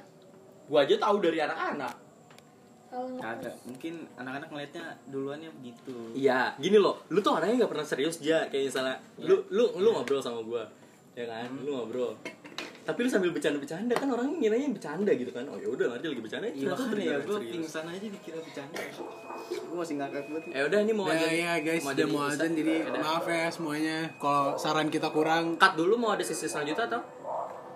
Gua 0.66 0.78
aja 0.82 0.94
tahu 0.98 1.16
dari 1.20 1.38
anak-anak. 1.38 1.94
Kagak 3.20 3.52
mungkin 3.68 3.94
anak-anak 4.16 4.48
ngeliatnya 4.48 4.84
duluannya 5.12 5.52
begitu. 5.60 5.92
Iya, 6.16 6.56
gini 6.56 6.80
loh, 6.80 6.96
lu 7.12 7.20
tuh 7.20 7.36
orangnya 7.36 7.60
nggak 7.60 7.72
pernah 7.76 7.84
serius 7.84 8.16
aja 8.24 8.48
kayak 8.48 8.72
misalnya 8.72 8.96
lu 9.20 9.36
lu 9.52 9.68
lu 9.76 9.92
ngobrol 9.92 10.24
sama 10.24 10.40
gua, 10.40 10.64
ya 11.12 11.28
kan, 11.28 11.52
lu 11.60 11.68
ngobrol. 11.68 12.16
Tapi 12.88 13.04
lu 13.04 13.10
sambil 13.12 13.30
bercanda-bercanda 13.30 13.92
kan 13.92 14.08
orang 14.08 14.40
ngiranya 14.40 14.72
bercanda 14.72 15.12
gitu 15.12 15.28
kan. 15.28 15.44
Oh 15.44 15.60
ya 15.60 15.68
udah 15.68 15.92
nanti 15.92 16.08
lagi 16.08 16.22
bercanda. 16.24 16.46
iya 16.48 16.72
ternyata 16.72 16.88
makanya 16.88 17.04
ya 17.04 17.18
gue 17.20 17.38
pingsan 17.52 17.84
aja 17.84 18.06
dikira 18.08 18.38
bercanda 18.40 18.80
gue 19.38 19.76
masih 19.76 19.94
ngakak 19.96 20.22
banget 20.24 20.42
Ya 20.48 20.62
udah 20.64 20.78
ini 20.80 20.92
mau 20.92 21.04
Ya, 21.06 21.14
aja. 21.14 21.28
ya 21.28 21.52
guys, 21.60 21.84
udah 21.84 22.06
mau 22.08 22.22
azan 22.24 22.50
jadi 22.52 22.74
Udah. 22.82 23.00
maaf 23.02 23.26
ya 23.28 23.46
semuanya 23.48 23.96
kalau 24.16 24.56
saran 24.56 24.88
kita 24.88 25.08
kurang 25.08 25.44
cut 25.56 25.76
dulu 25.76 25.94
mau 25.94 26.16
ada 26.16 26.24
sesi 26.24 26.48
selanjutnya 26.48 26.88
atau? 26.88 27.02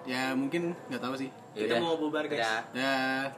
ya 0.02 0.34
mungkin 0.34 0.74
nggak 0.88 0.98
tahu 0.98 1.14
sih. 1.14 1.30
Ya 1.52 1.68
kita 1.68 1.76
mau 1.78 1.94
bubar 1.94 2.24
guys. 2.24 2.42
Ya. 2.74 3.30